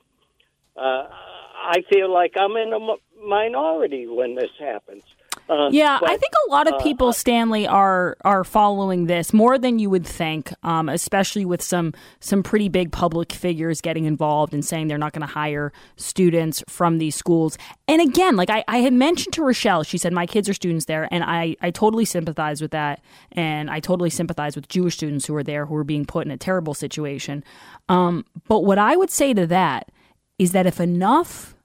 Uh, 0.76 1.08
I 1.10 1.82
feel 1.92 2.12
like 2.12 2.32
I'm 2.38 2.56
in 2.56 2.72
a 2.72 3.26
minority 3.26 4.06
when 4.06 4.34
this 4.34 4.50
happens. 4.58 5.02
Uh, 5.48 5.70
yeah, 5.72 5.98
but, 6.00 6.10
I 6.10 6.16
think 6.16 6.32
a 6.46 6.50
lot 6.50 6.66
of 6.66 6.74
uh, 6.74 6.78
people, 6.78 7.08
uh, 7.08 7.12
Stanley, 7.12 7.66
are 7.66 8.16
are 8.24 8.44
following 8.44 9.06
this 9.06 9.32
more 9.32 9.58
than 9.58 9.78
you 9.78 9.88
would 9.88 10.06
think, 10.06 10.52
um, 10.62 10.88
especially 10.88 11.44
with 11.44 11.62
some 11.62 11.94
some 12.20 12.42
pretty 12.42 12.68
big 12.68 12.92
public 12.92 13.32
figures 13.32 13.80
getting 13.80 14.04
involved 14.04 14.52
and 14.52 14.64
saying 14.64 14.88
they're 14.88 14.98
not 14.98 15.12
going 15.12 15.26
to 15.26 15.32
hire 15.32 15.72
students 15.96 16.62
from 16.68 16.98
these 16.98 17.16
schools. 17.16 17.56
And 17.86 18.02
again, 18.02 18.36
like 18.36 18.50
I, 18.50 18.62
I 18.68 18.78
had 18.78 18.92
mentioned 18.92 19.32
to 19.34 19.42
Rochelle, 19.42 19.84
she 19.84 19.96
said 19.96 20.12
my 20.12 20.26
kids 20.26 20.48
are 20.48 20.54
students 20.54 20.84
there, 20.84 21.08
and 21.10 21.24
I 21.24 21.56
I 21.62 21.70
totally 21.70 22.04
sympathize 22.04 22.60
with 22.60 22.72
that, 22.72 23.00
and 23.32 23.70
I 23.70 23.80
totally 23.80 24.10
sympathize 24.10 24.54
with 24.54 24.68
Jewish 24.68 24.94
students 24.94 25.26
who 25.26 25.34
are 25.34 25.44
there 25.44 25.64
who 25.64 25.76
are 25.76 25.84
being 25.84 26.04
put 26.04 26.26
in 26.26 26.30
a 26.30 26.36
terrible 26.36 26.74
situation. 26.74 27.42
Um, 27.88 28.26
but 28.48 28.64
what 28.64 28.78
I 28.78 28.96
would 28.96 29.10
say 29.10 29.32
to 29.32 29.46
that 29.46 29.90
is 30.38 30.52
that 30.52 30.66
if 30.66 30.78
enough, 30.78 31.56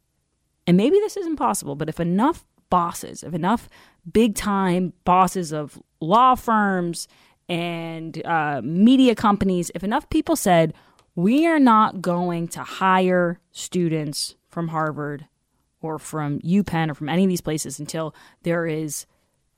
and 0.66 0.78
maybe 0.78 1.00
this 1.00 1.18
isn't 1.18 1.36
possible, 1.36 1.76
but 1.76 1.90
if 1.90 2.00
enough 2.00 2.46
bosses, 2.74 3.22
of 3.22 3.36
enough 3.36 3.70
big 4.12 4.34
time 4.34 4.94
bosses 5.06 5.54
of 5.54 5.80
law 6.00 6.34
firms 6.34 7.08
and 7.48 8.20
uh, 8.26 8.62
media 8.64 9.14
companies, 9.14 9.70
if 9.76 9.84
enough 9.84 10.10
people 10.10 10.36
said, 10.36 10.74
we 11.14 11.46
are 11.46 11.60
not 11.60 12.02
going 12.02 12.48
to 12.48 12.64
hire 12.64 13.40
students 13.52 14.34
from 14.50 14.70
Harvard 14.70 15.28
or 15.82 16.00
from 16.00 16.40
UPenn 16.40 16.90
or 16.90 16.96
from 16.96 17.10
any 17.10 17.24
of 17.24 17.30
these 17.30 17.42
places 17.42 17.80
until 17.80 18.16
there 18.42 18.66
is 18.66 19.06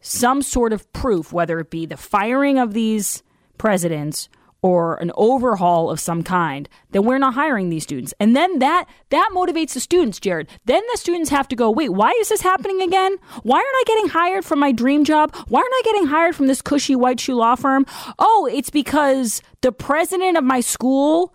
some 0.01 0.41
sort 0.41 0.73
of 0.73 0.91
proof, 0.91 1.31
whether 1.31 1.57
it 1.61 1.69
be 1.69 1.85
the 1.85 1.95
firing 1.95 2.59
of 2.59 2.73
these 2.73 3.23
presidents 3.57 4.27
or 4.61 4.95
an 4.95 5.11
overhaul 5.15 5.91
of 5.91 5.99
some 5.99 6.23
kind, 6.23 6.67
then 6.91 7.03
we're 7.03 7.19
not 7.19 7.35
hiring 7.35 7.69
these 7.69 7.83
students. 7.83 8.13
And 8.19 8.35
then 8.35 8.59
that 8.59 8.85
that 9.09 9.29
motivates 9.33 9.73
the 9.73 9.79
students, 9.79 10.19
Jared. 10.19 10.49
Then 10.65 10.81
the 10.91 10.97
students 10.97 11.29
have 11.29 11.47
to 11.49 11.55
go, 11.55 11.69
wait, 11.69 11.89
why 11.89 12.11
is 12.19 12.29
this 12.29 12.41
happening 12.41 12.81
again? 12.81 13.17
Why 13.43 13.57
aren't 13.57 13.67
I 13.67 13.83
getting 13.85 14.09
hired 14.09 14.43
from 14.43 14.59
my 14.59 14.71
dream 14.71 15.03
job? 15.03 15.35
Why 15.47 15.59
aren't 15.59 15.73
I 15.73 15.81
getting 15.85 16.07
hired 16.07 16.35
from 16.35 16.47
this 16.47 16.61
cushy 16.61 16.95
white 16.95 17.19
shoe 17.19 17.35
law 17.35 17.55
firm? 17.55 17.85
Oh, 18.17 18.49
it's 18.51 18.69
because 18.69 19.41
the 19.61 19.71
president 19.71 20.37
of 20.37 20.43
my 20.43 20.61
school 20.61 21.33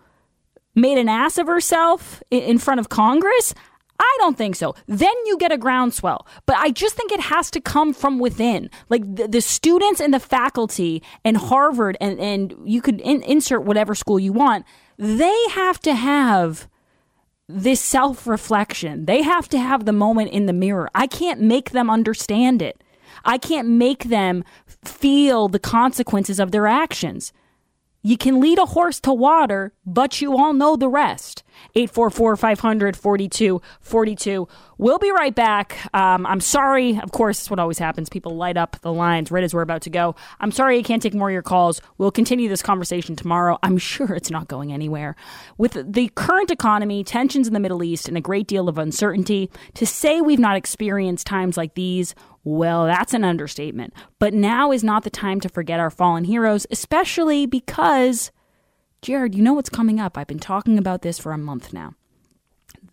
made 0.75 0.97
an 0.97 1.09
ass 1.09 1.37
of 1.37 1.47
herself 1.47 2.21
in 2.31 2.57
front 2.57 2.79
of 2.79 2.89
Congress. 2.89 3.53
I 4.01 4.15
don't 4.17 4.37
think 4.37 4.55
so. 4.55 4.73
Then 4.87 5.13
you 5.25 5.37
get 5.37 5.51
a 5.51 5.57
groundswell. 5.57 6.25
But 6.47 6.57
I 6.57 6.71
just 6.71 6.95
think 6.95 7.11
it 7.11 7.19
has 7.19 7.51
to 7.51 7.61
come 7.61 7.93
from 7.93 8.17
within. 8.17 8.69
Like 8.89 9.03
the, 9.03 9.27
the 9.27 9.41
students 9.41 10.01
and 10.01 10.11
the 10.11 10.19
faculty 10.19 11.03
and 11.23 11.37
Harvard, 11.37 11.97
and, 12.01 12.19
and 12.19 12.55
you 12.65 12.81
could 12.81 12.99
in, 13.01 13.21
insert 13.23 13.63
whatever 13.63 13.93
school 13.93 14.19
you 14.19 14.33
want, 14.33 14.65
they 14.97 15.37
have 15.51 15.79
to 15.81 15.93
have 15.93 16.67
this 17.47 17.79
self 17.79 18.25
reflection. 18.25 19.05
They 19.05 19.21
have 19.21 19.47
to 19.49 19.59
have 19.59 19.85
the 19.85 19.93
moment 19.93 20.31
in 20.31 20.47
the 20.47 20.53
mirror. 20.53 20.89
I 20.95 21.05
can't 21.05 21.39
make 21.39 21.69
them 21.69 21.89
understand 21.89 22.61
it. 22.61 22.83
I 23.23 23.37
can't 23.37 23.67
make 23.67 24.05
them 24.05 24.43
feel 24.83 25.47
the 25.47 25.59
consequences 25.59 26.39
of 26.39 26.51
their 26.51 26.65
actions. 26.65 27.33
You 28.03 28.17
can 28.17 28.39
lead 28.39 28.57
a 28.57 28.65
horse 28.65 28.99
to 29.01 29.13
water, 29.13 29.73
but 29.85 30.21
you 30.21 30.35
all 30.35 30.53
know 30.53 30.75
the 30.75 30.89
rest. 30.89 31.43
844 31.75 32.35
500 32.35 32.97
4242. 32.97 34.47
We'll 34.79 34.97
be 34.97 35.11
right 35.11 35.35
back. 35.35 35.77
Um, 35.93 36.25
I'm 36.25 36.39
sorry. 36.39 36.97
Of 36.97 37.11
course, 37.11 37.39
this 37.39 37.49
what 37.51 37.59
always 37.59 37.77
happens. 37.77 38.09
People 38.09 38.35
light 38.35 38.57
up 38.57 38.77
the 38.81 38.91
lines 38.91 39.29
right 39.29 39.43
as 39.43 39.53
we're 39.53 39.61
about 39.61 39.83
to 39.83 39.91
go. 39.91 40.15
I'm 40.39 40.51
sorry 40.51 40.79
I 40.79 40.81
can't 40.81 41.03
take 41.03 41.13
more 41.13 41.29
of 41.29 41.33
your 41.33 41.43
calls. 41.43 41.79
We'll 41.99 42.11
continue 42.11 42.49
this 42.49 42.63
conversation 42.63 43.15
tomorrow. 43.15 43.59
I'm 43.61 43.77
sure 43.77 44.15
it's 44.15 44.31
not 44.31 44.47
going 44.47 44.73
anywhere. 44.73 45.15
With 45.57 45.77
the 45.93 46.09
current 46.15 46.49
economy, 46.49 47.03
tensions 47.03 47.47
in 47.47 47.53
the 47.53 47.59
Middle 47.59 47.83
East, 47.83 48.07
and 48.07 48.17
a 48.17 48.21
great 48.21 48.47
deal 48.47 48.67
of 48.67 48.79
uncertainty, 48.79 49.51
to 49.75 49.85
say 49.85 50.21
we've 50.21 50.39
not 50.39 50.55
experienced 50.55 51.27
times 51.27 51.57
like 51.57 51.75
these 51.75 52.15
well, 52.43 52.85
that's 52.85 53.13
an 53.13 53.23
understatement. 53.23 53.93
But 54.19 54.33
now 54.33 54.71
is 54.71 54.83
not 54.83 55.03
the 55.03 55.09
time 55.09 55.39
to 55.41 55.49
forget 55.49 55.79
our 55.79 55.89
fallen 55.89 56.23
heroes, 56.23 56.65
especially 56.71 57.45
because, 57.45 58.31
Jared, 59.01 59.35
you 59.35 59.43
know 59.43 59.53
what's 59.53 59.69
coming 59.69 59.99
up. 59.99 60.17
I've 60.17 60.27
been 60.27 60.39
talking 60.39 60.77
about 60.77 61.01
this 61.01 61.19
for 61.19 61.31
a 61.31 61.37
month 61.37 61.71
now. 61.73 61.93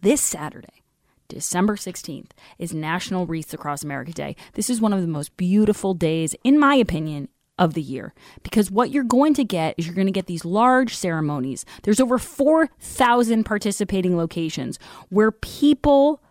This 0.03 0.21
Saturday, 0.21 0.83
December 1.29 1.77
16th, 1.77 2.31
is 2.59 2.75
National 2.75 3.27
Wreaths 3.27 3.55
Across 3.55 3.83
America 3.83 4.13
Day. 4.13 4.37
This 4.53 4.71
is 4.71 4.81
one 4.81 4.93
of 4.93 5.01
the 5.01 5.09
most 5.09 5.37
beautiful 5.37 5.95
days, 5.95 6.35
in 6.45 6.59
my 6.59 6.75
opinion, 6.75 7.29
of 7.59 7.75
the 7.75 7.83
year 7.83 8.15
because 8.43 8.71
what 8.71 8.91
you're 8.91 9.03
going 9.03 9.35
to 9.35 9.45
get 9.45 9.75
is 9.77 9.87
you're 9.87 9.95
going 9.95 10.07
to 10.07 10.13
get 10.13 10.27
these 10.27 10.45
large 10.45 10.95
ceremonies. 10.95 11.65
There's 11.83 12.01
over 12.01 12.17
4,000 12.19 13.45
participating 13.45 14.17
locations 14.17 14.79
where 15.09 15.33
people 15.33 16.23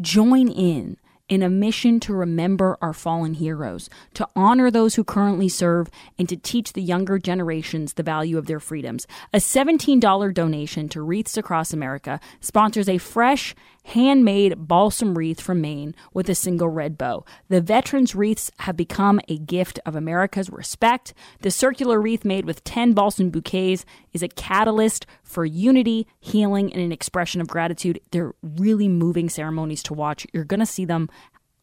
join 0.00 0.48
in 0.48 0.98
in 1.32 1.42
a 1.42 1.48
mission 1.48 1.98
to 1.98 2.12
remember 2.12 2.76
our 2.82 2.92
fallen 2.92 3.32
heroes, 3.32 3.88
to 4.12 4.28
honor 4.36 4.70
those 4.70 4.96
who 4.96 5.02
currently 5.02 5.48
serve, 5.48 5.88
and 6.18 6.28
to 6.28 6.36
teach 6.36 6.74
the 6.74 6.82
younger 6.82 7.18
generations 7.18 7.94
the 7.94 8.02
value 8.02 8.36
of 8.36 8.44
their 8.44 8.60
freedoms. 8.60 9.06
A 9.32 9.38
$17 9.38 10.34
donation 10.34 10.90
to 10.90 11.00
Wreaths 11.00 11.38
Across 11.38 11.72
America 11.72 12.20
sponsors 12.42 12.86
a 12.86 12.98
fresh, 12.98 13.54
handmade 13.84 14.54
balsam 14.68 15.16
wreath 15.16 15.40
from 15.40 15.60
Maine 15.60 15.94
with 16.12 16.28
a 16.28 16.34
single 16.34 16.68
red 16.68 16.96
bow. 16.96 17.24
The 17.48 17.60
veterans' 17.60 18.14
wreaths 18.14 18.50
have 18.60 18.76
become 18.76 19.20
a 19.28 19.38
gift 19.38 19.78
of 19.84 19.96
America's 19.96 20.50
respect. 20.50 21.14
The 21.40 21.50
circular 21.50 22.00
wreath 22.00 22.24
made 22.24 22.44
with 22.44 22.64
10 22.64 22.92
balsam 22.92 23.30
bouquets 23.30 23.84
is 24.12 24.22
a 24.22 24.28
catalyst 24.28 25.06
for 25.22 25.44
unity, 25.44 26.06
healing, 26.20 26.72
and 26.72 26.82
an 26.82 26.92
expression 26.92 27.40
of 27.40 27.48
gratitude. 27.48 28.00
They're 28.10 28.34
really 28.42 28.88
moving 28.88 29.28
ceremonies 29.28 29.82
to 29.84 29.94
watch. 29.94 30.26
You're 30.32 30.44
going 30.44 30.60
to 30.60 30.66
see 30.66 30.84
them 30.84 31.08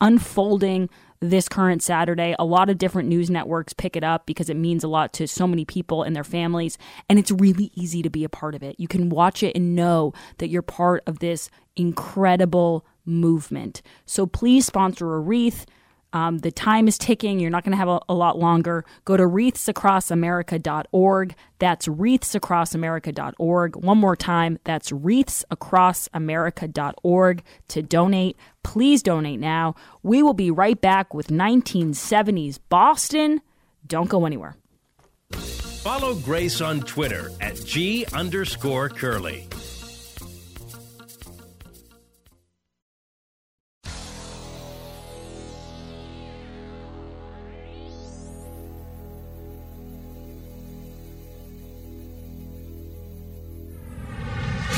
unfolding 0.02 0.90
this 1.22 1.50
current 1.50 1.84
Saturday. 1.84 2.36
A 2.40 2.46
lot 2.46 2.70
of 2.70 2.78
different 2.78 3.10
news 3.10 3.30
networks 3.30 3.74
pick 3.74 3.96
it 3.96 4.04
up 4.04 4.26
because 4.26 4.50
it 4.50 4.56
means 4.56 4.84
a 4.84 4.88
lot 4.88 5.14
to 5.14 5.28
so 5.28 5.48
many 5.48 5.66
people 5.66 6.04
and 6.04 6.16
their 6.16 6.24
families. 6.24 6.78
And 7.10 7.20
it's 7.20 7.32
really 7.32 7.72
easy 7.76 8.02
to 8.02 8.10
be 8.10 8.24
a 8.24 8.30
part 8.30 8.56
of 8.56 8.64
it. 8.64 8.80
You 8.80 8.88
can 8.88 9.10
watch 9.10 9.44
it 9.44 9.56
and 9.56 9.76
know 9.76 10.14
that 10.38 10.50
you're 10.50 10.62
part 10.62 11.04
of 11.08 11.20
this 11.20 11.50
incredible 11.76 12.86
movement. 13.06 13.82
So 14.06 14.26
please 14.26 14.66
sponsor 14.66 15.16
a 15.16 15.20
wreath. 15.20 15.66
Um, 16.12 16.40
the 16.40 16.52
time 16.52 16.88
is 16.88 16.98
ticking. 16.98 17.40
You're 17.40 17.52
not 17.52 17.64
going 17.64 17.74
to 17.74 17.78
have 17.78 17.88
a, 17.88 18.00
a, 18.10 18.16
lot 18.16 18.40
longer. 18.40 18.84
Go 19.06 19.16
to 19.16 19.22
wreathsacrossamerica.org. 19.24 21.36
That's 21.60 21.88
wreathsacrossamerica.org. 21.88 23.76
One 23.76 23.98
more 23.98 24.16
time, 24.16 24.58
that's 24.64 24.92
wreathsacrossamerica.org 24.92 27.44
to 27.68 27.82
donate. 27.84 28.38
Please 28.64 29.04
donate 29.04 29.40
now. 29.40 29.76
We 30.02 30.24
will 30.24 30.34
be 30.34 30.50
right 30.50 30.82
back 30.82 31.14
with 31.14 31.28
1970s 31.28 32.58
Boston. 32.70 33.42
Don't 33.86 34.10
go 34.10 34.26
anywhere. 34.26 34.56
Follow 35.34 36.16
Grace 36.16 36.60
on 36.60 36.80
Twitter 36.82 37.32
at 37.40 37.64
G 37.64 38.08
underscore 38.14 38.90
Curley. 38.90 39.48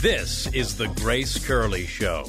This 0.01 0.47
is 0.47 0.77
the 0.77 0.87
Grace 0.87 1.37
Curley 1.37 1.85
Show. 1.85 2.25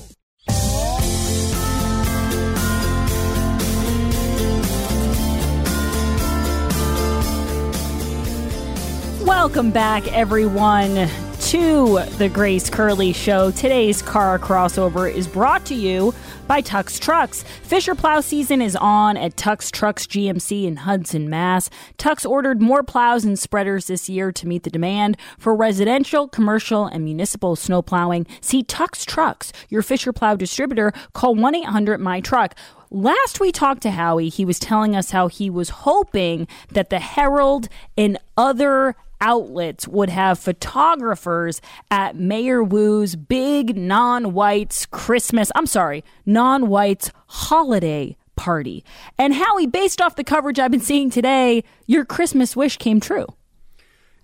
Welcome 9.25 9.70
back, 9.70 10.07
everyone, 10.12 11.09
to 11.41 12.01
the 12.18 12.29
Grace 12.31 12.68
Curley 12.68 13.14
Show. 13.14 13.51
Today's 13.53 14.03
Carr 14.03 14.39
crossover 14.39 15.11
is 15.11 15.27
brought 15.27 15.64
to 15.64 15.75
you 15.75 16.12
by 16.47 16.62
Tux 16.62 16.99
Trucks. 17.01 17.43
Fisher 17.62 17.95
plow 17.95 18.20
season 18.20 18.61
is 18.61 18.76
on 18.76 19.16
at 19.16 19.36
Tux 19.36 19.70
Trucks 19.70 20.07
GMC 20.07 20.64
in 20.64 20.76
Hudson, 20.76 21.30
Mass. 21.30 21.70
Tux 21.99 22.28
ordered 22.28 22.61
more 22.61 22.82
plows 22.82 23.24
and 23.24 23.38
spreaders 23.38 23.86
this 23.86 24.09
year 24.09 24.32
to 24.32 24.47
meet 24.47 24.62
the 24.62 24.70
demand 24.70 25.16
for 25.38 25.55
residential, 25.55 26.28
commercial, 26.28 26.86
and 26.86 27.05
municipal 27.05 27.57
snow 27.57 27.82
plowing. 27.82 28.26
See 28.40 28.62
Tux 28.62 29.07
Trucks, 29.07 29.53
your 29.68 29.82
Fisher 29.82 30.12
plow 30.12 30.36
distributor. 30.36 30.93
Call 31.12 31.34
1 31.34 31.55
800 31.55 31.99
My 32.01 32.20
Truck. 32.20 32.55
Last 32.90 33.40
we 33.40 33.53
talked 33.53 33.82
to 33.82 33.90
Howie, 33.90 34.28
he 34.28 34.45
was 34.45 34.59
telling 34.59 34.95
us 34.95 35.12
how 35.12 35.28
he 35.28 35.49
was 35.49 35.70
hoping 35.70 36.47
that 36.72 36.90
the 36.90 36.99
Herald 36.99 37.68
and 37.97 38.18
other 38.36 38.97
outlets 39.23 39.89
would 39.89 40.11
have 40.11 40.39
photographers 40.39 41.62
at 41.91 42.16
Mayor 42.16 42.62
Wu's 42.62 43.16
big 43.16 43.77
non 43.77 44.35
whites 44.35 44.85
Christmas, 44.85 45.51
I'm 45.55 45.66
sorry, 45.66 46.05
non 46.27 46.68
whites 46.68 47.11
holiday 47.29 48.16
party. 48.37 48.85
And 49.16 49.35
Howie, 49.35 49.66
based 49.66 50.03
off 50.03 50.16
the 50.16 50.25
coverage 50.25 50.59
I've 50.59 50.70
been 50.70 50.81
seeing 50.81 51.09
today, 51.09 51.64
your 51.87 52.05
Christmas 52.05 52.57
wish 52.57 52.77
came 52.77 53.01
true. 53.01 53.27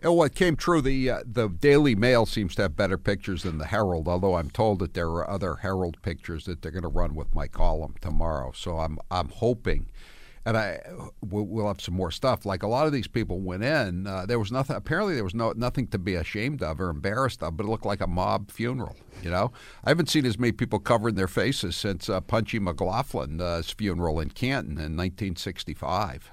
Oh, 0.03 0.13
what 0.13 0.35
came 0.35 0.55
true? 0.55 0.81
The 0.81 1.11
uh, 1.11 1.23
the 1.25 1.49
Daily 1.49 1.97
Mail 1.97 2.25
seems 2.25 2.55
to 2.55 2.63
have 2.63 2.77
better 2.77 2.99
pictures 2.99 3.43
than 3.43 3.59
the 3.59 3.67
Herald, 3.67 4.07
although 4.07 4.37
I'm 4.37 4.51
told 4.51 4.79
that 4.79 4.95
there 4.95 5.09
are 5.09 5.29
other 5.29 5.57
Herald 5.57 6.01
pictures 6.03 6.45
that 6.45 6.63
they're 6.63 6.71
going 6.71 6.83
to 6.83 6.89
run 6.89 7.17
with 7.17 7.35
my 7.35 7.49
column 7.49 7.95
tomorrow. 8.01 8.53
So 8.55 8.79
I'm 8.79 8.99
I'm 9.11 9.29
hoping 9.29 9.91
and 10.49 10.57
I 10.57 10.81
we'll, 11.21 11.67
have 11.67 11.81
some 11.83 11.95
more 11.95 12.11
stuff. 12.11 12.47
Like 12.47 12.63
a 12.63 12.69
lot 12.69 12.87
of 12.87 12.93
these 12.93 13.07
people 13.07 13.39
went 13.39 13.63
in, 13.63 14.07
uh, 14.07 14.25
there 14.25 14.39
was 14.39 14.51
nothing. 14.51 14.77
Apparently, 14.77 15.15
there 15.15 15.23
was 15.23 15.35
no 15.35 15.53
nothing 15.55 15.89
to 15.89 15.99
be 15.99 16.15
ashamed 16.15 16.63
of 16.63 16.81
or 16.81 16.89
embarrassed 16.89 17.43
of, 17.43 17.59
but 17.59 17.67
it 17.67 17.69
looked 17.69 17.85
like 17.85 18.01
a 18.01 18.07
mob 18.07 18.51
funeral. 18.51 18.97
You 19.23 19.31
know, 19.31 19.53
I 19.85 19.91
haven't 19.91 20.09
seen 20.09 20.25
as 20.25 20.39
many 20.39 20.53
people 20.53 20.79
covering 20.79 21.17
their 21.17 21.29
faces 21.29 21.77
since 21.77 22.09
uh, 22.09 22.23
Punchy 22.23 22.59
McLaughlin's 22.59 23.43
uh, 23.43 23.63
funeral 23.75 24.21
in 24.21 24.31
Canton 24.31 24.79
in 24.79 24.97
1965. 24.97 26.33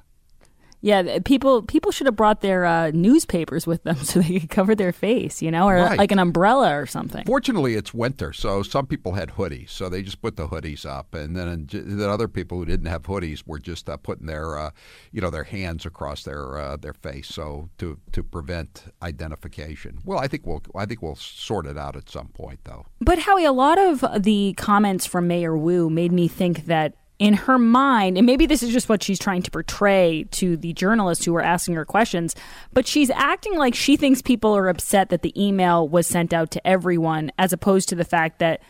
Yeah, 0.86 1.17
people 1.25 1.63
people 1.63 1.91
should 1.91 2.05
have 2.05 2.15
brought 2.15 2.41
their 2.41 2.63
uh, 2.63 2.91
newspapers 2.93 3.65
with 3.65 3.81
them 3.86 3.95
so 4.03 4.19
they 4.19 4.39
could 4.39 4.51
cover 4.51 4.75
their 4.75 4.91
face, 4.91 5.41
you 5.41 5.49
know, 5.49 5.67
or 5.67 5.77
right. 5.77 5.97
like 5.97 6.11
an 6.11 6.19
umbrella 6.19 6.77
or 6.77 6.86
something. 6.86 7.25
Fortunately, 7.25 7.73
it's 7.73 7.91
winter, 7.91 8.31
so 8.31 8.61
some 8.61 8.86
people 8.86 9.13
had 9.13 9.29
hoodies, 9.29 9.71
so 9.71 9.89
they 9.89 10.03
just 10.03 10.21
put 10.21 10.36
the 10.36 10.47
hoodies 10.47 10.86
up, 10.86 11.15
and 11.15 11.36
then 11.36 11.67
then 11.71 12.07
other 12.07 12.27
people 12.27 12.59
who 12.59 12.65
didn't 12.65 12.86
have 12.86 13.01
hoodies 13.01 13.47
were 13.47 13.57
just 13.57 13.89
uh, 13.89 13.97
putting 13.97 14.27
their 14.27 14.59
uh, 14.59 14.69
you 15.11 15.21
know 15.21 15.31
their 15.31 15.45
hands 15.45 15.88
across 15.88 16.21
their 16.21 16.55
uh, 16.55 16.77
their 16.77 16.93
face, 16.93 17.29
so 17.29 17.67
to 17.79 17.97
to 18.11 18.21
prevent 18.21 18.83
identification. 19.01 20.01
Well, 20.05 20.19
I 20.19 20.27
think 20.27 20.45
we'll 20.45 20.61
I 20.75 20.86
think 20.86 21.01
we'll 21.01 21.15
sort 21.15 21.65
it 21.65 21.79
out 21.79 21.95
at 21.95 22.11
some 22.11 22.27
point, 22.27 22.59
though. 22.63 22.86
But 23.01 23.17
Howie, 23.17 23.43
a 23.43 23.51
lot 23.51 23.79
of 23.79 24.05
the 24.21 24.53
comments 24.55 25.07
from 25.07 25.27
Mayor 25.27 25.57
Wu 25.57 25.89
made 25.89 26.11
me 26.11 26.27
think 26.27 26.67
that 26.67 26.93
in 27.18 27.34
her 27.34 27.57
mind, 27.57 28.18
and 28.18 28.26
maybe 28.26 28.45
this 28.45 28.61
is 28.61 28.74
just 28.74 28.89
what 28.89 29.01
she's 29.01 29.20
trying 29.20 29.41
to 29.41 29.51
portray 29.51 30.26
to 30.32 30.57
the 30.57 30.74
journalists 30.74 31.24
who 31.24 31.36
are 31.36 31.41
asking 31.41 31.76
her 31.76 31.86
questions, 31.86 32.36
but 32.74 32.86
she's 32.86 33.09
acting 33.11 33.55
like 33.55 33.74
she 33.74 33.95
thinks 33.95 34.22
people 34.22 34.55
are 34.55 34.68
upset 34.68 35.09
that 35.09 35.22
the 35.22 35.34
email 35.41 35.88
was 35.88 36.07
sent 36.07 36.34
out 36.34 36.51
to 36.51 36.68
everyone, 36.68 37.32
as 37.38 37.53
opposed 37.53 37.88
to 37.89 37.95
the 37.95 38.03
fact 38.03 38.39
that 38.39 38.61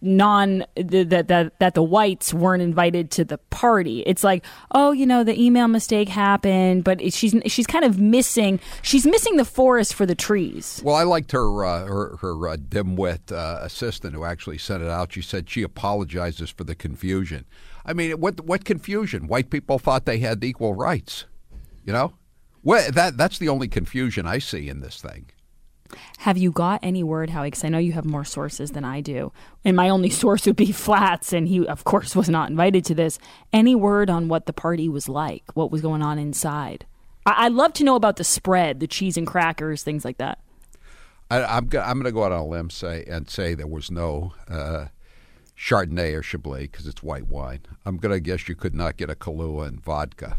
non 0.00 0.64
that 0.76 1.28
that 1.28 1.58
that 1.58 1.74
the 1.74 1.82
whites 1.82 2.32
weren't 2.34 2.62
invited 2.62 3.10
to 3.12 3.24
the 3.24 3.38
party. 3.38 4.00
It's 4.06 4.24
like, 4.24 4.44
oh, 4.72 4.92
you 4.92 5.06
know, 5.06 5.24
the 5.24 5.40
email 5.40 5.68
mistake 5.68 6.08
happened, 6.08 6.84
but 6.84 7.12
she's 7.12 7.34
she's 7.46 7.66
kind 7.66 7.84
of 7.84 7.98
missing 7.98 8.60
she's 8.82 9.06
missing 9.06 9.36
the 9.36 9.44
forest 9.44 9.94
for 9.94 10.06
the 10.06 10.14
trees. 10.14 10.80
Well, 10.84 10.94
I 10.94 11.04
liked 11.04 11.32
her 11.32 11.64
uh, 11.64 11.84
her 11.84 12.16
her 12.20 12.48
uh, 12.48 12.56
dimwit 12.56 13.32
uh, 13.32 13.60
assistant 13.62 14.14
who 14.14 14.24
actually 14.24 14.58
sent 14.58 14.82
it 14.82 14.88
out. 14.88 15.12
She 15.12 15.22
said 15.22 15.48
she 15.48 15.62
apologizes 15.62 16.50
for 16.50 16.64
the 16.64 16.74
confusion. 16.74 17.46
I 17.84 17.92
mean, 17.92 18.12
what 18.20 18.44
what 18.44 18.64
confusion? 18.64 19.26
White 19.26 19.50
people 19.50 19.78
thought 19.78 20.04
they 20.04 20.18
had 20.18 20.42
equal 20.44 20.74
rights. 20.74 21.26
You 21.84 21.92
know, 21.92 22.12
well, 22.62 22.90
that 22.92 23.16
that's 23.16 23.38
the 23.38 23.48
only 23.48 23.68
confusion 23.68 24.26
I 24.26 24.38
see 24.38 24.68
in 24.68 24.80
this 24.80 25.00
thing. 25.00 25.30
Have 26.18 26.38
you 26.38 26.50
got 26.50 26.80
any 26.82 27.02
word, 27.02 27.30
Howie? 27.30 27.48
Because 27.48 27.64
I 27.64 27.68
know 27.68 27.78
you 27.78 27.92
have 27.92 28.04
more 28.04 28.24
sources 28.24 28.72
than 28.72 28.84
I 28.84 29.00
do. 29.00 29.32
And 29.64 29.76
my 29.76 29.88
only 29.88 30.10
source 30.22 30.46
would 30.46 30.56
be 30.56 30.72
Flats, 30.72 31.32
and 31.32 31.48
he, 31.48 31.66
of 31.66 31.84
course, 31.84 32.14
was 32.14 32.28
not 32.28 32.50
invited 32.50 32.84
to 32.86 32.94
this. 32.94 33.18
Any 33.52 33.74
word 33.74 34.10
on 34.10 34.28
what 34.28 34.46
the 34.46 34.52
party 34.52 34.88
was 34.88 35.08
like? 35.08 35.44
What 35.54 35.70
was 35.70 35.80
going 35.80 36.02
on 36.02 36.18
inside? 36.18 36.86
I- 37.26 37.48
would 37.48 37.56
love 37.56 37.72
to 37.74 37.84
know 37.84 37.96
about 37.96 38.16
the 38.16 38.24
spread, 38.24 38.80
the 38.80 38.86
cheese 38.86 39.16
and 39.16 39.26
crackers, 39.26 39.82
things 39.82 40.04
like 40.04 40.18
that. 40.18 40.40
I, 41.30 41.58
am 41.58 41.66
go- 41.66 41.80
I'm 41.80 41.94
going 41.94 42.04
to 42.04 42.12
go 42.12 42.24
out 42.24 42.32
on 42.32 42.40
a 42.40 42.46
limb 42.46 42.70
say 42.70 43.04
and 43.06 43.30
say 43.30 43.54
there 43.54 43.66
was 43.66 43.90
no 43.90 44.32
uh, 44.48 44.86
Chardonnay 45.56 46.14
or 46.14 46.22
Chablis 46.22 46.62
because 46.62 46.86
it's 46.86 47.02
white 47.02 47.28
wine. 47.28 47.60
I'm 47.84 47.98
going 47.98 48.12
to 48.12 48.20
guess 48.20 48.48
you 48.48 48.56
could 48.56 48.74
not 48.74 48.96
get 48.96 49.10
a 49.10 49.14
Kahlua 49.14 49.68
and 49.68 49.80
vodka 49.80 50.38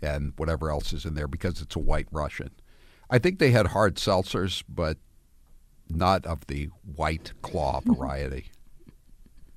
and 0.00 0.32
whatever 0.36 0.70
else 0.70 0.92
is 0.92 1.04
in 1.04 1.14
there 1.14 1.28
because 1.28 1.60
it's 1.60 1.76
a 1.76 1.78
white 1.78 2.08
Russian. 2.10 2.50
I 3.12 3.18
think 3.18 3.38
they 3.38 3.50
had 3.50 3.68
hard 3.68 3.96
seltzers, 3.96 4.64
but 4.66 4.96
not 5.90 6.24
of 6.24 6.46
the 6.46 6.70
white 6.96 7.32
claw 7.42 7.80
variety. 7.84 8.46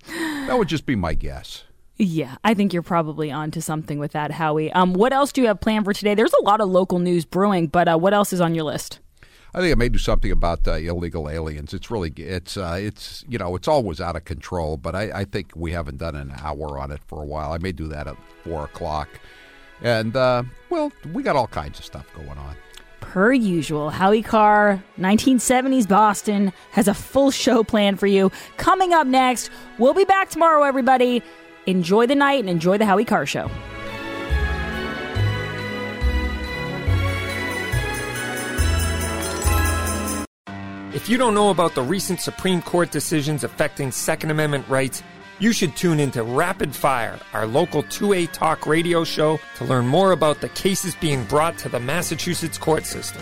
that 0.08 0.58
would 0.58 0.68
just 0.68 0.86
be 0.86 0.98
my 0.98 1.14
guess. 1.14 1.64
Yeah, 1.96 2.36
I 2.44 2.54
think 2.54 2.74
you're 2.74 2.82
probably 2.82 3.32
onto 3.32 3.62
something 3.62 3.98
with 3.98 4.12
that, 4.12 4.32
Howie. 4.32 4.74
Um, 4.74 4.94
what 4.94 5.14
else 5.14 5.32
do 5.32 5.40
you 5.40 5.48
have 5.48 5.62
planned 5.62 5.86
for 5.86 5.94
today? 5.94 6.16
There's 6.16 6.34
a 6.34 6.44
lot 6.44 6.60
of 6.60 6.68
local 6.68 7.00
news 7.00 7.24
brewing, 7.24 7.68
but 7.68 7.88
uh, 7.88 7.98
what 7.98 8.14
else 8.14 8.34
is 8.34 8.42
on 8.42 8.54
your 8.54 8.66
list? 8.66 9.00
I 9.54 9.62
think 9.62 9.72
I 9.72 9.76
may 9.76 9.88
do 9.88 10.00
something 10.00 10.32
about 10.32 10.68
uh, 10.68 10.74
illegal 10.74 11.30
aliens. 11.30 11.74
It's 11.74 11.90
really 11.90 12.10
it's 12.18 12.58
uh, 12.58 12.78
it's 12.78 13.24
you 13.30 13.38
know 13.38 13.56
it's 13.56 13.70
always 13.70 14.02
out 14.02 14.18
of 14.18 14.26
control, 14.26 14.76
but 14.76 14.96
I, 14.96 15.22
I, 15.22 15.24
think 15.24 15.54
we 15.56 15.72
haven't 15.72 16.00
done 16.00 16.16
an 16.16 16.34
hour 16.44 16.78
on 16.78 16.92
it 16.92 17.00
for 17.08 17.24
a 17.24 17.26
while. 17.26 17.54
I 17.54 17.60
may 17.60 17.72
do 17.72 17.88
that 17.88 18.06
at 18.06 18.18
four 18.44 18.66
o'clock, 18.66 19.08
and 19.82 20.14
uh, 20.14 20.44
well, 20.70 20.92
we 21.14 21.24
got 21.24 21.38
all 21.38 21.48
kinds 21.48 21.80
of 21.80 21.86
stuff 21.86 22.06
going 22.14 22.38
on 22.38 22.58
per 23.12 23.32
usual, 23.32 23.92
Howie 23.92 24.22
Carr, 24.22 24.84
1970s 25.00 25.88
Boston, 25.88 26.52
has 26.72 26.88
a 26.88 26.94
full 26.94 27.32
show 27.32 27.64
planned 27.64 28.00
for 28.00 28.08
you. 28.08 28.32
Coming 28.58 28.94
up 28.94 29.08
next, 29.08 29.50
we'll 29.78 29.94
be 29.94 30.06
back 30.06 30.30
tomorrow, 30.30 30.64
everybody. 30.64 31.22
Enjoy 31.66 32.08
the 32.08 32.16
night 32.16 32.40
and 32.40 32.50
enjoy 32.50 32.78
the 32.78 32.86
Howie 32.86 33.06
Carr 33.06 33.26
Show. 33.26 33.50
If 40.94 41.10
you 41.10 41.18
don't 41.18 41.34
know 41.34 41.50
about 41.50 41.76
the 41.76 41.84
recent 41.84 42.22
Supreme 42.22 42.62
Court 42.62 42.90
decisions 42.90 43.44
affecting 43.44 43.92
Second 43.92 44.32
Amendment 44.32 44.68
rights, 44.68 45.04
you 45.40 45.52
should 45.52 45.76
tune 45.76 46.00
into 46.00 46.24
Rapid 46.24 46.76
Fire, 46.76 47.20
our 47.34 47.46
local 47.46 47.84
2A 47.84 48.32
talk 48.32 48.66
radio 48.66 49.04
show, 49.04 49.40
to 49.58 49.66
learn 49.66 49.86
more 49.88 50.12
about 50.12 50.42
the 50.42 50.50
cases 50.50 50.96
being 50.96 51.24
brought 51.26 51.58
to 51.60 51.70
the 51.70 51.80
Massachusetts 51.80 52.58
court 52.58 52.86
system. 52.86 53.22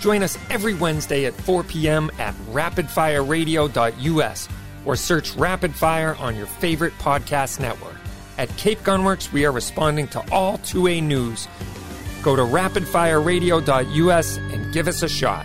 Join 0.00 0.22
us 0.22 0.38
every 0.48 0.74
Wednesday 0.74 1.26
at 1.26 1.34
4 1.34 1.62
p.m. 1.64 2.10
at 2.18 2.34
rapidfireradio.us 2.52 4.48
or 4.86 4.96
search 4.96 5.34
Rapid 5.34 5.74
Fire 5.74 6.16
on 6.16 6.34
your 6.36 6.46
favorite 6.46 6.94
podcast 6.98 7.60
network. 7.60 7.96
At 8.38 8.48
Cape 8.56 8.80
Gunworks, 8.80 9.30
we 9.30 9.44
are 9.44 9.52
responding 9.52 10.08
to 10.08 10.24
all 10.32 10.56
2A 10.58 11.02
news. 11.02 11.46
Go 12.22 12.36
to 12.36 12.42
rapidfireradio.us 12.42 14.36
and 14.38 14.72
give 14.72 14.88
us 14.88 15.02
a 15.02 15.08
shot. 15.08 15.44